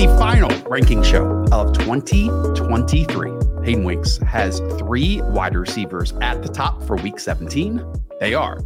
The 0.00 0.06
final 0.18 0.48
ranking 0.66 1.02
show 1.02 1.44
of 1.52 1.74
2023, 1.74 3.32
Hayden 3.62 3.84
Winks 3.84 4.16
has 4.26 4.60
three 4.78 5.20
wide 5.20 5.54
receivers 5.54 6.14
at 6.22 6.42
the 6.42 6.48
top 6.48 6.82
for 6.84 6.96
week 6.96 7.20
17. 7.20 7.84
They 8.18 8.32
are 8.32 8.60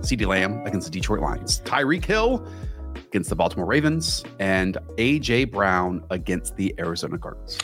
CeeDee 0.00 0.26
Lamb 0.26 0.66
against 0.66 0.86
the 0.86 0.90
Detroit 0.90 1.20
Lions, 1.20 1.60
Tyreek 1.66 2.06
Hill 2.06 2.48
against 2.96 3.28
the 3.28 3.36
Baltimore 3.36 3.66
Ravens, 3.66 4.24
and 4.38 4.78
AJ 4.96 5.50
Brown 5.50 6.02
against 6.08 6.56
the 6.56 6.74
Arizona 6.78 7.18
Cardinals. 7.18 7.58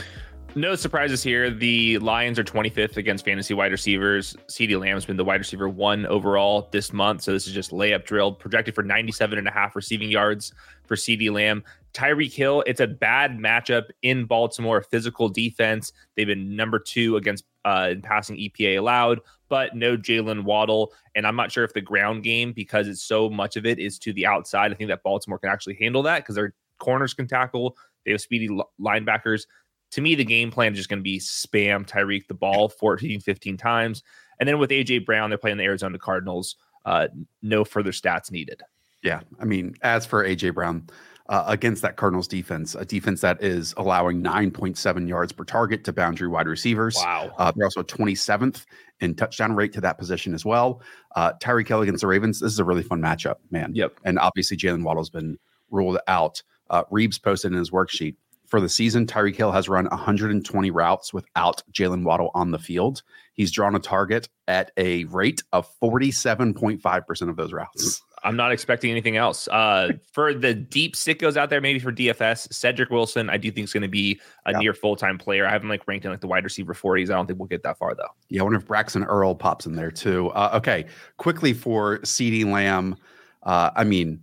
No 0.56 0.74
surprises 0.74 1.22
here. 1.22 1.50
The 1.50 1.98
Lions 1.98 2.38
are 2.38 2.44
25th 2.44 2.96
against 2.96 3.26
fantasy 3.26 3.52
wide 3.52 3.72
receivers. 3.72 4.34
CeeDee 4.48 4.80
Lamb's 4.80 5.04
been 5.04 5.18
the 5.18 5.24
wide 5.24 5.38
receiver 5.38 5.68
one 5.68 6.06
overall 6.06 6.70
this 6.72 6.94
month. 6.94 7.20
So 7.20 7.32
this 7.34 7.46
is 7.46 7.52
just 7.52 7.72
layup 7.72 8.06
drilled, 8.06 8.38
projected 8.38 8.74
for 8.74 8.82
97 8.82 9.38
and 9.38 9.46
a 9.46 9.50
half 9.50 9.76
receiving 9.76 10.10
yards 10.10 10.54
for 10.86 10.96
CeeDee 10.96 11.30
Lamb. 11.30 11.62
Tyreek 11.92 12.32
Hill, 12.32 12.64
it's 12.66 12.80
a 12.80 12.86
bad 12.86 13.32
matchup 13.32 13.90
in 14.00 14.24
Baltimore, 14.24 14.80
physical 14.80 15.28
defense. 15.28 15.92
They've 16.14 16.26
been 16.26 16.56
number 16.56 16.78
two 16.78 17.18
against 17.18 17.44
uh, 17.66 17.88
in 17.90 18.00
passing 18.00 18.38
EPA 18.38 18.78
allowed, 18.78 19.20
but 19.50 19.76
no 19.76 19.98
Jaylen 19.98 20.44
Waddle. 20.44 20.94
And 21.14 21.26
I'm 21.26 21.36
not 21.36 21.52
sure 21.52 21.64
if 21.64 21.74
the 21.74 21.82
ground 21.82 22.22
game, 22.22 22.54
because 22.54 22.88
it's 22.88 23.02
so 23.02 23.28
much 23.28 23.56
of 23.56 23.66
it 23.66 23.78
is 23.78 23.98
to 23.98 24.12
the 24.14 24.24
outside, 24.24 24.72
I 24.72 24.74
think 24.74 24.88
that 24.88 25.02
Baltimore 25.02 25.38
can 25.38 25.50
actually 25.50 25.76
handle 25.78 26.02
that 26.04 26.20
because 26.20 26.34
their 26.34 26.54
corners 26.78 27.12
can 27.12 27.28
tackle. 27.28 27.76
They 28.06 28.12
have 28.12 28.22
speedy 28.22 28.48
linebackers 28.80 29.46
to 29.92 30.00
me, 30.00 30.14
the 30.14 30.24
game 30.24 30.50
plan 30.50 30.72
is 30.72 30.78
just 30.78 30.88
going 30.88 30.98
to 30.98 31.04
be 31.04 31.18
spam 31.18 31.86
Tyreek 31.86 32.26
the 32.28 32.34
ball 32.34 32.68
14, 32.68 33.20
15 33.20 33.56
times. 33.56 34.02
And 34.38 34.48
then 34.48 34.58
with 34.58 34.70
AJ 34.70 35.06
Brown, 35.06 35.30
they're 35.30 35.38
playing 35.38 35.56
the 35.56 35.64
Arizona 35.64 35.98
Cardinals. 35.98 36.56
Uh, 36.84 37.08
no 37.42 37.64
further 37.64 37.90
stats 37.90 38.30
needed. 38.30 38.62
Yeah. 39.02 39.20
I 39.40 39.44
mean, 39.44 39.74
as 39.82 40.06
for 40.06 40.24
AJ 40.24 40.54
Brown, 40.54 40.88
uh, 41.28 41.44
against 41.48 41.82
that 41.82 41.96
Cardinals 41.96 42.28
defense, 42.28 42.74
a 42.74 42.84
defense 42.84 43.20
that 43.20 43.42
is 43.42 43.74
allowing 43.76 44.22
9.7 44.22 45.08
yards 45.08 45.32
per 45.32 45.44
target 45.44 45.84
to 45.84 45.92
boundary 45.92 46.28
wide 46.28 46.46
receivers. 46.46 46.96
Wow. 46.96 47.34
Uh, 47.36 47.52
they're 47.54 47.66
also 47.66 47.82
27th 47.82 48.64
in 49.00 49.14
touchdown 49.14 49.54
rate 49.54 49.72
to 49.72 49.80
that 49.80 49.98
position 49.98 50.34
as 50.34 50.44
well. 50.44 50.82
Uh, 51.16 51.32
Tyreek 51.42 51.66
Hill 51.68 51.82
against 51.82 52.02
the 52.02 52.06
Ravens, 52.06 52.40
this 52.40 52.52
is 52.52 52.58
a 52.58 52.64
really 52.64 52.82
fun 52.82 53.00
matchup, 53.00 53.36
man. 53.50 53.74
Yep. 53.74 53.98
And 54.04 54.18
obviously, 54.18 54.56
Jaylen 54.56 54.84
Waddle's 54.84 55.10
been 55.10 55.38
ruled 55.70 55.98
out. 56.06 56.42
Uh, 56.70 56.84
Reeves 56.90 57.18
posted 57.18 57.52
in 57.52 57.58
his 57.58 57.70
worksheet 57.70 58.16
for 58.46 58.60
the 58.60 58.68
season, 58.68 59.06
Tyreek 59.06 59.36
Hill 59.36 59.52
has 59.52 59.68
run 59.68 59.86
120 59.86 60.70
routes 60.70 61.12
without 61.12 61.62
Jaylen 61.72 62.04
Waddle 62.04 62.30
on 62.34 62.50
the 62.50 62.58
field. 62.58 63.02
He's 63.34 63.50
drawn 63.50 63.74
a 63.74 63.78
target 63.78 64.28
at 64.48 64.72
a 64.76 65.04
rate 65.04 65.42
of 65.52 65.68
47.5% 65.80 67.28
of 67.28 67.36
those 67.36 67.52
routes. 67.52 68.02
I'm 68.22 68.34
not 68.34 68.50
expecting 68.50 68.90
anything 68.90 69.16
else. 69.16 69.46
Uh, 69.48 69.92
for 70.12 70.34
the 70.34 70.54
deep 70.54 70.96
sickos 70.96 71.36
out 71.36 71.50
there, 71.50 71.60
maybe 71.60 71.78
for 71.78 71.92
DFS, 71.92 72.52
Cedric 72.52 72.90
Wilson, 72.90 73.30
I 73.30 73.36
do 73.36 73.50
think 73.50 73.64
is 73.64 73.72
going 73.72 73.82
to 73.82 73.88
be 73.88 74.20
a 74.46 74.52
yeah. 74.52 74.58
near 74.58 74.74
full 74.74 74.96
time 74.96 75.18
player. 75.18 75.46
I 75.46 75.50
haven't 75.50 75.68
like 75.68 75.86
ranked 75.86 76.04
in 76.04 76.10
like 76.10 76.20
the 76.20 76.26
wide 76.26 76.44
receiver 76.44 76.74
40s. 76.74 77.04
I 77.04 77.14
don't 77.14 77.26
think 77.26 77.38
we'll 77.38 77.48
get 77.48 77.62
that 77.62 77.78
far 77.78 77.94
though. 77.94 78.08
Yeah, 78.28 78.40
I 78.40 78.44
wonder 78.44 78.58
if 78.58 78.66
Braxton 78.66 79.04
Earl 79.04 79.34
pops 79.34 79.66
in 79.66 79.76
there 79.76 79.90
too. 79.90 80.30
Uh, 80.30 80.50
okay, 80.54 80.86
quickly 81.18 81.52
for 81.52 81.98
CeeDee 81.98 82.50
Lamb. 82.50 82.96
Uh, 83.42 83.70
I 83.76 83.84
mean, 83.84 84.20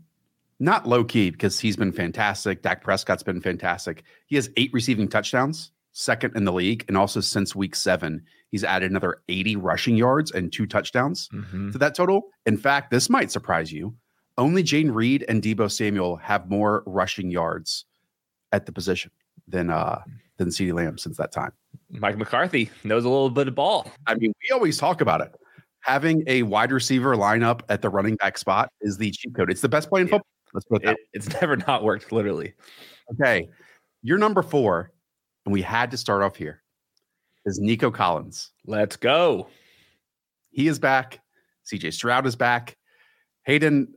not 0.60 0.88
low 0.88 1.04
key 1.04 1.30
because 1.30 1.60
he's 1.60 1.76
been 1.76 1.92
fantastic. 1.92 2.62
Dak 2.62 2.84
Prescott's 2.84 3.24
been 3.24 3.42
fantastic. 3.42 4.04
He 4.28 4.36
has 4.36 4.50
eight 4.58 4.72
receiving 4.74 5.08
touchdowns, 5.08 5.72
second 5.92 6.36
in 6.36 6.46
the 6.46 6.54
league. 6.54 6.86
And 6.88 6.98
also 6.98 7.20
since 7.20 7.56
week 7.56 7.76
seven, 7.76 8.24
he's 8.50 8.64
added 8.64 8.92
another 8.92 9.22
80 9.30 9.56
rushing 9.58 9.96
yards 9.96 10.32
and 10.32 10.52
two 10.52 10.66
touchdowns 10.66 11.30
mm-hmm. 11.34 11.72
to 11.72 11.78
that 11.78 11.96
total. 11.96 12.30
In 12.46 12.58
fact, 12.58 12.92
this 12.92 13.10
might 13.10 13.32
surprise 13.32 13.72
you. 13.72 13.96
Only 14.38 14.64
Jayden 14.64 14.94
Reed 14.94 15.26
and 15.28 15.42
Deebo 15.44 15.72
Samuel 15.72 16.16
have 16.18 16.50
more 16.50 16.84
rushing 16.86 17.30
yards 17.30 17.86
at 18.52 18.66
the 18.66 18.72
position 18.72 19.12
than 19.48 19.70
uh 19.70 20.02
than 20.38 20.50
CeeDee 20.50 20.74
Lamb 20.74 20.98
since 20.98 21.18
that 21.18 21.32
time. 21.32 21.52
Mike 21.90 22.18
McCarthy 22.18 22.72
knows 22.84 23.06
a 23.06 23.10
little 23.10 23.30
bit 23.30 23.48
of 23.48 23.56
ball. 23.56 23.92
I 24.08 24.16
mean, 24.16 24.34
we 24.42 24.54
always 24.54 24.78
talk 24.78 25.02
about 25.02 25.22
it. 25.22 25.36
Having 25.82 26.24
a 26.28 26.44
wide 26.44 26.72
receiver 26.72 27.16
lineup 27.16 27.62
at 27.70 27.82
the 27.82 27.90
running 27.90 28.16
back 28.16 28.38
spot 28.38 28.72
is 28.82 28.98
the 28.98 29.12
cheat 29.12 29.36
code. 29.36 29.52
It's 29.52 29.62
the 29.62 29.70
best 29.70 29.90
play 29.90 30.02
in 30.02 30.08
football. 30.08 30.26
Let's 30.54 30.66
put 30.66 30.84
it, 30.84 30.98
It's 31.14 31.30
never 31.42 31.58
not 31.58 31.84
worked, 31.84 32.12
literally. 32.12 32.54
Okay. 33.12 33.48
You're 34.02 34.18
number 34.18 34.42
four, 34.42 34.92
and 35.46 35.54
we 35.54 35.62
had 35.62 35.92
to 35.92 35.98
start 35.98 36.24
off 36.24 36.36
here, 36.36 36.62
is 37.46 37.60
Nico 37.60 37.90
Collins. 37.90 38.52
Let's 38.66 38.96
go. 38.96 39.48
He 40.52 40.68
is 40.68 40.80
back. 40.80 41.20
CJ 41.72 41.94
Stroud 41.94 42.28
is 42.28 42.36
back. 42.36 42.78
Hayden, 43.46 43.88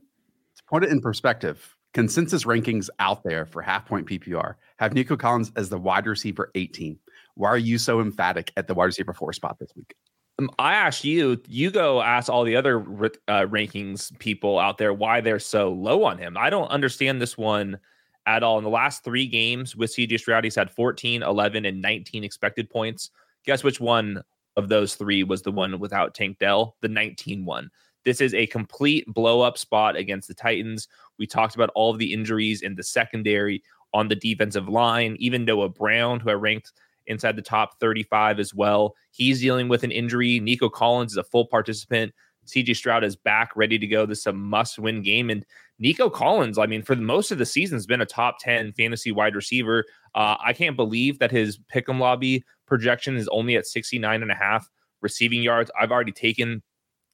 to 0.55 0.63
put 0.67 0.83
it 0.83 0.89
in 0.89 1.01
perspective, 1.01 1.75
consensus 1.93 2.45
rankings 2.45 2.89
out 2.99 3.23
there 3.23 3.45
for 3.45 3.61
half 3.61 3.85
point 3.85 4.07
PPR 4.07 4.55
have 4.77 4.93
Nico 4.93 5.17
Collins 5.17 5.51
as 5.55 5.69
the 5.69 5.77
wide 5.77 6.07
receiver 6.07 6.51
18. 6.55 6.97
Why 7.35 7.49
are 7.49 7.57
you 7.57 7.77
so 7.77 7.99
emphatic 8.01 8.51
at 8.57 8.67
the 8.67 8.73
wide 8.73 8.85
receiver 8.85 9.13
four 9.13 9.33
spot 9.33 9.57
this 9.59 9.71
week? 9.75 9.93
Um, 10.39 10.51
I 10.59 10.75
asked 10.75 11.03
you, 11.03 11.41
you 11.47 11.71
go 11.71 12.01
ask 12.01 12.29
all 12.29 12.43
the 12.43 12.55
other 12.55 12.79
uh, 12.79 13.45
rankings 13.47 14.17
people 14.19 14.59
out 14.59 14.77
there 14.77 14.93
why 14.93 15.21
they're 15.21 15.39
so 15.39 15.71
low 15.71 16.03
on 16.03 16.17
him. 16.17 16.37
I 16.37 16.49
don't 16.49 16.67
understand 16.67 17.21
this 17.21 17.37
one 17.37 17.79
at 18.25 18.43
all. 18.43 18.57
In 18.57 18.63
the 18.63 18.69
last 18.69 19.03
three 19.03 19.25
games 19.25 19.75
with 19.75 19.95
CJ 19.95 20.19
Stroud, 20.19 20.43
he's 20.43 20.55
had 20.55 20.69
14, 20.69 21.23
11, 21.23 21.65
and 21.65 21.81
19 21.81 22.23
expected 22.23 22.69
points. 22.69 23.09
Guess 23.45 23.63
which 23.63 23.79
one 23.79 24.21
of 24.57 24.69
those 24.69 24.95
three 24.95 25.23
was 25.23 25.41
the 25.41 25.51
one 25.51 25.79
without 25.79 26.13
Tank 26.13 26.37
Dell? 26.39 26.75
The 26.81 26.89
19 26.89 27.45
one. 27.45 27.69
This 28.03 28.21
is 28.21 28.33
a 28.33 28.47
complete 28.47 29.05
blow 29.07 29.41
up 29.41 29.57
spot 29.57 29.95
against 29.95 30.27
the 30.27 30.33
Titans. 30.33 30.87
We 31.17 31.27
talked 31.27 31.55
about 31.55 31.71
all 31.75 31.91
of 31.91 31.97
the 31.97 32.13
injuries 32.13 32.61
in 32.61 32.75
the 32.75 32.83
secondary 32.83 33.63
on 33.93 34.07
the 34.07 34.15
defensive 34.15 34.69
line. 34.69 35.15
Even 35.19 35.45
Noah 35.45 35.69
Brown, 35.69 36.19
who 36.19 36.29
I 36.29 36.33
ranked 36.33 36.73
inside 37.07 37.35
the 37.35 37.41
top 37.41 37.79
35 37.79 38.39
as 38.39 38.53
well. 38.53 38.95
He's 39.11 39.41
dealing 39.41 39.67
with 39.67 39.83
an 39.83 39.91
injury. 39.91 40.39
Nico 40.39 40.69
Collins 40.69 41.13
is 41.13 41.17
a 41.17 41.23
full 41.23 41.47
participant. 41.47 42.13
CJ 42.47 42.75
Stroud 42.75 43.03
is 43.03 43.15
back, 43.15 43.51
ready 43.55 43.77
to 43.77 43.87
go. 43.87 44.05
This 44.05 44.19
is 44.19 44.27
a 44.27 44.33
must 44.33 44.79
win 44.79 45.01
game. 45.01 45.29
And 45.29 45.45
Nico 45.79 46.09
Collins, 46.09 46.57
I 46.57 46.65
mean, 46.65 46.81
for 46.81 46.95
most 46.95 47.31
of 47.31 47.37
the 47.37 47.45
season, 47.45 47.75
has 47.75 47.85
been 47.85 48.01
a 48.01 48.05
top 48.05 48.37
10 48.39 48.73
fantasy 48.73 49.11
wide 49.11 49.35
receiver. 49.35 49.83
Uh, 50.15 50.35
I 50.43 50.53
can't 50.53 50.77
believe 50.77 51.19
that 51.19 51.31
his 51.31 51.59
pick'em 51.73 51.99
lobby 51.99 52.43
projection 52.65 53.17
is 53.17 53.27
only 53.29 53.55
at 53.55 53.67
69 53.67 54.21
and 54.21 54.31
a 54.31 54.35
half 54.35 54.69
receiving 55.01 55.43
yards. 55.43 55.69
I've 55.79 55.91
already 55.91 56.11
taken 56.11 56.63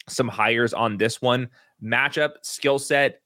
some 0.08 0.28
hires 0.28 0.74
on 0.74 0.98
this 0.98 1.22
one. 1.22 1.50
Matchup, 1.84 2.34
skill 2.44 2.80
set, 2.80 3.22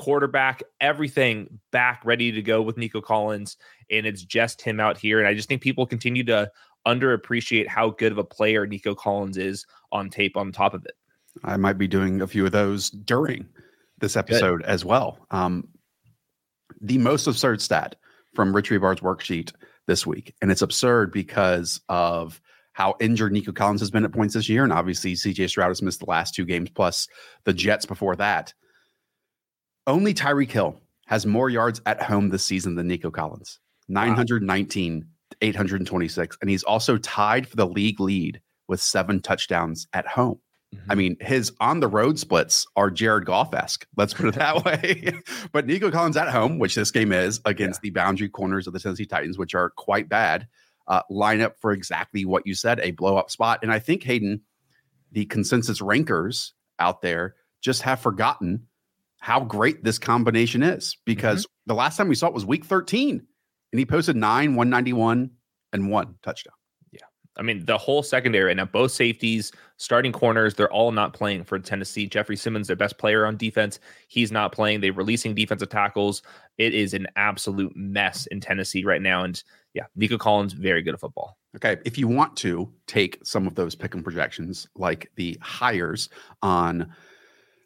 quarterback, 0.00 0.62
everything 0.80 1.60
back 1.72 2.00
ready 2.06 2.32
to 2.32 2.40
go 2.40 2.62
with 2.62 2.78
Nico 2.78 3.02
Collins. 3.02 3.58
And 3.90 4.06
it's 4.06 4.24
just 4.24 4.62
him 4.62 4.80
out 4.80 4.96
here. 4.96 5.18
And 5.18 5.28
I 5.28 5.34
just 5.34 5.46
think 5.46 5.60
people 5.60 5.86
continue 5.86 6.24
to 6.24 6.50
underappreciate 6.88 7.68
how 7.68 7.90
good 7.90 8.10
of 8.10 8.16
a 8.16 8.24
player 8.24 8.66
Nico 8.66 8.94
Collins 8.94 9.36
is 9.36 9.66
on 9.92 10.08
tape 10.08 10.38
on 10.38 10.52
top 10.52 10.72
of 10.72 10.86
it. 10.86 10.94
I 11.44 11.58
might 11.58 11.76
be 11.76 11.86
doing 11.86 12.22
a 12.22 12.26
few 12.26 12.46
of 12.46 12.52
those 12.52 12.88
during 12.88 13.46
this 13.98 14.16
episode 14.16 14.62
good. 14.62 14.66
as 14.66 14.86
well. 14.86 15.18
Um, 15.30 15.68
the 16.80 16.96
most 16.96 17.26
absurd 17.26 17.60
stat 17.60 17.96
from 18.34 18.56
Rich 18.56 18.70
Hribar's 18.70 19.00
worksheet 19.00 19.52
this 19.86 20.06
week. 20.06 20.34
And 20.40 20.50
it's 20.50 20.62
absurd 20.62 21.12
because 21.12 21.78
of 21.90 22.40
how 22.72 22.96
injured 23.00 23.32
Nico 23.32 23.52
Collins 23.52 23.82
has 23.82 23.90
been 23.90 24.06
at 24.06 24.12
points 24.12 24.32
this 24.32 24.48
year. 24.48 24.64
And 24.64 24.72
obviously, 24.72 25.12
CJ 25.12 25.50
Stroud 25.50 25.68
has 25.68 25.82
missed 25.82 26.00
the 26.00 26.06
last 26.06 26.34
two 26.34 26.46
games 26.46 26.70
plus 26.70 27.06
the 27.44 27.52
Jets 27.52 27.84
before 27.84 28.16
that. 28.16 28.54
Only 29.90 30.14
Tyreek 30.14 30.50
Hill 30.50 30.80
has 31.06 31.26
more 31.26 31.50
yards 31.50 31.80
at 31.84 32.00
home 32.00 32.28
this 32.28 32.44
season 32.44 32.76
than 32.76 32.86
Nico 32.86 33.10
Collins 33.10 33.58
919, 33.88 34.98
wow. 35.00 35.36
826. 35.42 36.38
And 36.40 36.48
he's 36.48 36.62
also 36.62 36.96
tied 36.96 37.48
for 37.48 37.56
the 37.56 37.66
league 37.66 37.98
lead 37.98 38.40
with 38.68 38.80
seven 38.80 39.20
touchdowns 39.20 39.88
at 39.92 40.06
home. 40.06 40.38
Mm-hmm. 40.72 40.92
I 40.92 40.94
mean, 40.94 41.16
his 41.20 41.52
on 41.58 41.80
the 41.80 41.88
road 41.88 42.20
splits 42.20 42.68
are 42.76 42.88
Jared 42.88 43.26
Goff 43.26 43.52
esque. 43.52 43.84
Let's 43.96 44.14
put 44.14 44.26
it 44.26 44.36
that 44.36 44.64
way. 44.64 45.12
but 45.52 45.66
Nico 45.66 45.90
Collins 45.90 46.16
at 46.16 46.28
home, 46.28 46.60
which 46.60 46.76
this 46.76 46.92
game 46.92 47.10
is 47.10 47.40
against 47.44 47.80
yeah. 47.80 47.88
the 47.88 47.90
boundary 47.90 48.28
corners 48.28 48.68
of 48.68 48.72
the 48.72 48.78
Tennessee 48.78 49.06
Titans, 49.06 49.38
which 49.38 49.56
are 49.56 49.70
quite 49.70 50.08
bad. 50.08 50.46
uh, 50.86 51.02
line 51.10 51.40
up 51.40 51.56
for 51.60 51.72
exactly 51.72 52.24
what 52.24 52.46
you 52.46 52.54
said 52.54 52.78
a 52.80 52.92
blow 52.92 53.16
up 53.16 53.30
spot. 53.30 53.58
And 53.62 53.72
I 53.72 53.80
think, 53.80 54.04
Hayden, 54.04 54.42
the 55.10 55.24
consensus 55.26 55.80
rankers 55.80 56.52
out 56.78 57.02
there 57.02 57.34
just 57.60 57.82
have 57.82 58.00
forgotten 58.00 58.68
how 59.20 59.40
great 59.40 59.84
this 59.84 59.98
combination 59.98 60.62
is 60.62 60.96
because 61.04 61.42
mm-hmm. 61.42 61.68
the 61.68 61.74
last 61.74 61.96
time 61.96 62.08
we 62.08 62.14
saw 62.14 62.26
it 62.26 62.34
was 62.34 62.44
week 62.44 62.64
13 62.64 63.22
and 63.72 63.78
he 63.78 63.86
posted 63.86 64.16
nine, 64.16 64.56
191, 64.56 65.30
and 65.72 65.90
one 65.90 66.16
touchdown. 66.22 66.54
Yeah. 66.90 67.02
I 67.36 67.42
mean, 67.42 67.64
the 67.64 67.78
whole 67.78 68.02
secondary 68.02 68.50
and 68.50 68.58
now, 68.58 68.64
both 68.64 68.90
safeties, 68.90 69.52
starting 69.76 70.10
corners, 70.10 70.54
they're 70.54 70.72
all 70.72 70.90
not 70.90 71.12
playing 71.12 71.44
for 71.44 71.58
Tennessee. 71.58 72.06
Jeffrey 72.06 72.36
Simmons, 72.36 72.66
their 72.66 72.76
best 72.76 72.98
player 72.98 73.26
on 73.26 73.36
defense, 73.36 73.78
he's 74.08 74.32
not 74.32 74.52
playing. 74.52 74.80
They're 74.80 74.92
releasing 74.92 75.34
defensive 75.34 75.68
tackles. 75.68 76.22
It 76.58 76.74
is 76.74 76.94
an 76.94 77.06
absolute 77.14 77.76
mess 77.76 78.26
in 78.26 78.40
Tennessee 78.40 78.84
right 78.84 79.02
now. 79.02 79.22
And 79.22 79.40
yeah, 79.74 79.84
Nico 79.94 80.18
Collins, 80.18 80.54
very 80.54 80.82
good 80.82 80.94
at 80.94 81.00
football. 81.00 81.36
Okay. 81.54 81.76
If 81.84 81.98
you 81.98 82.08
want 82.08 82.36
to 82.38 82.72
take 82.86 83.18
some 83.22 83.46
of 83.46 83.54
those 83.54 83.76
pick'em 83.76 84.02
projections, 84.02 84.66
like 84.74 85.10
the 85.14 85.38
hires 85.40 86.08
on 86.42 86.92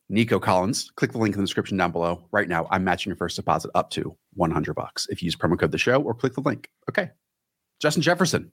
Nico 0.08 0.38
Collins, 0.38 0.90
click 0.96 1.12
the 1.12 1.18
link 1.18 1.34
in 1.34 1.40
the 1.40 1.46
description 1.46 1.76
down 1.76 1.92
below. 1.92 2.26
Right 2.30 2.48
now, 2.48 2.66
I'm 2.70 2.84
matching 2.84 3.10
your 3.10 3.16
first 3.16 3.36
deposit 3.36 3.70
up 3.74 3.90
to 3.90 4.16
100 4.34 4.74
bucks 4.74 5.06
if 5.08 5.22
you 5.22 5.26
use 5.26 5.36
promo 5.36 5.58
code 5.58 5.72
the 5.72 5.78
show 5.78 6.00
or 6.02 6.14
click 6.14 6.34
the 6.34 6.42
link. 6.42 6.68
Okay. 6.90 7.10
Justin 7.80 8.02
Jefferson 8.02 8.52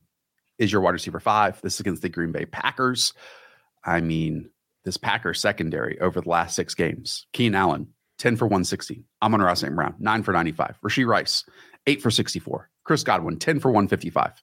is 0.58 0.72
your 0.72 0.82
wide 0.82 0.92
receiver 0.92 1.20
five. 1.20 1.62
This 1.62 1.76
is 1.76 1.80
against 1.82 2.02
the 2.02 2.10
Green 2.10 2.32
Bay 2.32 2.46
Packers. 2.46 3.14
I 3.84 4.02
mean, 4.02 4.50
this 4.86 4.98
Packers 4.98 5.40
secondary 5.40 6.00
over 6.00 6.22
the 6.22 6.30
last 6.30 6.56
six 6.56 6.74
games. 6.74 7.28
Keenan 7.34 7.56
Allen, 7.56 7.88
10 8.20 8.38
for 8.38 8.46
160. 8.46 9.04
Amon-Ra 9.22 9.54
St. 9.54 9.76
Brown, 9.76 9.96
9 10.00 10.24
for 10.24 10.32
95. 10.32 10.78
Rashee 10.84 11.06
Rice, 11.06 11.44
8 11.88 12.02
for 12.02 12.12
64. 12.12 12.70
Chris 12.84 13.04
Godwin, 13.04 13.38
10 13.38 13.60
for 13.60 13.72
155. 13.72 14.42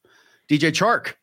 DJ 0.48 0.70
Chark, 0.70 1.14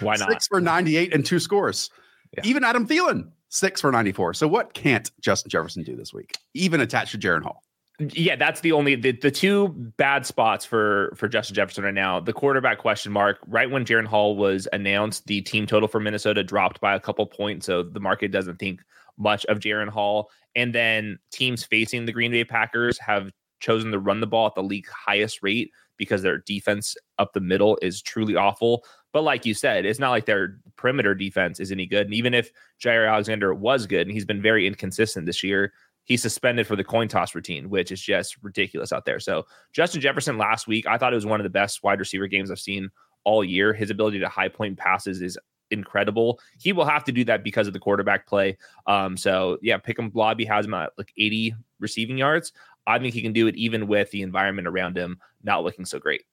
why 0.00 0.16
not? 0.18 0.30
6 0.30 0.46
for 0.48 0.60
98 0.60 1.14
and 1.14 1.24
two 1.24 1.38
scores. 1.38 1.90
Yeah. 2.36 2.42
Even 2.44 2.64
Adam 2.64 2.86
Thielen, 2.86 3.30
six 3.50 3.80
for 3.80 3.92
94. 3.92 4.34
So 4.34 4.48
what 4.48 4.72
can't 4.72 5.10
Justin 5.20 5.50
Jefferson 5.50 5.82
do 5.82 5.94
this 5.94 6.14
week, 6.14 6.36
even 6.54 6.80
attached 6.80 7.12
to 7.12 7.18
Jaren 7.18 7.42
Hall? 7.42 7.62
Yeah, 7.98 8.36
that's 8.36 8.62
the 8.62 8.72
only 8.72 8.94
the, 8.94 9.12
the 9.12 9.30
two 9.30 9.68
bad 9.98 10.24
spots 10.24 10.64
for 10.64 11.12
for 11.16 11.28
Justin 11.28 11.54
Jefferson 11.54 11.84
right 11.84 11.92
now. 11.92 12.18
The 12.18 12.32
quarterback 12.32 12.78
question 12.78 13.12
mark. 13.12 13.38
Right 13.46 13.70
when 13.70 13.84
Jaren 13.84 14.06
Hall 14.06 14.36
was 14.36 14.66
announced, 14.72 15.26
the 15.26 15.42
team 15.42 15.66
total 15.66 15.86
for 15.86 16.00
Minnesota 16.00 16.42
dropped 16.42 16.80
by 16.80 16.94
a 16.94 17.00
couple 17.00 17.26
points, 17.26 17.66
so 17.66 17.82
the 17.82 18.00
market 18.00 18.32
doesn't 18.32 18.58
think 18.58 18.80
much 19.18 19.44
of 19.46 19.58
Jaren 19.58 19.90
Hall. 19.90 20.30
And 20.56 20.74
then 20.74 21.18
teams 21.30 21.62
facing 21.62 22.06
the 22.06 22.12
Green 22.12 22.32
Bay 22.32 22.42
Packers 22.42 22.98
have 22.98 23.30
chosen 23.60 23.92
to 23.92 23.98
run 23.98 24.20
the 24.20 24.26
ball 24.26 24.46
at 24.46 24.54
the 24.54 24.62
league 24.62 24.88
highest 24.88 25.42
rate 25.42 25.70
because 25.98 26.22
their 26.22 26.38
defense 26.38 26.96
up 27.18 27.34
the 27.34 27.40
middle 27.40 27.78
is 27.82 28.00
truly 28.00 28.34
awful. 28.34 28.82
But 29.12 29.22
like 29.22 29.44
you 29.44 29.54
said, 29.54 29.84
it's 29.84 29.98
not 29.98 30.10
like 30.10 30.26
their 30.26 30.58
perimeter 30.76 31.14
defense 31.14 31.60
is 31.60 31.72
any 31.72 31.86
good. 31.86 32.06
And 32.06 32.14
even 32.14 32.34
if 32.34 32.50
Jaire 32.82 33.10
Alexander 33.10 33.52
was 33.54 33.86
good, 33.86 34.06
and 34.06 34.12
he's 34.12 34.24
been 34.24 34.42
very 34.42 34.66
inconsistent 34.66 35.26
this 35.26 35.42
year, 35.42 35.72
he's 36.04 36.22
suspended 36.22 36.66
for 36.66 36.76
the 36.76 36.84
coin 36.84 37.08
toss 37.08 37.34
routine, 37.34 37.70
which 37.70 37.92
is 37.92 38.00
just 38.00 38.36
ridiculous 38.42 38.92
out 38.92 39.04
there. 39.04 39.20
So 39.20 39.46
Justin 39.72 40.00
Jefferson 40.00 40.38
last 40.38 40.66
week, 40.66 40.86
I 40.86 40.96
thought 40.96 41.12
it 41.12 41.16
was 41.16 41.26
one 41.26 41.40
of 41.40 41.44
the 41.44 41.50
best 41.50 41.82
wide 41.82 41.98
receiver 41.98 42.26
games 42.26 42.50
I've 42.50 42.60
seen 42.60 42.90
all 43.24 43.44
year. 43.44 43.72
His 43.72 43.90
ability 43.90 44.20
to 44.20 44.28
high 44.28 44.48
point 44.48 44.78
passes 44.78 45.22
is 45.22 45.38
incredible. 45.70 46.40
He 46.58 46.72
will 46.72 46.84
have 46.84 47.04
to 47.04 47.12
do 47.12 47.24
that 47.24 47.44
because 47.44 47.66
of 47.66 47.72
the 47.72 47.78
quarterback 47.78 48.26
play. 48.26 48.58
Um, 48.86 49.16
so 49.16 49.58
yeah, 49.62 49.78
pick 49.78 49.98
him. 49.98 50.10
Lobby 50.14 50.44
has 50.44 50.66
him 50.66 50.74
at 50.74 50.92
like 50.98 51.12
80 51.16 51.54
receiving 51.78 52.18
yards. 52.18 52.52
I 52.86 52.98
think 52.98 53.14
he 53.14 53.22
can 53.22 53.32
do 53.32 53.46
it 53.46 53.56
even 53.56 53.86
with 53.86 54.10
the 54.10 54.22
environment 54.22 54.66
around 54.66 54.96
him 54.96 55.18
not 55.42 55.62
looking 55.62 55.84
so 55.84 55.98
great. 55.98 56.24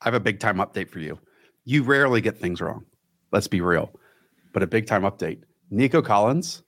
I 0.00 0.06
have 0.06 0.14
a 0.14 0.20
big 0.20 0.40
time 0.40 0.58
update 0.58 0.90
for 0.90 0.98
you 0.98 1.18
you 1.66 1.82
rarely 1.82 2.22
get 2.22 2.38
things 2.38 2.62
wrong. 2.62 2.86
Let's 3.32 3.48
be 3.48 3.60
real. 3.60 3.92
But 4.54 4.62
a 4.62 4.66
big 4.66 4.86
time 4.86 5.02
update. 5.02 5.42
Nico 5.68 6.00
Collins. 6.00 6.62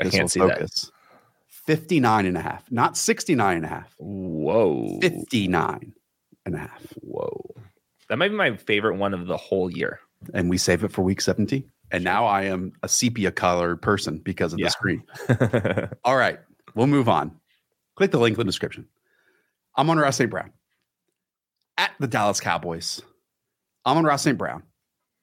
I 0.00 0.08
can't 0.08 0.30
see 0.30 0.40
focus, 0.40 0.82
that. 0.82 0.92
59 1.66 2.24
and 2.24 2.36
a 2.36 2.40
half, 2.40 2.70
not 2.70 2.96
69 2.96 3.56
and 3.56 3.66
a 3.66 3.68
half. 3.68 3.94
Whoa. 3.98 4.98
59 5.00 5.92
and 6.46 6.54
a 6.54 6.58
half. 6.58 6.82
Whoa. 7.02 7.44
That 8.08 8.16
might 8.16 8.28
be 8.28 8.36
my 8.36 8.56
favorite 8.56 8.96
one 8.96 9.12
of 9.12 9.26
the 9.26 9.36
whole 9.36 9.70
year. 9.70 9.98
And 10.32 10.48
we 10.48 10.56
save 10.56 10.84
it 10.84 10.92
for 10.92 11.02
week 11.02 11.20
70. 11.20 11.68
And 11.90 12.04
now 12.04 12.26
I 12.26 12.44
am 12.44 12.72
a 12.82 12.88
sepia 12.88 13.32
colored 13.32 13.82
person 13.82 14.18
because 14.18 14.52
of 14.52 14.60
yeah. 14.60 14.66
the 14.66 14.70
screen. 14.70 15.02
All 16.04 16.16
right. 16.16 16.38
We'll 16.74 16.86
move 16.86 17.08
on. 17.08 17.32
Click 17.96 18.12
the 18.12 18.18
link 18.18 18.34
in 18.34 18.38
the 18.38 18.44
description. 18.44 18.86
Amon-Ra 19.76 20.10
St. 20.10 20.30
Brown 20.30 20.52
at 21.76 21.90
the 21.98 22.06
Dallas 22.06 22.40
Cowboys. 22.40 23.02
Amon-Ra 23.88 24.16
St. 24.16 24.36
Brown 24.36 24.62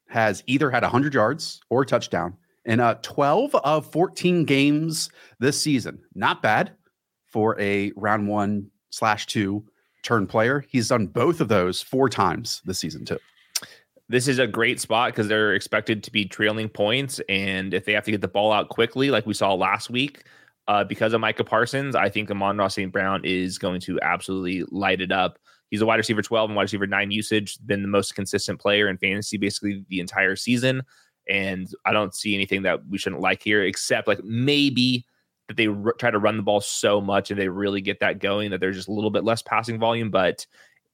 has 0.09 0.43
either 0.47 0.71
had 0.71 0.81
100 0.81 1.13
yards 1.13 1.61
or 1.69 1.83
a 1.83 1.85
touchdown 1.85 2.35
in 2.65 2.79
uh, 2.79 2.95
12 3.03 3.53
of 3.53 3.91
14 3.91 4.43
games 4.43 5.11
this 5.39 5.61
season. 5.61 6.01
Not 6.15 6.41
bad 6.41 6.71
for 7.27 7.59
a 7.59 7.91
round 7.95 8.27
one 8.27 8.71
slash 8.89 9.27
two 9.27 9.63
turn 10.01 10.25
player. 10.25 10.65
He's 10.67 10.87
done 10.87 11.05
both 11.05 11.41
of 11.41 11.47
those 11.47 11.79
four 11.83 12.09
times 12.09 12.63
this 12.65 12.79
season, 12.79 13.05
too. 13.05 13.19
This 14.09 14.27
is 14.27 14.39
a 14.39 14.47
great 14.47 14.79
spot 14.79 15.11
because 15.11 15.27
they're 15.27 15.53
expected 15.53 16.03
to 16.03 16.11
be 16.11 16.25
trailing 16.25 16.69
points. 16.69 17.21
And 17.29 17.71
if 17.71 17.85
they 17.85 17.93
have 17.93 18.05
to 18.05 18.11
get 18.11 18.21
the 18.21 18.27
ball 18.27 18.51
out 18.51 18.69
quickly, 18.69 19.11
like 19.11 19.27
we 19.27 19.35
saw 19.35 19.53
last 19.53 19.91
week, 19.91 20.23
uh, 20.67 20.83
because 20.83 21.13
of 21.13 21.21
Micah 21.21 21.43
Parsons, 21.43 21.95
I 21.95 22.09
think 22.09 22.31
Amon-Ra 22.31 22.67
St. 22.69 22.91
Brown 22.91 23.21
is 23.23 23.59
going 23.59 23.79
to 23.81 23.99
absolutely 24.01 24.63
light 24.71 25.01
it 25.01 25.11
up. 25.11 25.37
He's 25.71 25.81
a 25.81 25.85
wide 25.85 25.97
receiver 25.97 26.21
12 26.21 26.49
and 26.49 26.55
wide 26.55 26.63
receiver 26.63 26.87
nine 26.87 27.11
usage, 27.11 27.57
been 27.65 27.81
the 27.81 27.87
most 27.87 28.15
consistent 28.15 28.59
player 28.59 28.87
in 28.87 28.97
fantasy 28.97 29.37
basically 29.37 29.85
the 29.89 29.99
entire 29.99 30.35
season. 30.35 30.83
And 31.27 31.67
I 31.85 31.91
don't 31.91 32.13
see 32.13 32.35
anything 32.35 32.61
that 32.63 32.87
we 32.87 32.97
shouldn't 32.97 33.21
like 33.21 33.41
here, 33.41 33.63
except 33.63 34.07
like 34.07 34.23
maybe 34.23 35.05
that 35.47 35.57
they 35.57 35.67
r- 35.67 35.93
try 35.93 36.11
to 36.11 36.19
run 36.19 36.37
the 36.37 36.43
ball 36.43 36.61
so 36.61 37.01
much 37.01 37.31
and 37.31 37.39
they 37.39 37.49
really 37.49 37.81
get 37.81 37.99
that 37.99 38.19
going 38.19 38.51
that 38.51 38.59
there's 38.59 38.75
just 38.75 38.87
a 38.87 38.93
little 38.93 39.09
bit 39.09 39.23
less 39.23 39.41
passing 39.41 39.79
volume. 39.79 40.11
But 40.11 40.45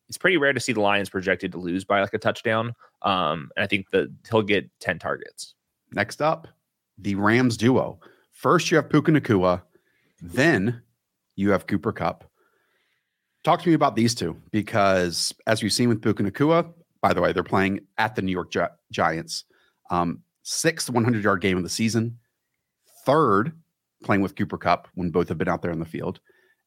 it's 0.07 0.17
pretty 0.17 0.37
rare 0.37 0.53
to 0.53 0.59
see 0.59 0.73
the 0.73 0.81
Lions 0.81 1.09
projected 1.09 1.51
to 1.53 1.57
lose 1.57 1.83
by 1.83 2.01
like 2.01 2.13
a 2.13 2.17
touchdown. 2.17 2.73
Um, 3.01 3.49
and 3.55 3.63
I 3.63 3.67
think 3.67 3.89
that 3.91 4.09
he'll 4.29 4.41
get 4.41 4.69
10 4.79 4.99
targets. 4.99 5.55
Next 5.93 6.21
up, 6.21 6.47
the 6.97 7.15
Rams 7.15 7.57
duo. 7.57 7.99
First, 8.31 8.71
you 8.71 8.77
have 8.77 8.89
Puka 8.89 9.11
Nacua, 9.11 9.61
then 10.21 10.81
you 11.35 11.51
have 11.51 11.67
Cooper 11.67 11.91
Kupp. 11.91 12.29
Talk 13.43 13.61
to 13.63 13.69
me 13.69 13.73
about 13.75 13.95
these 13.95 14.13
two 14.13 14.35
because, 14.51 15.33
as 15.47 15.63
we've 15.63 15.73
seen 15.73 15.89
with 15.89 16.01
Puka 16.01 16.23
Nacua, 16.23 16.71
by 17.01 17.13
the 17.13 17.21
way, 17.21 17.33
they're 17.33 17.43
playing 17.43 17.81
at 17.97 18.15
the 18.15 18.21
New 18.21 18.31
York 18.31 18.51
Gi- 18.51 18.61
Giants. 18.91 19.45
Um, 19.89 20.21
sixth 20.43 20.89
100 20.89 21.23
yard 21.23 21.41
game 21.41 21.57
of 21.57 21.63
the 21.63 21.69
season, 21.69 22.17
third 23.05 23.51
playing 24.03 24.21
with 24.21 24.35
Cooper 24.35 24.57
Kupp 24.57 24.87
when 24.95 25.09
both 25.09 25.29
have 25.29 25.37
been 25.37 25.47
out 25.47 25.61
there 25.61 25.71
in 25.71 25.79
the 25.79 25.85
field. 25.85 26.19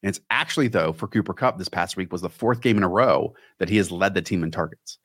And 0.03 0.09
it's 0.09 0.19
actually, 0.29 0.67
though, 0.67 0.93
for 0.93 1.07
Cooper 1.07 1.33
Kupp 1.33 1.57
this 1.57 1.69
past 1.69 1.97
week 1.97 2.11
was 2.11 2.21
the 2.21 2.29
fourth 2.29 2.61
game 2.61 2.77
in 2.77 2.83
a 2.83 2.89
row 2.89 3.33
that 3.59 3.69
he 3.69 3.77
has 3.77 3.91
led 3.91 4.13
the 4.13 4.21
team 4.21 4.43
in 4.43 4.51
targets. 4.51 4.97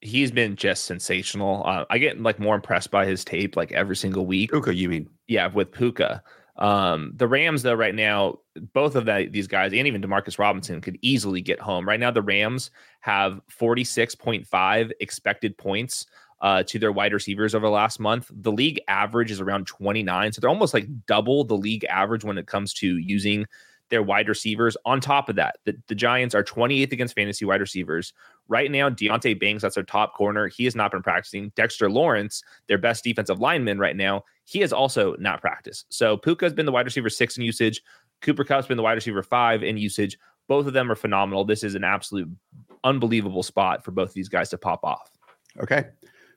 He's 0.00 0.30
been 0.30 0.54
just 0.54 0.84
sensational. 0.84 1.64
Uh, 1.66 1.84
I 1.90 1.98
get 1.98 2.20
like 2.20 2.38
more 2.38 2.54
impressed 2.54 2.90
by 2.90 3.06
his 3.06 3.24
tape 3.24 3.56
like 3.56 3.72
every 3.72 3.96
single 3.96 4.26
week. 4.26 4.50
Puka, 4.50 4.74
you 4.74 4.88
mean? 4.88 5.08
Yeah, 5.26 5.48
with 5.48 5.72
Puka. 5.72 6.22
Um, 6.56 7.12
the 7.16 7.26
Rams, 7.26 7.62
though, 7.62 7.74
right 7.74 7.94
now, 7.94 8.38
both 8.58 8.96
of 8.96 9.06
the, 9.06 9.28
these 9.30 9.46
guys 9.46 9.72
and 9.72 9.86
even 9.86 10.02
Demarcus 10.02 10.38
Robinson 10.38 10.80
could 10.80 10.98
easily 11.02 11.40
get 11.40 11.60
home. 11.60 11.86
Right 11.86 12.00
now, 12.00 12.10
the 12.10 12.22
Rams 12.22 12.70
have 13.00 13.40
46.5 13.58 14.90
expected 15.00 15.56
points 15.56 16.06
uh, 16.40 16.62
to 16.64 16.78
their 16.78 16.92
wide 16.92 17.12
receivers 17.12 17.54
over 17.54 17.66
the 17.66 17.72
last 17.72 17.98
month. 17.98 18.30
The 18.32 18.52
league 18.52 18.80
average 18.88 19.30
is 19.30 19.40
around 19.40 19.66
29. 19.66 20.32
So 20.32 20.40
they're 20.40 20.50
almost 20.50 20.74
like 20.74 20.86
double 21.06 21.44
the 21.44 21.56
league 21.56 21.84
average 21.84 22.24
when 22.24 22.38
it 22.38 22.46
comes 22.46 22.72
to 22.74 22.98
using 22.98 23.46
their 23.90 24.02
wide 24.02 24.28
receivers. 24.28 24.76
On 24.84 25.00
top 25.00 25.28
of 25.28 25.36
that, 25.36 25.56
the, 25.64 25.76
the 25.88 25.94
Giants 25.94 26.34
are 26.34 26.44
28th 26.44 26.92
against 26.92 27.14
fantasy 27.14 27.44
wide 27.44 27.60
receivers. 27.60 28.12
Right 28.46 28.70
now, 28.70 28.90
Deonte 28.90 29.38
Banks, 29.38 29.62
that's 29.62 29.74
their 29.74 29.84
top 29.84 30.14
corner. 30.14 30.48
He 30.48 30.64
has 30.64 30.76
not 30.76 30.90
been 30.90 31.02
practicing. 31.02 31.52
Dexter 31.56 31.90
Lawrence, 31.90 32.42
their 32.66 32.78
best 32.78 33.04
defensive 33.04 33.40
lineman 33.40 33.78
right 33.78 33.96
now, 33.96 34.24
he 34.44 34.60
has 34.60 34.72
also 34.72 35.14
not 35.18 35.40
practiced. 35.40 35.86
So 35.90 36.16
Puka 36.16 36.44
has 36.44 36.52
been 36.52 36.66
the 36.66 36.72
wide 36.72 36.86
receiver 36.86 37.10
six 37.10 37.36
in 37.36 37.44
usage. 37.44 37.82
Cooper 38.20 38.44
Kupp's 38.44 38.66
been 38.66 38.76
the 38.76 38.82
wide 38.82 38.94
receiver 38.94 39.22
five 39.22 39.62
in 39.62 39.76
usage. 39.76 40.18
Both 40.48 40.66
of 40.66 40.72
them 40.72 40.90
are 40.90 40.96
phenomenal. 40.96 41.44
This 41.44 41.62
is 41.62 41.74
an 41.74 41.84
absolute 41.84 42.28
unbelievable 42.84 43.42
spot 43.42 43.84
for 43.84 43.90
both 43.90 44.08
of 44.08 44.14
these 44.14 44.28
guys 44.28 44.48
to 44.50 44.58
pop 44.58 44.84
off. 44.84 45.10
Okay. 45.60 45.86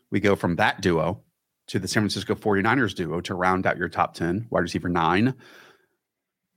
We 0.09 0.19
go 0.19 0.35
from 0.35 0.57
that 0.57 0.81
duo 0.81 1.21
to 1.67 1.79
the 1.79 1.87
San 1.87 2.01
Francisco 2.01 2.35
49ers 2.35 2.93
duo 2.93 3.21
to 3.21 3.33
round 3.33 3.65
out 3.65 3.77
your 3.77 3.87
top 3.87 4.13
10, 4.13 4.47
wide 4.49 4.61
receiver 4.61 4.89
nine, 4.89 5.33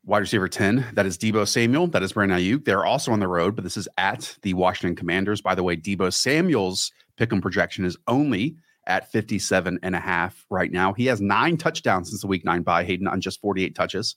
wide 0.04 0.18
receiver 0.18 0.48
10. 0.48 0.86
That 0.94 1.06
is 1.06 1.16
Deebo 1.16 1.46
Samuel. 1.46 1.86
That 1.86 2.02
is 2.02 2.12
Brandon 2.12 2.38
Aiyuk. 2.38 2.64
They're 2.64 2.84
also 2.84 3.12
on 3.12 3.20
the 3.20 3.28
road, 3.28 3.54
but 3.54 3.64
this 3.64 3.76
is 3.76 3.88
at 3.96 4.36
the 4.42 4.54
Washington 4.54 4.96
Commanders. 4.96 5.40
By 5.40 5.54
the 5.54 5.62
way, 5.62 5.76
Deebo 5.76 6.12
Samuel's 6.12 6.90
pick'em 7.18 7.40
projection 7.40 7.84
is 7.84 7.96
only 8.08 8.56
at 8.86 9.10
57 9.10 9.78
and 9.82 9.94
a 9.94 10.00
half 10.00 10.44
right 10.50 10.70
now. 10.70 10.92
He 10.92 11.06
has 11.06 11.20
nine 11.20 11.56
touchdowns 11.56 12.10
since 12.10 12.20
the 12.20 12.26
week 12.26 12.44
nine 12.44 12.62
bye, 12.62 12.84
Hayden, 12.84 13.06
on 13.06 13.20
just 13.20 13.40
48 13.40 13.74
touches. 13.74 14.16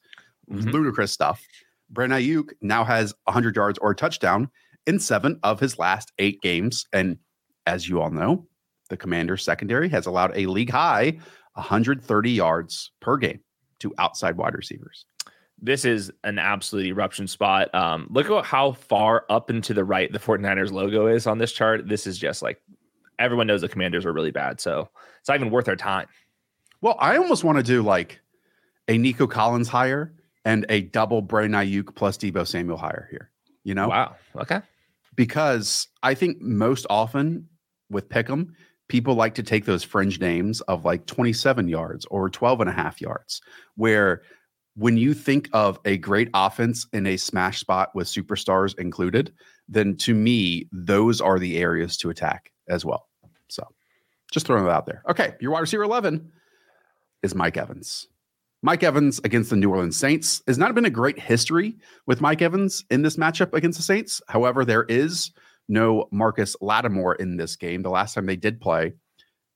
Mm-hmm. 0.52 0.70
Ludicrous 0.70 1.12
stuff. 1.12 1.46
Brandon 1.90 2.20
Aiyuk 2.20 2.52
now 2.62 2.84
has 2.84 3.14
100 3.26 3.56
yards 3.56 3.78
or 3.80 3.92
a 3.92 3.96
touchdown 3.96 4.50
in 4.86 5.00
seven 5.00 5.40
of 5.44 5.60
his 5.60 5.78
last 5.78 6.12
eight 6.20 6.42
games. 6.42 6.86
And 6.94 7.18
as 7.66 7.88
you 7.88 8.02
all 8.02 8.10
know, 8.10 8.48
the 8.90 8.98
Commanders 8.98 9.44
secondary 9.44 9.90
has 9.90 10.06
allowed 10.06 10.32
a 10.36 10.48
league 10.48 10.70
high 10.70 11.18
130 11.54 12.32
yards 12.32 12.92
per 13.02 13.18
game 13.18 13.42
to 13.80 13.94
outside 13.98 14.38
wide 14.38 14.56
receivers. 14.56 15.06
This 15.60 15.86
is 15.86 16.12
an 16.24 16.38
absolute 16.38 16.86
eruption 16.86 17.28
spot. 17.28 17.74
Um, 17.74 18.08
look 18.12 18.30
at 18.30 18.46
how 18.46 18.74
far 18.74 19.26
up 19.30 19.50
and 19.50 19.64
to 19.64 19.74
the 19.74 19.84
right 19.84 20.12
the 20.12 20.20
49ers 20.20 20.72
logo 20.72 21.08
is 21.08 21.26
on 21.26 21.40
this 21.40 21.52
chart. 21.52 21.88
This 21.88 22.06
is 22.06 22.18
just 22.18 22.42
like 22.42 22.62
everyone 23.18 23.48
knows 23.48 23.62
the 23.62 23.68
commanders 23.68 24.06
are 24.06 24.14
really 24.14 24.32
bad. 24.32 24.62
So 24.62 24.90
it's 25.20 25.28
not 25.28 25.36
even 25.36 25.50
worth 25.50 25.68
our 25.68 25.76
time. 25.76 26.08
Well, 26.82 26.96
I 27.00 27.18
almost 27.18 27.44
want 27.44 27.58
to 27.58 27.64
do 27.64 27.82
like 27.82 28.20
a 28.88 28.98
Nico 28.98 29.26
Collins 29.26 29.68
hire 29.68 30.14
and 30.48 30.66
a 30.70 30.80
double 30.82 31.22
Brandon 31.22 31.60
Aiyuk 31.60 31.94
plus 31.94 32.18
Deebo 32.18 32.48
Samuel 32.48 32.78
hire 32.78 33.10
here. 33.12 33.30
You 33.66 33.76
know? 33.76 33.90
Wow. 33.90 34.16
Okay. 34.38 34.62
Because 35.14 35.90
I 36.04 36.14
think 36.14 36.40
most 36.40 36.86
often 36.90 37.50
with 37.90 38.08
Pick'em, 38.08 38.52
people 38.88 39.16
like 39.16 39.36
to 39.36 39.44
take 39.44 39.66
those 39.66 39.84
fringe 39.84 40.22
names 40.22 40.62
of 40.62 40.86
like 40.86 41.06
27 41.06 41.68
yards 41.68 42.06
or 42.06 42.30
12 42.30 42.62
and 42.62 42.70
a 42.70 42.74
half 42.74 43.02
yards, 43.02 43.42
where 43.76 44.22
when 44.76 44.96
you 44.96 45.14
think 45.14 45.50
of 45.52 45.80
a 45.84 45.98
great 45.98 46.30
offense 46.34 46.88
in 46.94 47.08
a 47.08 47.18
smash 47.18 47.60
spot 47.60 47.90
with 47.94 48.08
superstars 48.08 48.78
included, 48.80 49.34
then 49.68 49.98
to 49.98 50.14
me, 50.14 50.70
those 50.72 51.20
are 51.20 51.40
the 51.40 51.58
areas 51.58 51.98
to 51.98 52.10
attack 52.10 52.54
as 52.70 52.86
well. 52.86 53.10
So 53.50 53.68
just 54.32 54.46
throwing 54.46 54.64
it 54.64 54.72
out 54.72 54.86
there. 54.86 55.04
Okay. 55.10 55.36
Your 55.42 55.52
wide 55.52 55.60
receiver 55.60 55.84
11 55.84 56.32
is 57.22 57.36
Mike 57.36 57.58
Evans. 57.58 58.08
Mike 58.68 58.84
Evans 58.84 59.22
against 59.24 59.50
the 59.50 59.56
New 59.56 59.70
Orleans 59.70 59.96
Saints 59.96 60.44
has 60.46 60.58
not 60.58 60.76
been 60.76 60.84
a 60.84 60.90
great 60.90 61.18
history 61.18 61.78
with 62.06 62.20
Mike 62.20 62.42
Evans 62.42 62.84
in 62.90 63.02
this 63.02 63.16
matchup 63.16 63.54
against 63.54 63.80
the 63.80 63.84
Saints. 63.84 64.22
However, 64.28 64.66
there 64.66 64.84
is 64.90 65.32
no 65.70 66.10
Marcus 66.12 66.54
Lattimore 66.60 67.16
in 67.16 67.38
this 67.38 67.56
game. 67.56 67.82
The 67.82 67.90
last 67.90 68.14
time 68.14 68.26
they 68.26 68.36
did 68.36 68.60
play, 68.60 68.92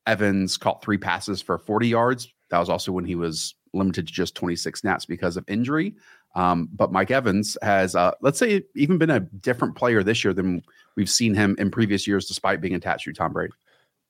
Evans 0.07 0.55
caught 0.55 0.81
three 0.81 0.97
passes 0.97 1.41
for 1.41 1.57
40 1.57 1.89
yards. 1.89 2.33
That 2.51 2.59
was 2.59 2.69
also 2.69 2.93
when 2.93 3.03
he 3.03 3.15
was 3.15 3.53
limited 3.73 4.07
to 4.07 4.13
just 4.13 4.33
26 4.35 4.79
snaps 4.79 5.05
because 5.05 5.35
of 5.35 5.43
injury. 5.49 5.93
Um, 6.33 6.69
but 6.71 6.93
Mike 6.93 7.11
Evans 7.11 7.57
has, 7.61 7.97
uh, 7.97 8.11
let's 8.21 8.39
say, 8.39 8.63
even 8.75 8.97
been 8.97 9.09
a 9.09 9.19
different 9.19 9.75
player 9.75 10.03
this 10.03 10.23
year 10.23 10.33
than 10.33 10.61
we've 10.95 11.09
seen 11.09 11.35
him 11.35 11.57
in 11.59 11.69
previous 11.69 12.07
years, 12.07 12.27
despite 12.27 12.61
being 12.61 12.75
attached 12.75 13.03
to 13.03 13.11
Tom 13.11 13.33
Brady. 13.33 13.51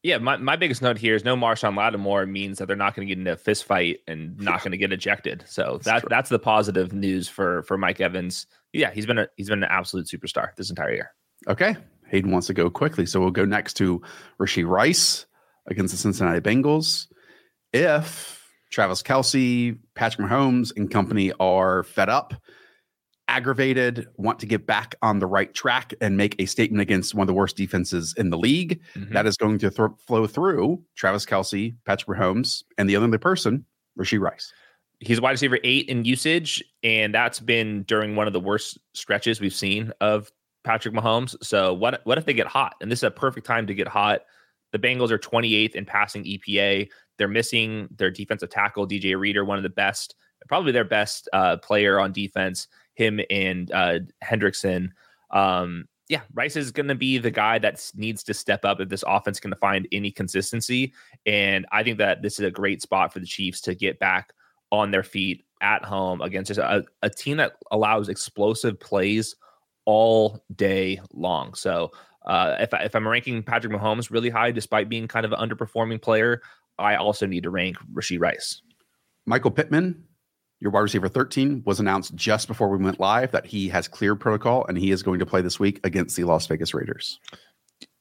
Yeah, 0.03 0.17
my, 0.17 0.38
my 0.38 0.55
biggest 0.55 0.81
note 0.81 0.98
here 0.98 1.13
is 1.13 1.24
no 1.24 1.36
Marshon 1.36 1.77
Lattimore 1.77 2.25
means 2.25 2.58
that 2.58 2.67
they're 2.67 2.75
not 2.75 2.96
going 2.96 3.08
to 3.08 3.10
get 3.13 3.20
into 3.20 3.34
a 3.34 3.38
fist 3.38 3.65
fight 3.65 4.00
and 4.08 4.39
not 4.39 4.63
going 4.63 4.72
to 4.72 4.77
get 4.77 4.91
ejected. 4.91 5.43
So 5.48 5.79
that's 5.84 6.01
that, 6.01 6.10
that's 6.10 6.29
the 6.29 6.39
positive 6.39 6.91
news 6.91 7.29
for 7.29 7.62
for 7.63 7.77
Mike 7.77 8.01
Evans. 8.01 8.48
Yeah, 8.74 8.89
he's 8.91 9.05
been 9.05 9.20
a 9.20 9.27
he's 9.38 9.50
been 9.50 9.63
an 9.63 9.70
absolute 9.70 10.08
superstar 10.08 10.55
this 10.55 10.72
entire 10.72 10.93
year. 10.93 11.12
Okay. 11.48 11.75
Hayden 12.08 12.31
wants 12.31 12.48
to 12.48 12.53
go 12.53 12.70
quickly. 12.70 13.05
So 13.05 13.20
we'll 13.20 13.31
go 13.31 13.46
next 13.46 13.75
to 13.75 14.01
Rashee 14.39 14.67
Rice 14.67 15.25
against 15.67 15.93
the 15.93 15.98
Cincinnati 15.98 16.41
Bengals. 16.41 17.08
If 17.72 18.41
Travis 18.72 19.01
Kelce, 19.03 19.77
Patrick 19.96 20.27
Mahomes, 20.27 20.75
and 20.75 20.91
company 20.91 21.31
are 21.39 21.84
fed 21.84 22.10
up, 22.10 22.34
aggravated, 23.27 24.07
want 24.17 24.39
to 24.39 24.45
get 24.45 24.65
back 24.65 24.95
on 25.01 25.19
the 25.19 25.27
right 25.27 25.53
track 25.53 25.93
and 26.01 26.17
make 26.17 26.35
a 26.39 26.45
statement 26.45 26.81
against 26.81 27.13
one 27.13 27.23
of 27.23 27.27
the 27.27 27.33
worst 27.33 27.55
defenses 27.55 28.13
in 28.17 28.29
the 28.29 28.37
league, 28.37 28.81
mm-hmm. 28.95 29.13
that 29.13 29.25
is 29.25 29.37
going 29.37 29.57
to 29.59 29.69
th- 29.69 29.89
flow 30.05 30.27
through 30.27 30.83
Travis 30.95 31.25
Kelce, 31.25 31.73
Patrick 31.85 32.17
Mahomes, 32.17 32.63
and 32.77 32.89
the 32.89 32.95
other 32.95 33.17
person, 33.17 33.65
Rashee 33.97 34.19
Rice. 34.19 34.51
He's 34.99 35.19
wide 35.19 35.31
receiver 35.31 35.59
eight 35.63 35.89
in 35.89 36.05
usage, 36.05 36.63
and 36.83 37.13
that's 37.13 37.39
been 37.39 37.83
during 37.83 38.15
one 38.15 38.27
of 38.27 38.33
the 38.33 38.39
worst 38.39 38.77
stretches 38.93 39.41
we've 39.41 39.53
seen 39.53 39.91
of 39.99 40.31
Patrick 40.63 40.93
Mahomes. 40.93 41.35
So 41.41 41.73
what 41.73 42.01
what 42.03 42.17
if 42.17 42.25
they 42.25 42.33
get 42.33 42.47
hot? 42.47 42.75
And 42.81 42.91
this 42.91 42.99
is 42.99 43.03
a 43.03 43.11
perfect 43.11 43.47
time 43.47 43.65
to 43.67 43.73
get 43.73 43.87
hot. 43.87 44.21
The 44.71 44.79
Bengals 44.79 45.09
are 45.09 45.17
28th 45.17 45.75
in 45.75 45.85
passing 45.85 46.23
EPA. 46.23 46.89
They're 47.17 47.27
missing 47.27 47.87
their 47.97 48.11
defensive 48.11 48.49
tackle, 48.49 48.87
DJ 48.87 49.17
Reader, 49.19 49.43
one 49.43 49.57
of 49.57 49.63
the 49.63 49.69
best, 49.69 50.15
probably 50.47 50.71
their 50.71 50.85
best 50.85 51.27
uh, 51.33 51.57
player 51.57 51.99
on 51.99 52.11
defense 52.11 52.67
him 52.95 53.19
and 53.29 53.71
uh, 53.71 54.00
Hendrickson. 54.24 54.89
Um, 55.31 55.86
yeah, 56.07 56.21
Rice 56.33 56.57
is 56.57 56.71
going 56.71 56.89
to 56.89 56.95
be 56.95 57.17
the 57.17 57.31
guy 57.31 57.57
that 57.60 57.89
needs 57.95 58.21
to 58.24 58.33
step 58.33 58.65
up 58.65 58.81
if 58.81 58.89
this 58.89 59.03
offense 59.07 59.39
to 59.39 59.60
find 59.60 59.88
any 59.93 60.12
consistency. 60.12 60.93
And 61.25 61.65
I 61.71 61.83
think 61.83 62.00
that 62.00 62.21
this 62.21 62.38
is 62.38 62.45
a 62.45 62.51
great 62.51 62.81
spot 62.81 63.13
for 63.13 63.19
the 63.19 63.25
Chiefs 63.25 63.62
to 63.62 63.75
get 63.75 63.98
back 63.98 64.33
on 64.71 64.91
their 64.91 65.03
feet 65.03 65.45
at 65.62 65.86
home 65.86 66.21
against 66.21 66.51
a, 66.51 66.83
a 67.01 67.10
team 67.10 67.38
that 67.38 67.53
allows 67.71 68.10
explosive 68.10 68.79
plays 68.79 69.36
all 69.86 70.43
day 70.55 71.00
long. 71.13 71.53
So 71.53 71.91
uh, 72.25 72.57
if, 72.60 72.74
I, 72.74 72.83
if 72.83 72.95
I'm 72.95 73.07
ranking 73.07 73.41
Patrick 73.41 73.71
Mahomes 73.71 74.12
really 74.12 74.29
high, 74.29 74.51
despite 74.51 74.89
being 74.89 75.07
kind 75.07 75.25
of 75.25 75.31
an 75.31 75.39
underperforming 75.39 76.01
player, 76.01 76.41
I 76.77 76.95
also 76.95 77.25
need 77.25 77.43
to 77.43 77.50
rank 77.50 77.77
Rashee 77.93 78.19
Rice. 78.19 78.62
Michael 79.25 79.51
Pittman 79.51 80.03
your 80.62 80.72
wide 80.72 80.82
receiver 80.82 81.10
13 81.10 81.63
was 81.65 81.80
announced 81.80 82.15
just 82.15 82.48
before 82.48 82.70
we 82.70 82.77
went 82.77 83.00
live 83.00 83.32
that 83.32 83.48
he 83.48 83.68
has 83.68 83.88
cleared 83.88 84.20
protocol 84.20 84.63
and 84.68 84.77
he 84.77 84.91
is 84.91 85.01
going 85.01 85.20
to 85.20 85.25
play 85.25 85.41
this 85.41 85.60
week 85.60 85.80
against 85.84 86.15
the 86.15 86.24
Las 86.24 86.46
Vegas 86.46 86.74
Raiders. 86.74 87.20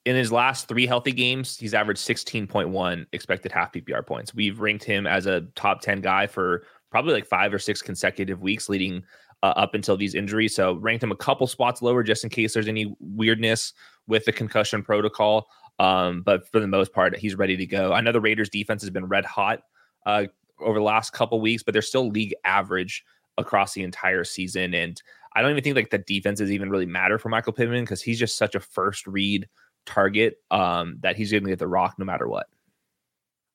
In 0.05 0.15
his 0.15 0.31
last 0.31 0.69
three 0.69 0.87
healthy 0.87 1.13
games, 1.13 1.57
he's 1.57 1.73
averaged 1.73 2.07
16.1 2.07 3.07
expected 3.13 3.51
half 3.51 3.73
PPR 3.73 4.07
points. 4.07 4.35
We've 4.35 4.61
ranked 4.61 4.85
him 4.85 5.07
as 5.07 5.25
a 5.27 5.43
top 5.57 5.81
10 5.81 6.03
guy 6.03 6.27
for 6.27 6.65
probably 6.91 7.15
like 7.15 7.27
five 7.27 7.53
or 7.53 7.59
six 7.59 7.81
consecutive 7.81 8.43
weeks 8.43 8.69
leading 8.69 9.05
uh, 9.43 9.55
up 9.57 9.75
until 9.75 9.97
these 9.97 10.15
injuries. 10.15 10.55
So 10.55 10.75
ranked 10.75 11.03
him 11.03 11.13
a 11.13 11.17
couple 11.17 11.47
spots 11.47 11.81
lower 11.81 12.03
just 12.03 12.25
in 12.25 12.31
case 12.31 12.53
there's 12.53 12.69
any 12.69 12.95
weirdness 13.01 13.73
with 14.07 14.27
the 14.27 14.33
concussion 14.33 14.83
protocol. 14.83 15.49
Um, 15.79 16.23
but 16.23 16.47
for 16.51 16.61
the 16.61 16.67
most 16.67 16.93
part, 16.93 17.17
he's 17.17 17.37
ready 17.37 17.57
to 17.57 17.67
go. 17.67 17.95
I 17.95 18.03
know 18.03 18.13
the 18.13 18.21
Raiders 18.21 18.51
defense 18.51 18.83
has 18.83 18.91
been 18.91 19.07
red 19.07 19.25
hot 19.25 19.63
uh, 20.05 20.25
over 20.63 20.79
the 20.79 20.85
last 20.85 21.13
couple 21.13 21.41
weeks, 21.41 21.63
but 21.63 21.73
they're 21.73 21.83
still 21.83 22.09
league 22.09 22.35
average 22.45 23.05
across 23.39 23.75
the 23.75 23.83
entire 23.83 24.25
season. 24.25 24.75
And 24.75 25.01
I 25.35 25.43
don't 25.43 25.51
even 25.53 25.63
think 25.63 25.77
like 25.77 25.91
the 25.91 25.99
defenses 25.99 26.51
even 26.51 26.71
really 26.71 26.87
matter 26.87 27.19
for 27.19 27.29
Michael 27.29 27.53
Pittman 27.53 27.85
because 27.85 28.03
he's 28.03 28.19
just 28.19 28.37
such 28.37 28.55
a 28.55 28.61
first 28.61 29.07
read 29.07 29.49
target 29.87 30.37
um, 30.51 30.99
that 31.03 31.17
he's 31.17 31.31
going 31.31 31.45
to 31.45 31.51
get 31.51 31.59
the 31.59 31.69
rock 31.69 31.97
no 31.99 32.05
matter 32.05 32.29
what. 32.29 32.47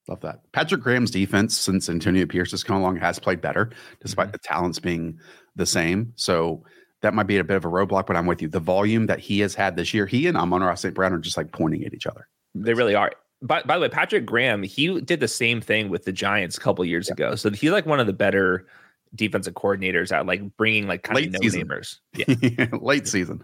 Love 0.08 0.22
that. 0.22 0.52
Patrick 0.52 0.82
Graham's 0.82 1.12
defense 1.12 1.58
since 1.58 1.90
Antonio 1.90 2.26
Pierce 2.26 2.52
has 2.52 2.64
come 2.64 2.78
along 2.78 2.98
has 2.98 3.18
played 3.18 3.42
better, 3.42 3.72
despite 4.02 4.28
mm-hmm. 4.28 4.34
the 4.34 4.40
talents 4.40 4.80
being 4.80 5.20
the 5.56 5.66
same. 5.66 6.14
So 6.16 6.64
that 7.02 7.14
might 7.14 7.28
be 7.28 7.38
a 7.38 7.44
bit 7.44 7.58
of 7.58 7.66
a 7.66 7.70
roadblock, 7.70 8.06
but 8.06 8.16
I'm 8.16 8.28
with 8.28 8.42
you. 8.42 8.48
The 8.48 8.60
volume 8.60 9.08
that 9.08 9.20
he 9.20 9.40
has 9.40 9.56
had 9.56 9.76
this 9.76 9.94
year, 9.94 10.06
he 10.06 10.28
and 10.28 10.38
Amon-Ra 10.38 10.76
St. 10.76 10.94
Brown 10.94 11.14
are 11.14 11.20
just 11.20 11.38
like 11.38 11.52
pointing 11.52 11.84
at 11.86 11.94
each 11.94 12.08
other. 12.08 12.28
They 12.54 12.74
really 12.74 12.96
are 12.96 13.12
by, 13.46 13.62
by 13.64 13.76
the 13.76 13.82
way, 13.82 13.90
Patrick 13.90 14.26
Graham, 14.26 14.64
he 14.64 15.00
did 15.02 15.20
the 15.20 15.28
same 15.28 15.62
thing 15.62 15.90
with 15.90 16.06
the 16.06 16.12
Giants 16.12 16.58
a 16.58 16.60
couple 16.60 16.84
years 16.86 17.08
yeah. 17.08 17.14
ago. 17.14 17.36
So 17.36 17.50
he's 17.52 17.72
like 17.72 17.86
one 17.86 18.00
of 18.00 18.08
the 18.08 18.14
better 18.14 18.66
defensive 19.14 19.54
coordinators 19.54 20.12
at 20.12 20.26
like 20.26 20.56
bringing 20.58 20.88
like 20.88 21.04
kind 21.04 21.16
Late 21.16 21.28
of 21.28 21.34
no 21.34 21.40
namers. 21.40 22.00
Yeah. 22.14 22.68
Late 22.80 23.08
season. 23.08 23.44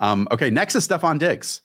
Um, 0.00 0.28
okay, 0.30 0.50
next 0.50 0.74
is 0.74 0.86
Stefon 0.86 1.18
Diggs. 1.18 1.62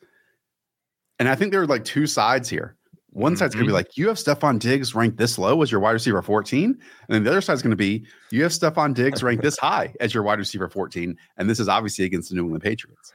And 1.20 1.30
I 1.30 1.36
think 1.36 1.52
there 1.52 1.62
are 1.62 1.68
like 1.68 1.86
two 1.86 2.08
sides 2.08 2.50
here. 2.50 2.76
One 3.12 3.32
mm-hmm. 3.32 3.40
side's 3.40 3.56
going 3.56 3.66
to 3.66 3.70
be 3.70 3.74
like, 3.74 3.96
you 3.98 4.10
have 4.10 4.18
Stefon 4.18 4.60
Diggs 4.60 4.94
ranked 4.94 5.18
this 5.18 5.38
low 5.38 5.62
as 5.62 5.72
your 5.72 5.80
wide 5.80 5.92
receiver 5.92 6.22
14. 6.22 6.64
And 6.66 6.78
then 7.08 7.24
the 7.24 7.30
other 7.30 7.40
side's 7.40 7.62
going 7.62 7.72
to 7.72 7.78
be, 7.78 8.06
you 8.30 8.44
have 8.44 8.52
Stefon 8.52 8.94
Diggs 8.94 9.24
ranked 9.24 9.42
this 9.42 9.58
high 9.58 9.94
as 10.02 10.14
your 10.14 10.24
wide 10.24 10.40
receiver 10.40 10.68
14. 10.68 11.16
And 11.38 11.50
this 11.50 11.62
is 11.62 11.70
obviously 11.70 12.04
against 12.04 12.30
the 12.30 12.36
New 12.36 12.42
England 12.42 12.64
Patriots. 12.64 13.14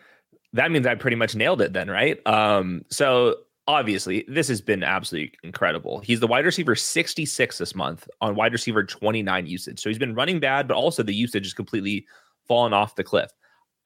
That 0.54 0.70
means 0.70 0.86
I 0.86 0.94
pretty 0.94 1.16
much 1.16 1.34
nailed 1.34 1.60
it 1.60 1.74
then, 1.74 1.90
right? 1.90 2.18
Um, 2.26 2.86
so 2.88 3.36
obviously, 3.66 4.24
this 4.28 4.48
has 4.48 4.60
been 4.60 4.82
absolutely 4.82 5.32
incredible. 5.42 6.00
He's 6.00 6.20
the 6.20 6.26
wide 6.26 6.44
receiver 6.44 6.74
66 6.74 7.58
this 7.58 7.74
month 7.74 8.08
on 8.20 8.34
wide 8.34 8.52
receiver 8.52 8.84
29 8.84 9.46
usage. 9.46 9.80
So 9.80 9.88
he's 9.88 9.98
been 9.98 10.14
running 10.14 10.40
bad, 10.40 10.68
but 10.68 10.76
also 10.76 11.02
the 11.02 11.14
usage 11.14 11.46
is 11.46 11.54
completely 11.54 12.06
fallen 12.46 12.72
off 12.72 12.96
the 12.96 13.04
cliff. 13.04 13.30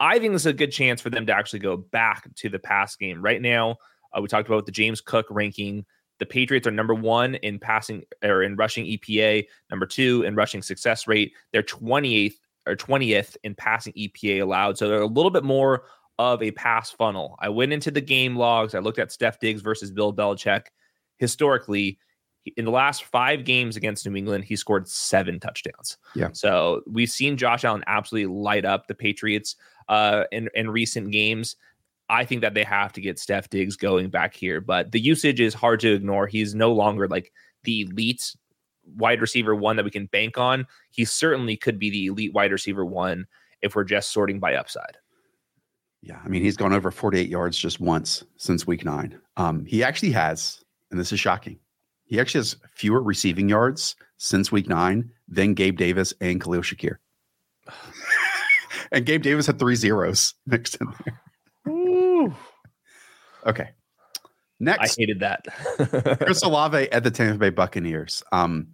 I 0.00 0.18
think 0.18 0.32
this 0.32 0.42
is 0.42 0.46
a 0.46 0.52
good 0.52 0.72
chance 0.72 1.00
for 1.00 1.10
them 1.10 1.26
to 1.26 1.36
actually 1.36 1.60
go 1.60 1.76
back 1.76 2.32
to 2.36 2.48
the 2.48 2.58
pass 2.58 2.96
game. 2.96 3.22
Right 3.22 3.40
now, 3.40 3.76
uh, 4.12 4.20
we 4.20 4.28
talked 4.28 4.48
about 4.48 4.66
the 4.66 4.72
James 4.72 5.00
Cook 5.00 5.26
ranking. 5.30 5.84
The 6.18 6.26
Patriots 6.26 6.66
are 6.66 6.72
number 6.72 6.94
one 6.94 7.34
in 7.36 7.58
passing 7.58 8.04
or 8.22 8.42
in 8.42 8.56
rushing 8.56 8.86
EPA, 8.86 9.46
number 9.70 9.86
two 9.86 10.22
in 10.22 10.34
rushing 10.34 10.62
success 10.62 11.06
rate. 11.06 11.32
They're 11.52 11.62
28th 11.62 12.36
or 12.66 12.76
20th 12.76 13.36
in 13.44 13.54
passing 13.54 13.92
EPA 13.92 14.42
allowed. 14.42 14.78
So 14.78 14.88
they're 14.88 15.02
a 15.02 15.06
little 15.06 15.30
bit 15.30 15.44
more 15.44 15.84
of 16.18 16.42
a 16.42 16.50
pass 16.52 16.90
funnel. 16.90 17.36
I 17.40 17.48
went 17.48 17.72
into 17.72 17.90
the 17.90 18.00
game 18.00 18.36
logs. 18.36 18.74
I 18.74 18.78
looked 18.78 18.98
at 18.98 19.12
Steph 19.12 19.40
Diggs 19.40 19.62
versus 19.62 19.90
Bill 19.90 20.14
Belichick. 20.14 20.66
Historically, 21.18 21.98
in 22.56 22.64
the 22.64 22.70
last 22.70 23.04
five 23.04 23.44
games 23.44 23.76
against 23.76 24.06
New 24.06 24.16
England, 24.16 24.44
he 24.44 24.56
scored 24.56 24.88
seven 24.88 25.40
touchdowns. 25.40 25.96
Yeah. 26.14 26.28
So 26.32 26.82
we've 26.86 27.10
seen 27.10 27.36
Josh 27.36 27.64
Allen 27.64 27.84
absolutely 27.86 28.34
light 28.34 28.64
up 28.64 28.86
the 28.86 28.94
Patriots 28.94 29.56
uh, 29.88 30.24
in 30.30 30.48
in 30.54 30.70
recent 30.70 31.10
games. 31.10 31.56
I 32.10 32.24
think 32.24 32.42
that 32.42 32.52
they 32.52 32.64
have 32.64 32.92
to 32.92 33.00
get 33.00 33.18
Steph 33.18 33.48
Diggs 33.48 33.76
going 33.76 34.10
back 34.10 34.34
here, 34.34 34.60
but 34.60 34.92
the 34.92 35.00
usage 35.00 35.40
is 35.40 35.54
hard 35.54 35.80
to 35.80 35.94
ignore. 35.94 36.26
He's 36.26 36.54
no 36.54 36.72
longer 36.72 37.08
like 37.08 37.32
the 37.62 37.82
elite 37.82 38.36
wide 38.96 39.22
receiver 39.22 39.54
one 39.54 39.76
that 39.76 39.84
we 39.84 39.90
can 39.90 40.06
bank 40.06 40.36
on. 40.36 40.66
He 40.90 41.06
certainly 41.06 41.56
could 41.56 41.78
be 41.78 41.88
the 41.88 42.06
elite 42.06 42.34
wide 42.34 42.52
receiver 42.52 42.84
one 42.84 43.26
if 43.62 43.74
we're 43.74 43.84
just 43.84 44.12
sorting 44.12 44.38
by 44.38 44.54
upside. 44.54 44.98
Yeah, 46.04 46.20
I 46.22 46.28
mean 46.28 46.42
he's 46.42 46.58
gone 46.58 46.74
over 46.74 46.90
48 46.90 47.30
yards 47.30 47.56
just 47.56 47.80
once 47.80 48.24
since 48.36 48.66
week 48.66 48.84
nine. 48.84 49.18
Um, 49.38 49.64
he 49.64 49.82
actually 49.82 50.12
has, 50.12 50.62
and 50.90 51.00
this 51.00 51.12
is 51.12 51.18
shocking. 51.18 51.58
He 52.04 52.20
actually 52.20 52.40
has 52.40 52.56
fewer 52.74 53.02
receiving 53.02 53.48
yards 53.48 53.96
since 54.18 54.52
week 54.52 54.68
nine 54.68 55.10
than 55.26 55.54
Gabe 55.54 55.78
Davis 55.78 56.12
and 56.20 56.42
Khalil 56.42 56.60
Shakir. 56.60 56.96
and 58.92 59.06
Gabe 59.06 59.22
Davis 59.22 59.46
had 59.46 59.58
three 59.58 59.76
zeros 59.76 60.34
mixed 60.46 60.76
in 60.76 60.88
there. 61.04 61.22
Okay. 63.46 63.70
Next, 64.60 64.96
I 64.98 65.00
hated 65.00 65.20
that. 65.20 65.46
Chris 66.22 66.42
Olave 66.42 66.90
at 66.92 67.02
the 67.02 67.10
Tampa 67.10 67.38
Bay 67.38 67.50
Buccaneers. 67.50 68.22
Um, 68.30 68.68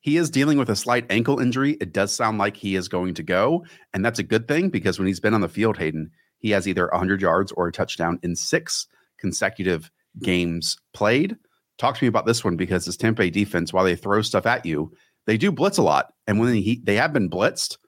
he 0.00 0.18
is 0.18 0.30
dealing 0.30 0.58
with 0.58 0.68
a 0.68 0.76
slight 0.76 1.06
ankle 1.10 1.40
injury. 1.40 1.72
It 1.80 1.92
does 1.92 2.12
sound 2.12 2.38
like 2.38 2.56
he 2.56 2.76
is 2.76 2.88
going 2.88 3.14
to 3.14 3.22
go, 3.22 3.64
and 3.94 4.04
that's 4.04 4.18
a 4.18 4.22
good 4.22 4.46
thing 4.46 4.68
because 4.68 4.98
when 4.98 5.08
he's 5.08 5.20
been 5.20 5.34
on 5.34 5.40
the 5.40 5.48
field, 5.48 5.78
Hayden, 5.78 6.10
he 6.44 6.50
has 6.50 6.68
either 6.68 6.88
100 6.92 7.22
yards 7.22 7.52
or 7.52 7.68
a 7.68 7.72
touchdown 7.72 8.18
in 8.22 8.36
six 8.36 8.86
consecutive 9.18 9.90
games 10.22 10.76
played. 10.92 11.38
Talk 11.78 11.96
to 11.96 12.04
me 12.04 12.08
about 12.08 12.26
this 12.26 12.44
one 12.44 12.54
because 12.54 12.84
this 12.84 12.98
Tampa 12.98 13.22
Bay 13.22 13.30
defense, 13.30 13.72
while 13.72 13.82
they 13.82 13.96
throw 13.96 14.20
stuff 14.20 14.44
at 14.44 14.66
you, 14.66 14.92
they 15.26 15.38
do 15.38 15.50
blitz 15.50 15.78
a 15.78 15.82
lot, 15.82 16.12
and 16.26 16.38
when 16.38 16.52
they, 16.52 16.80
they 16.82 16.96
have 16.96 17.14
been 17.14 17.30
blitzed, 17.30 17.78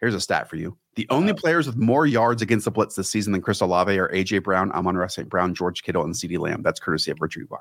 here's 0.00 0.16
a 0.16 0.20
stat 0.20 0.50
for 0.50 0.56
you: 0.56 0.76
the 0.96 1.06
only 1.08 1.32
players 1.32 1.68
with 1.68 1.76
more 1.76 2.04
yards 2.04 2.42
against 2.42 2.64
the 2.64 2.72
blitz 2.72 2.96
this 2.96 3.12
season 3.12 3.32
than 3.32 3.42
Chris 3.42 3.60
Olave 3.60 3.96
are 3.96 4.08
AJ 4.08 4.42
Brown, 4.42 4.72
Amon-Ra 4.72 5.06
St. 5.06 5.28
Brown, 5.28 5.54
George 5.54 5.84
Kittle, 5.84 6.02
and 6.02 6.14
CeeDee 6.14 6.40
Lamb. 6.40 6.62
That's 6.64 6.80
courtesy 6.80 7.12
of 7.12 7.18
Rich 7.20 7.38
Hribar. 7.38 7.60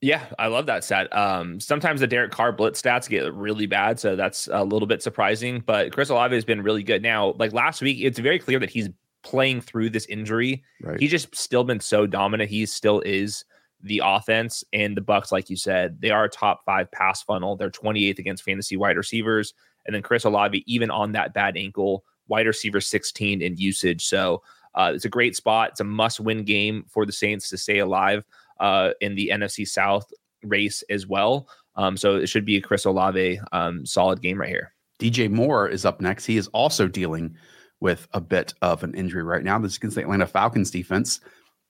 Yeah, 0.00 0.24
I 0.36 0.48
love 0.48 0.66
that 0.66 0.82
stat. 0.82 1.16
Um, 1.16 1.60
sometimes 1.60 2.00
the 2.00 2.08
Derek 2.08 2.32
Carr 2.32 2.50
blitz 2.50 2.82
stats 2.82 3.08
get 3.08 3.32
really 3.32 3.66
bad, 3.66 4.00
so 4.00 4.16
that's 4.16 4.48
a 4.50 4.64
little 4.64 4.88
bit 4.88 5.00
surprising. 5.00 5.62
But 5.64 5.92
Chris 5.92 6.08
Olave 6.08 6.34
has 6.34 6.44
been 6.44 6.62
really 6.62 6.82
good. 6.82 7.02
Now, 7.02 7.34
like 7.38 7.52
last 7.52 7.80
week, 7.80 7.98
it's 8.00 8.18
very 8.18 8.40
clear 8.40 8.58
that 8.58 8.68
he's 8.68 8.88
playing 9.22 9.60
through 9.60 9.90
this 9.90 10.06
injury. 10.06 10.62
Right. 10.82 10.98
He's 10.98 11.10
just 11.10 11.34
still 11.34 11.64
been 11.64 11.80
so 11.80 12.06
dominant. 12.06 12.50
He 12.50 12.66
still 12.66 13.00
is 13.00 13.44
the 13.82 14.00
offense 14.04 14.62
and 14.72 14.96
the 14.96 15.00
Bucs, 15.00 15.32
like 15.32 15.50
you 15.50 15.56
said, 15.56 16.00
they 16.00 16.10
are 16.10 16.24
a 16.24 16.28
top 16.28 16.64
five 16.64 16.90
pass 16.92 17.22
funnel. 17.22 17.56
They're 17.56 17.70
28th 17.70 18.18
against 18.18 18.44
fantasy 18.44 18.76
wide 18.76 18.96
receivers, 18.96 19.54
and 19.86 19.94
then 19.94 20.02
Chris 20.02 20.24
Olave, 20.24 20.62
even 20.66 20.90
on 20.90 21.12
that 21.12 21.34
bad 21.34 21.56
ankle, 21.56 22.04
wide 22.28 22.46
receiver 22.46 22.80
16 22.80 23.42
in 23.42 23.56
usage. 23.56 24.06
So 24.06 24.42
uh, 24.74 24.92
it's 24.94 25.04
a 25.04 25.10
great 25.10 25.36
spot. 25.36 25.70
It's 25.70 25.80
a 25.80 25.84
must-win 25.84 26.44
game 26.44 26.84
for 26.88 27.04
the 27.04 27.12
Saints 27.12 27.48
to 27.50 27.58
stay 27.58 27.78
alive 27.80 28.24
uh, 28.60 28.90
in 29.00 29.14
the 29.14 29.30
NFC 29.32 29.66
South 29.66 30.10
race 30.44 30.82
as 30.88 31.06
well. 31.06 31.48
Um, 31.74 31.96
so 31.96 32.16
it 32.16 32.28
should 32.28 32.44
be 32.44 32.56
a 32.56 32.60
Chris 32.60 32.84
Olave 32.84 33.40
um, 33.50 33.84
solid 33.84 34.22
game 34.22 34.40
right 34.40 34.48
here. 34.48 34.72
DJ 35.00 35.28
Moore 35.30 35.68
is 35.68 35.84
up 35.84 36.00
next. 36.00 36.24
He 36.26 36.36
is 36.36 36.46
also 36.48 36.86
dealing 36.86 37.34
with 37.82 38.06
a 38.12 38.20
bit 38.20 38.54
of 38.62 38.84
an 38.84 38.94
injury 38.94 39.24
right 39.24 39.42
now. 39.42 39.58
This 39.58 39.72
is 39.72 39.78
against 39.78 39.96
the 39.96 40.02
Atlanta 40.02 40.26
Falcons 40.26 40.70
defense. 40.70 41.20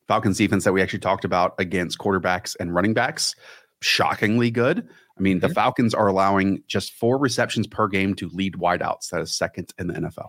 Falcons 0.07 0.37
defense 0.37 0.63
that 0.65 0.73
we 0.73 0.83
actually 0.83 0.99
talked 0.99 1.25
about 1.25 1.55
against 1.59 1.99
quarterbacks 1.99 2.55
and 2.61 2.75
running 2.75 2.93
backs. 2.93 3.35
Shockingly 3.81 4.51
good. 4.51 4.87
I 5.19 5.21
mean, 5.21 5.41
the 5.41 5.47
mm-hmm. 5.47 5.55
Falcons 5.55 5.95
are 5.95 6.07
allowing 6.07 6.63
just 6.67 6.93
four 6.93 7.17
receptions 7.17 7.67
per 7.67 7.89
game 7.89 8.15
to 8.17 8.29
lead 8.29 8.55
wideouts. 8.55 9.09
That 9.09 9.23
is 9.23 9.33
second 9.33 9.73
in 9.79 9.87
the 9.87 9.95
NFL. 9.95 10.29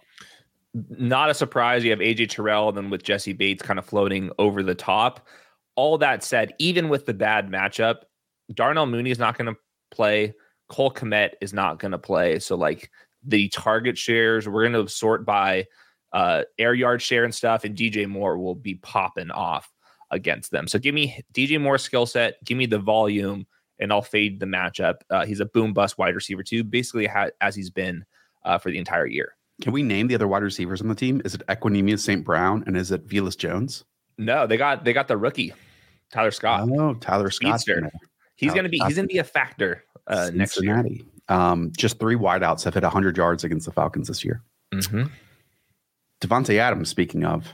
Not 0.73 1.29
a 1.29 1.33
surprise. 1.33 1.83
You 1.83 1.91
have 1.91 1.99
AJ 1.99 2.29
Terrell, 2.29 2.69
and 2.69 2.77
then 2.77 2.89
with 2.89 3.03
Jessie 3.03 3.33
Bates 3.33 3.61
kind 3.61 3.77
of 3.77 3.85
floating 3.85 4.31
over 4.39 4.63
the 4.63 4.73
top. 4.73 5.27
All 5.75 5.97
that 5.97 6.23
said, 6.23 6.53
even 6.59 6.87
with 6.87 7.05
the 7.05 7.13
bad 7.13 7.49
matchup, 7.49 8.03
Darnell 8.53 8.85
Mooney 8.85 9.11
is 9.11 9.19
not 9.19 9.37
going 9.37 9.53
to 9.53 9.59
play. 9.91 10.33
Cole 10.69 10.91
Kmet 10.91 11.31
is 11.41 11.53
not 11.53 11.79
going 11.79 11.91
to 11.91 11.99
play. 11.99 12.39
So, 12.39 12.55
like 12.55 12.89
the 13.25 13.49
target 13.49 13.97
shares, 13.97 14.47
we're 14.47 14.67
going 14.67 14.85
to 14.85 14.91
sort 14.91 15.25
by 15.25 15.65
uh, 16.11 16.43
air 16.57 16.73
yard 16.73 17.01
share 17.01 17.23
and 17.23 17.33
stuff, 17.33 17.63
and 17.63 17.75
DJ 17.75 18.07
Moore 18.07 18.37
will 18.37 18.55
be 18.55 18.75
popping 18.75 19.31
off 19.31 19.71
against 20.11 20.51
them. 20.51 20.67
So, 20.67 20.79
give 20.79 20.93
me 20.93 21.21
DJ 21.33 21.59
Moore 21.59 21.77
skill 21.77 22.05
set, 22.05 22.43
give 22.43 22.57
me 22.57 22.65
the 22.65 22.79
volume, 22.79 23.47
and 23.79 23.91
I'll 23.91 24.01
fade 24.01 24.39
the 24.39 24.45
matchup. 24.45 24.95
Uh, 25.09 25.25
he's 25.25 25.39
a 25.39 25.45
boom 25.45 25.73
bust 25.73 25.97
wide 25.97 26.15
receiver 26.15 26.43
too, 26.43 26.63
basically 26.63 27.07
ha- 27.07 27.29
as 27.41 27.55
he's 27.55 27.69
been 27.69 28.05
uh, 28.43 28.57
for 28.57 28.71
the 28.71 28.77
entire 28.77 29.07
year. 29.07 29.35
Can 29.61 29.71
we 29.71 29.83
name 29.83 30.07
the 30.07 30.15
other 30.15 30.27
wide 30.27 30.43
receivers 30.43 30.81
on 30.81 30.87
the 30.87 30.95
team? 30.95 31.21
Is 31.25 31.35
it 31.35 31.45
Equanimeous 31.47 31.99
St. 31.99 32.23
Brown 32.23 32.63
and 32.65 32.75
is 32.75 32.91
it 32.91 33.07
Velus 33.07 33.37
Jones? 33.37 33.85
No, 34.17 34.45
they 34.45 34.57
got 34.57 34.83
they 34.83 34.93
got 34.93 35.07
the 35.07 35.17
rookie 35.17 35.53
Tyler 36.11 36.31
Scott. 36.31 36.69
Oh, 36.71 36.93
Tyler 36.95 37.31
Scott. 37.31 37.61
He's 38.35 38.53
going 38.53 38.63
to 38.63 38.69
be 38.69 38.79
he's 38.79 38.95
going 38.95 39.07
to 39.07 39.13
be 39.13 39.19
a 39.19 39.23
factor 39.23 39.83
uh, 40.07 40.31
next 40.33 40.61
year. 40.61 40.83
Um, 41.29 41.71
just 41.77 41.99
three 41.99 42.15
wideouts 42.15 42.63
have 42.63 42.73
hit 42.73 42.83
100 42.83 43.17
yards 43.17 43.43
against 43.43 43.65
the 43.65 43.71
Falcons 43.71 44.07
this 44.07 44.23
year. 44.25 44.41
Mhm. 44.73 45.09
Davante 46.21 46.57
Adams, 46.57 46.89
speaking 46.89 47.23
of, 47.25 47.53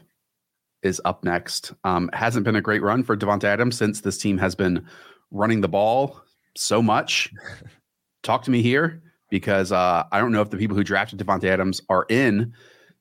is 0.81 1.01
up 1.05 1.23
next. 1.23 1.73
Um, 1.83 2.09
hasn't 2.13 2.45
been 2.45 2.55
a 2.55 2.61
great 2.61 2.81
run 2.81 3.03
for 3.03 3.17
Davante 3.17 3.43
Adams 3.45 3.77
since 3.77 4.01
this 4.01 4.17
team 4.17 4.37
has 4.37 4.55
been 4.55 4.85
running 5.31 5.61
the 5.61 5.67
ball 5.67 6.21
so 6.55 6.81
much. 6.81 7.31
Talk 8.23 8.43
to 8.43 8.51
me 8.51 8.61
here 8.61 9.01
because 9.29 9.71
uh, 9.71 10.03
I 10.11 10.19
don't 10.19 10.31
know 10.31 10.41
if 10.41 10.49
the 10.49 10.57
people 10.57 10.75
who 10.75 10.83
drafted 10.83 11.19
Davante 11.19 11.45
Adams 11.45 11.81
are 11.89 12.05
in 12.09 12.53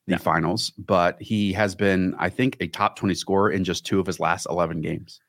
the 0.06 0.18
finals, 0.18 0.70
but 0.78 1.20
he 1.20 1.52
has 1.52 1.74
been, 1.74 2.14
I 2.18 2.30
think, 2.30 2.56
a 2.60 2.66
top 2.66 2.96
20 2.96 3.14
scorer 3.14 3.50
in 3.50 3.62
just 3.64 3.84
two 3.84 4.00
of 4.00 4.06
his 4.06 4.18
last 4.18 4.46
11 4.48 4.80
games. 4.80 5.20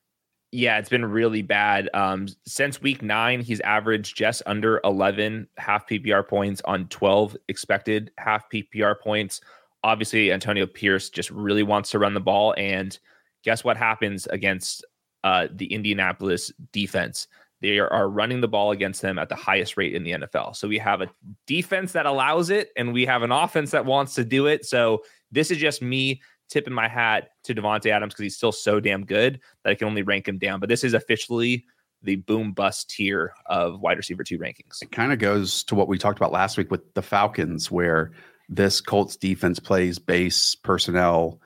Yeah, 0.51 0.79
it's 0.79 0.89
been 0.89 1.05
really 1.05 1.43
bad. 1.43 1.89
Um, 1.93 2.27
since 2.45 2.81
week 2.81 3.03
nine, 3.03 3.41
he's 3.41 3.59
averaged 3.59 4.17
just 4.17 4.41
under 4.47 4.81
11 4.83 5.47
half 5.57 5.88
PPR 5.88 6.27
points 6.27 6.62
on 6.65 6.88
12 6.88 7.38
expected 7.47 8.12
half 8.17 8.49
PPR 8.49 8.99
points. 8.99 9.41
Obviously, 9.83 10.31
Antonio 10.31 10.65
Pierce 10.65 11.09
just 11.09 11.29
really 11.29 11.63
wants 11.63 11.91
to 11.91 11.99
run 11.99 12.15
the 12.15 12.19
ball. 12.19 12.55
And 12.57 12.97
guess 13.43 13.63
what 13.63 13.77
happens 13.77 14.25
against 14.27 14.83
uh, 15.23 15.47
the 15.51 15.71
Indianapolis 15.71 16.51
defense? 16.71 17.27
They 17.62 17.77
are, 17.77 17.91
are 17.91 18.09
running 18.09 18.41
the 18.41 18.47
ball 18.47 18.71
against 18.71 19.01
them 19.03 19.19
at 19.19 19.29
the 19.29 19.35
highest 19.35 19.77
rate 19.77 19.93
in 19.93 20.03
the 20.03 20.12
NFL. 20.12 20.55
So 20.55 20.67
we 20.67 20.79
have 20.79 21.01
a 21.01 21.09
defense 21.45 21.91
that 21.91 22.07
allows 22.07 22.49
it, 22.49 22.69
and 22.75 22.91
we 22.91 23.05
have 23.05 23.21
an 23.21 23.31
offense 23.31 23.71
that 23.71 23.85
wants 23.85 24.15
to 24.15 24.23
do 24.23 24.47
it. 24.47 24.65
So 24.65 25.03
this 25.31 25.51
is 25.51 25.57
just 25.57 25.81
me 25.81 26.21
tipping 26.49 26.73
my 26.73 26.88
hat 26.88 27.29
to 27.43 27.55
Davante 27.55 27.91
Adams 27.91 28.13
because 28.13 28.23
he's 28.23 28.38
still 28.38 28.51
so 28.51 28.79
damn 28.79 29.05
good 29.05 29.39
that 29.63 29.71
I 29.71 29.75
can 29.75 29.88
only 29.88 30.01
rank 30.01 30.27
him 30.27 30.38
down. 30.38 30.59
But 30.59 30.69
this 30.69 30.83
is 30.83 30.93
officially 30.93 31.65
the 32.01 32.17
boom 32.17 32.53
bust 32.53 32.89
tier 32.89 33.33
of 33.47 33.79
wide 33.79 33.97
receiver 33.97 34.23
two 34.23 34.39
rankings. 34.39 34.81
It 34.81 34.91
kind 34.91 35.12
of 35.12 35.19
goes 35.19 35.63
to 35.65 35.75
what 35.75 35.88
we 35.88 35.97
talked 35.97 36.17
about 36.17 36.31
last 36.31 36.57
week 36.57 36.71
with 36.71 36.93
the 36.93 37.01
Falcons, 37.01 37.69
where 37.69 38.12
this 38.47 38.81
Colts 38.81 39.15
defense 39.15 39.59
plays 39.59 39.99
base 39.99 40.55
personnel 40.55 41.39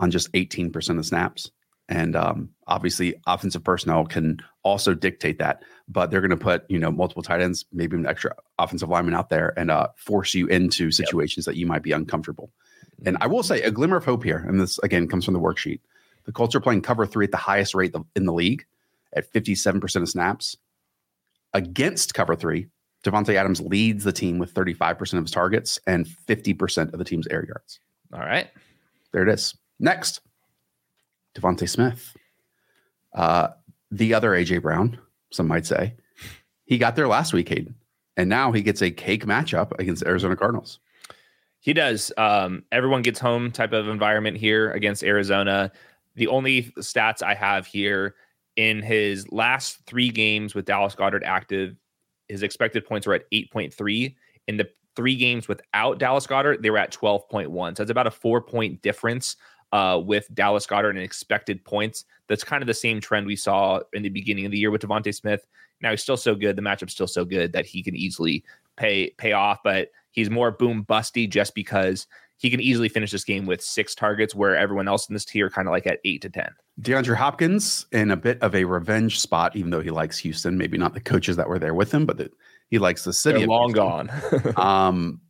on 0.00 0.10
just 0.10 0.32
18% 0.32 0.98
of 0.98 1.06
snaps. 1.06 1.50
And 1.88 2.16
um, 2.16 2.50
obviously, 2.66 3.14
offensive 3.26 3.64
personnel 3.64 4.04
can 4.04 4.40
also 4.62 4.94
dictate 4.94 5.38
that, 5.38 5.62
but 5.88 6.10
they're 6.10 6.20
going 6.20 6.30
to 6.30 6.36
put 6.36 6.64
you 6.68 6.78
know 6.78 6.90
multiple 6.90 7.22
tight 7.22 7.40
ends, 7.40 7.64
maybe 7.72 7.96
an 7.96 8.06
extra 8.06 8.34
offensive 8.58 8.90
lineman 8.90 9.14
out 9.14 9.30
there, 9.30 9.58
and 9.58 9.70
uh, 9.70 9.88
force 9.96 10.34
you 10.34 10.46
into 10.48 10.90
situations 10.90 11.46
that 11.46 11.56
you 11.56 11.66
might 11.66 11.82
be 11.82 11.92
uncomfortable. 11.92 12.52
And 13.04 13.16
I 13.20 13.26
will 13.26 13.42
say 13.42 13.62
a 13.62 13.70
glimmer 13.70 13.96
of 13.96 14.04
hope 14.04 14.24
here, 14.24 14.44
and 14.48 14.60
this 14.60 14.78
again 14.80 15.08
comes 15.08 15.24
from 15.24 15.34
the 15.34 15.40
worksheet. 15.40 15.80
The 16.24 16.32
Colts 16.32 16.54
are 16.54 16.60
playing 16.60 16.82
cover 16.82 17.06
three 17.06 17.24
at 17.24 17.30
the 17.30 17.36
highest 17.36 17.74
rate 17.74 17.94
in 18.14 18.26
the 18.26 18.32
league 18.32 18.66
at 19.14 19.32
57% 19.32 20.02
of 20.02 20.08
snaps. 20.08 20.56
Against 21.54 22.12
cover 22.14 22.36
three, 22.36 22.66
Davante 23.04 23.34
Adams 23.34 23.60
leads 23.60 24.04
the 24.04 24.12
team 24.12 24.38
with 24.38 24.52
35% 24.52 25.14
of 25.14 25.24
his 25.24 25.30
targets 25.30 25.78
and 25.86 26.06
50% 26.06 26.92
of 26.92 26.98
the 26.98 27.04
team's 27.04 27.26
air 27.28 27.44
yards. 27.46 27.80
All 28.12 28.20
right. 28.20 28.48
There 29.12 29.22
it 29.22 29.28
is. 29.28 29.56
Next, 29.78 30.20
DeVonta 31.34 31.68
Smith. 31.68 32.16
Uh, 33.14 33.48
the 33.90 34.12
other 34.14 34.32
AJ 34.32 34.62
Brown, 34.62 34.98
some 35.30 35.48
might 35.48 35.66
say. 35.66 35.94
He 36.66 36.76
got 36.76 36.96
there 36.96 37.08
last 37.08 37.32
week, 37.32 37.48
Hayden. 37.48 37.74
And 38.16 38.28
now 38.28 38.52
he 38.52 38.62
gets 38.62 38.82
a 38.82 38.90
cake 38.90 39.24
matchup 39.24 39.78
against 39.78 40.04
Arizona 40.04 40.36
Cardinals. 40.36 40.80
He 41.60 41.72
does. 41.72 42.12
Um, 42.16 42.64
everyone 42.72 43.02
gets 43.02 43.18
home 43.18 43.50
type 43.50 43.72
of 43.72 43.88
environment 43.88 44.36
here 44.36 44.70
against 44.72 45.02
Arizona. 45.02 45.72
The 46.14 46.28
only 46.28 46.64
stats 46.78 47.22
I 47.22 47.34
have 47.34 47.66
here 47.66 48.14
in 48.56 48.82
his 48.82 49.30
last 49.30 49.78
three 49.86 50.10
games 50.10 50.54
with 50.54 50.64
Dallas 50.64 50.94
Goedert 50.94 51.22
active, 51.24 51.76
his 52.28 52.42
expected 52.42 52.84
points 52.84 53.06
were 53.06 53.14
at 53.14 53.30
8.3. 53.30 54.14
In 54.48 54.56
the 54.56 54.68
three 54.96 55.16
games 55.16 55.46
without 55.46 55.98
Dallas 55.98 56.26
Goedert, 56.26 56.62
they 56.62 56.70
were 56.70 56.78
at 56.78 56.92
12.1. 56.92 57.76
So 57.76 57.82
it's 57.82 57.90
about 57.90 58.06
a 58.06 58.10
four 58.10 58.40
point 58.40 58.82
difference 58.82 59.36
uh, 59.72 60.00
with 60.04 60.32
Dallas 60.34 60.66
Goedert 60.66 60.90
and 60.90 60.98
expected 60.98 61.64
points. 61.64 62.04
That's 62.28 62.44
kind 62.44 62.62
of 62.62 62.66
the 62.66 62.74
same 62.74 63.00
trend 63.00 63.26
we 63.26 63.36
saw 63.36 63.80
in 63.92 64.02
the 64.02 64.08
beginning 64.08 64.44
of 64.44 64.52
the 64.52 64.58
year 64.58 64.70
with 64.70 64.82
DeVonta 64.82 65.14
Smith. 65.14 65.46
Now 65.80 65.90
he's 65.90 66.02
still 66.02 66.16
so 66.16 66.34
good. 66.34 66.56
The 66.56 66.62
matchup's 66.62 66.92
still 66.92 67.06
so 67.06 67.24
good 67.24 67.52
that 67.52 67.66
he 67.66 67.82
can 67.82 67.94
easily 67.94 68.44
pay 68.76 69.10
pay 69.18 69.32
off, 69.32 69.58
but 69.62 69.90
he's 70.10 70.30
more 70.30 70.50
boom 70.50 70.84
busty 70.84 71.28
just 71.28 71.54
because 71.54 72.06
he 72.36 72.50
can 72.50 72.60
easily 72.60 72.88
finish 72.88 73.10
this 73.10 73.24
game 73.24 73.46
with 73.46 73.62
six 73.62 73.94
targets, 73.94 74.34
where 74.34 74.56
everyone 74.56 74.88
else 74.88 75.08
in 75.08 75.14
this 75.14 75.24
tier 75.24 75.50
kind 75.50 75.66
of 75.66 75.72
like 75.72 75.86
at 75.86 75.98
eight 76.04 76.22
to 76.22 76.30
ten. 76.30 76.50
DeAndre 76.80 77.16
Hopkins 77.16 77.86
in 77.90 78.10
a 78.10 78.16
bit 78.16 78.40
of 78.40 78.54
a 78.54 78.64
revenge 78.64 79.18
spot, 79.18 79.56
even 79.56 79.70
though 79.70 79.80
he 79.80 79.90
likes 79.90 80.18
Houston, 80.18 80.56
maybe 80.56 80.78
not 80.78 80.94
the 80.94 81.00
coaches 81.00 81.36
that 81.36 81.48
were 81.48 81.58
there 81.58 81.74
with 81.74 81.92
him, 81.92 82.06
but 82.06 82.16
the, 82.16 82.30
he 82.70 82.78
likes 82.78 83.02
the 83.04 83.12
city. 83.12 83.40
They're 83.40 83.48
long 83.48 83.72
gone. 83.72 84.10
um, 84.56 85.20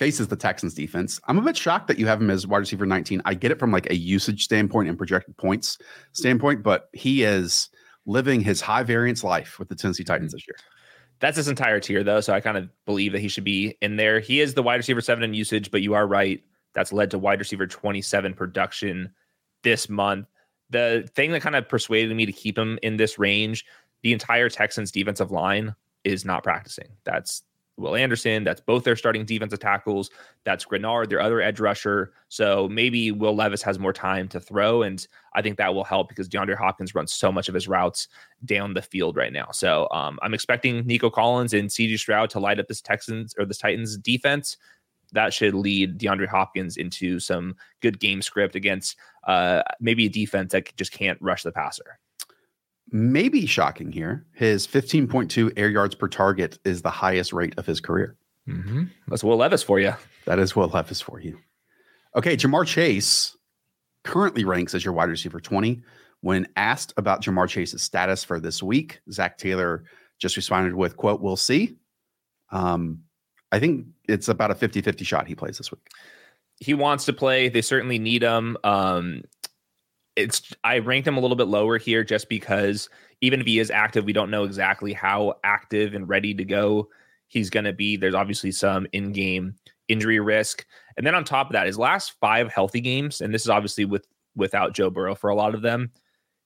faces 0.00 0.28
the 0.28 0.36
Texans 0.36 0.74
defense. 0.74 1.20
I'm 1.28 1.38
a 1.38 1.42
bit 1.42 1.56
shocked 1.56 1.86
that 1.88 1.98
you 1.98 2.06
have 2.06 2.20
him 2.20 2.30
as 2.30 2.46
wide 2.46 2.58
receiver 2.58 2.86
19. 2.86 3.22
I 3.24 3.34
get 3.34 3.50
it 3.50 3.58
from 3.58 3.70
like 3.70 3.90
a 3.90 3.94
usage 3.94 4.44
standpoint 4.44 4.88
and 4.88 4.98
projected 4.98 5.36
points 5.36 5.78
standpoint, 6.12 6.62
but 6.62 6.88
he 6.92 7.22
is 7.22 7.70
living 8.06 8.40
his 8.40 8.60
high 8.60 8.82
variance 8.82 9.22
life 9.22 9.58
with 9.58 9.68
the 9.68 9.74
Tennessee 9.74 10.04
Titans 10.04 10.32
this 10.32 10.46
year. 10.46 10.56
That's 11.20 11.36
his 11.36 11.48
entire 11.48 11.80
tier, 11.80 12.02
though. 12.02 12.20
So 12.20 12.32
I 12.32 12.40
kind 12.40 12.56
of 12.56 12.68
believe 12.86 13.12
that 13.12 13.20
he 13.20 13.28
should 13.28 13.44
be 13.44 13.76
in 13.82 13.96
there. 13.96 14.20
He 14.20 14.40
is 14.40 14.54
the 14.54 14.62
wide 14.62 14.76
receiver 14.76 15.00
seven 15.00 15.22
in 15.22 15.34
usage, 15.34 15.70
but 15.70 15.82
you 15.82 15.94
are 15.94 16.06
right. 16.06 16.42
That's 16.72 16.92
led 16.92 17.10
to 17.10 17.18
wide 17.18 17.38
receiver 17.38 17.66
27 17.66 18.34
production 18.34 19.12
this 19.62 19.88
month. 19.88 20.26
The 20.70 21.08
thing 21.14 21.32
that 21.32 21.42
kind 21.42 21.56
of 21.56 21.68
persuaded 21.68 22.14
me 22.16 22.26
to 22.26 22.32
keep 22.32 22.56
him 22.56 22.78
in 22.82 22.96
this 22.96 23.18
range, 23.18 23.66
the 24.02 24.12
entire 24.12 24.48
Texans 24.48 24.90
defensive 24.90 25.30
line 25.30 25.74
is 26.04 26.24
not 26.24 26.42
practicing. 26.42 26.88
That's 27.04 27.42
Will 27.80 27.96
Anderson. 27.96 28.44
That's 28.44 28.60
both 28.60 28.84
their 28.84 28.96
starting 28.96 29.24
defensive 29.24 29.58
tackles. 29.58 30.10
That's 30.44 30.64
Greenard, 30.64 31.08
their 31.08 31.20
other 31.20 31.40
edge 31.40 31.60
rusher. 31.60 32.12
So 32.28 32.68
maybe 32.68 33.10
Will 33.12 33.34
Levis 33.34 33.62
has 33.62 33.78
more 33.78 33.92
time 33.92 34.28
to 34.28 34.40
throw. 34.40 34.82
And 34.82 35.06
I 35.34 35.42
think 35.42 35.56
that 35.56 35.74
will 35.74 35.84
help 35.84 36.08
because 36.08 36.28
DeAndre 36.28 36.56
Hopkins 36.56 36.94
runs 36.94 37.12
so 37.12 37.32
much 37.32 37.48
of 37.48 37.54
his 37.54 37.68
routes 37.68 38.08
down 38.44 38.74
the 38.74 38.82
field 38.82 39.16
right 39.16 39.32
now. 39.32 39.48
So 39.52 39.88
um, 39.90 40.18
I'm 40.22 40.34
expecting 40.34 40.86
Nico 40.86 41.10
Collins 41.10 41.54
and 41.54 41.68
CJ 41.68 41.98
Stroud 41.98 42.30
to 42.30 42.40
light 42.40 42.60
up 42.60 42.68
this 42.68 42.80
Texans 42.80 43.34
or 43.38 43.44
this 43.44 43.58
Titans 43.58 43.96
defense. 43.96 44.56
That 45.12 45.34
should 45.34 45.54
lead 45.54 45.98
DeAndre 45.98 46.28
Hopkins 46.28 46.76
into 46.76 47.18
some 47.18 47.56
good 47.80 47.98
game 47.98 48.22
script 48.22 48.54
against 48.54 48.96
uh, 49.26 49.62
maybe 49.80 50.06
a 50.06 50.10
defense 50.10 50.52
that 50.52 50.74
just 50.76 50.92
can't 50.92 51.20
rush 51.20 51.42
the 51.42 51.50
passer 51.50 51.98
maybe 52.92 53.46
shocking 53.46 53.92
here. 53.92 54.26
His 54.32 54.66
15.2 54.66 55.52
air 55.56 55.68
yards 55.68 55.94
per 55.94 56.08
target 56.08 56.58
is 56.64 56.82
the 56.82 56.90
highest 56.90 57.32
rate 57.32 57.54
of 57.56 57.66
his 57.66 57.80
career. 57.80 58.16
Mm-hmm. 58.48 58.84
That's 59.08 59.24
Will 59.24 59.36
Levis 59.36 59.62
for 59.62 59.78
you. 59.78 59.94
That 60.26 60.38
is 60.38 60.56
Will 60.56 60.68
Levis 60.68 61.00
for 61.00 61.20
you. 61.20 61.38
Okay, 62.16 62.36
Ja'Marr 62.36 62.66
Chase 62.66 63.36
currently 64.02 64.44
ranks 64.44 64.74
as 64.74 64.84
your 64.84 64.94
wide 64.94 65.08
receiver 65.08 65.40
20. 65.40 65.82
When 66.22 66.46
asked 66.56 66.92
about 66.96 67.22
Ja'Marr 67.22 67.48
Chase's 67.48 67.82
status 67.82 68.24
for 68.24 68.40
this 68.40 68.62
week, 68.62 69.00
Zac 69.10 69.38
Taylor 69.38 69.84
just 70.18 70.36
responded 70.36 70.74
with, 70.74 70.96
quote, 70.96 71.20
we'll 71.20 71.36
see. 71.36 71.76
Um, 72.50 73.04
I 73.52 73.58
think 73.58 73.86
it's 74.08 74.28
about 74.28 74.50
a 74.50 74.54
50 74.54 74.80
50 74.82 75.04
shot 75.04 75.26
he 75.26 75.34
plays 75.34 75.58
this 75.58 75.70
week. 75.70 75.80
He 76.58 76.74
wants 76.74 77.06
to 77.06 77.12
play. 77.12 77.48
They 77.48 77.62
certainly 77.62 77.98
need 77.98 78.22
him. 78.22 78.56
Um, 78.64 79.22
it's 80.16 80.54
I 80.64 80.78
ranked 80.78 81.08
him 81.08 81.16
a 81.16 81.20
little 81.20 81.36
bit 81.36 81.46
lower 81.46 81.78
here 81.78 82.04
just 82.04 82.28
because 82.28 82.88
even 83.20 83.40
if 83.40 83.46
he 83.46 83.58
is 83.58 83.70
active, 83.70 84.04
we 84.04 84.12
don't 84.12 84.30
know 84.30 84.44
exactly 84.44 84.92
how 84.92 85.34
active 85.44 85.94
and 85.94 86.08
ready 86.08 86.34
to 86.34 86.44
go 86.44 86.88
he's 87.28 87.50
going 87.50 87.64
to 87.64 87.72
be. 87.72 87.96
There's 87.96 88.14
obviously 88.14 88.50
some 88.50 88.86
in-game 88.92 89.54
injury 89.88 90.20
risk, 90.20 90.66
and 90.96 91.06
then 91.06 91.14
on 91.14 91.24
top 91.24 91.48
of 91.48 91.52
that, 91.52 91.66
his 91.66 91.78
last 91.78 92.14
five 92.20 92.52
healthy 92.52 92.80
games, 92.80 93.20
and 93.20 93.32
this 93.32 93.42
is 93.42 93.50
obviously 93.50 93.84
with 93.84 94.06
without 94.34 94.74
Joe 94.74 94.90
Burrow 94.90 95.14
for 95.14 95.30
a 95.30 95.34
lot 95.34 95.54
of 95.54 95.62
them, 95.62 95.90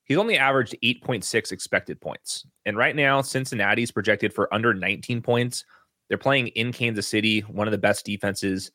he's 0.04 0.18
only 0.18 0.38
averaged 0.38 0.76
8.6 0.82 1.52
expected 1.52 2.00
points. 2.00 2.46
And 2.66 2.76
right 2.76 2.94
now, 2.96 3.20
Cincinnati's 3.22 3.90
projected 3.90 4.32
for 4.32 4.52
under 4.52 4.74
19 4.74 5.22
points. 5.22 5.64
They're 6.08 6.18
playing 6.18 6.48
in 6.48 6.72
Kansas 6.72 7.08
City, 7.08 7.40
one 7.40 7.66
of 7.66 7.72
the 7.72 7.78
best 7.78 8.04
defenses 8.04 8.70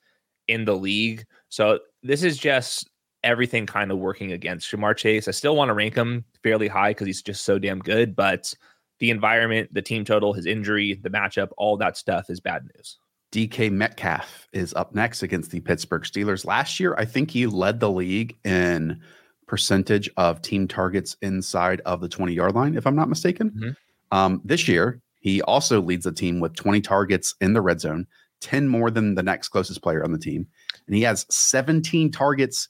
in 0.48 0.66
the 0.66 0.76
league. 0.76 1.26
So 1.50 1.80
this 2.04 2.24
is 2.24 2.38
just 2.38 2.90
everything 3.24 3.66
kind 3.66 3.92
of 3.92 3.98
working 3.98 4.32
against 4.32 4.72
Ja'Marr 4.72 4.96
Chase. 4.96 5.28
I 5.28 5.32
still 5.32 5.56
want 5.56 5.70
to 5.70 5.74
rank 5.74 5.96
him 5.96 6.26
fairly 6.44 6.68
high 6.68 6.92
because 6.92 7.08
he's 7.08 7.22
just 7.22 7.44
so 7.44 7.60
damn 7.60 7.80
good, 7.80 8.16
but 8.16 8.54
the 9.00 9.10
environment, 9.10 9.74
the 9.74 9.82
team 9.82 10.06
total, 10.06 10.34
his 10.34 10.46
injury, 10.46 10.94
the 10.96 11.10
matchup, 11.10 11.50
all 11.58 11.78
that 11.78 11.98
stuff 11.98 12.30
is 12.30 12.40
bad 12.40 12.64
news. 12.76 12.98
DK 13.32 13.72
Metcalf 13.72 14.48
is 14.54 14.74
up 14.74 14.96
next 14.96 15.22
against 15.24 15.52
the 15.52 15.60
Pittsburgh 15.60 16.04
Steelers. 16.04 16.46
Last 16.46 16.80
year, 16.80 16.96
I 16.98 17.06
think 17.06 17.30
he 17.30 17.46
led 17.46 17.80
the 17.80 17.92
league 17.92 18.38
in 18.44 19.00
percentage 19.48 20.10
of 20.18 20.42
team 20.42 20.68
targets 20.68 21.16
inside 21.22 21.82
of 21.82 22.02
the 22.02 22.10
20 22.10 22.34
yard 22.34 22.56
line, 22.56 22.76
if 22.76 22.88
I'm 22.88 22.96
not 22.96 23.10
mistaken. 23.10 23.52
Mm-hmm. 23.52 24.18
Um, 24.18 24.42
this 24.44 24.68
year, 24.68 25.02
he 25.20 25.42
also 25.44 25.82
leads 25.82 26.06
the 26.06 26.12
team 26.12 26.40
with 26.40 26.56
20 26.56 26.82
targets 26.82 27.36
in 27.42 27.54
the 27.54 27.62
red 27.62 27.80
zone, 27.82 28.08
10 28.42 28.68
more 28.68 28.90
than 28.90 29.16
the 29.16 29.24
next 29.24 29.50
closest 29.50 29.82
player 29.82 30.04
on 30.04 30.12
the 30.12 30.20
team. 30.20 30.48
And 30.88 30.96
he 30.96 31.04
has 31.04 31.26
17 31.30 32.12
targets 32.12 32.68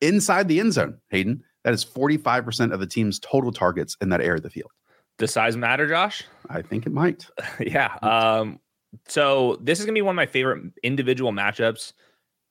inside 0.00 0.48
the 0.48 0.60
end 0.60 0.72
zone, 0.72 0.98
Hayden. 1.08 1.42
That 1.64 1.74
is 1.74 1.84
45% 1.84 2.72
of 2.72 2.80
the 2.80 2.86
team's 2.86 3.18
total 3.18 3.52
targets 3.52 3.96
in 4.00 4.08
that 4.10 4.20
area 4.20 4.36
of 4.36 4.42
the 4.42 4.50
field. 4.50 4.70
Does 5.18 5.32
size 5.32 5.56
matter, 5.56 5.86
Josh? 5.86 6.24
I 6.48 6.62
think 6.62 6.86
it 6.86 6.92
might. 6.92 7.26
yeah. 7.60 7.94
Um, 8.00 8.58
so 9.06 9.58
this 9.60 9.78
is 9.78 9.84
gonna 9.84 9.94
be 9.94 10.02
one 10.02 10.14
of 10.14 10.16
my 10.16 10.26
favorite 10.26 10.72
individual 10.82 11.32
matchups 11.32 11.92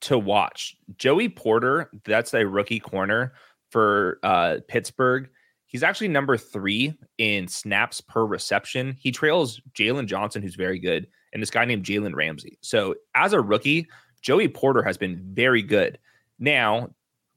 to 0.01 0.17
watch. 0.17 0.77
Joey 0.97 1.29
Porter, 1.29 1.89
that's 2.05 2.33
a 2.33 2.45
rookie 2.45 2.79
corner 2.79 3.33
for 3.71 4.19
uh, 4.23 4.57
Pittsburgh. 4.67 5.29
He's 5.65 5.83
actually 5.83 6.07
number 6.07 6.37
three 6.37 6.97
in 7.17 7.47
snaps 7.47 8.01
per 8.01 8.25
reception. 8.25 8.95
He 8.99 9.11
trails 9.11 9.61
Jaylon 9.73 10.07
Johnson, 10.07 10.41
who's 10.41 10.55
very 10.55 10.79
good, 10.79 11.07
and 11.33 11.41
this 11.41 11.51
guy 11.51 11.65
named 11.65 11.85
Jalen 11.85 12.15
Ramsey. 12.15 12.57
So 12.61 12.95
as 13.13 13.33
a 13.33 13.41
rookie, 13.41 13.87
Joey 14.21 14.47
Porter 14.47 14.81
has 14.81 14.97
been 14.97 15.21
very 15.33 15.61
good. 15.61 15.99
Now, 16.39 16.89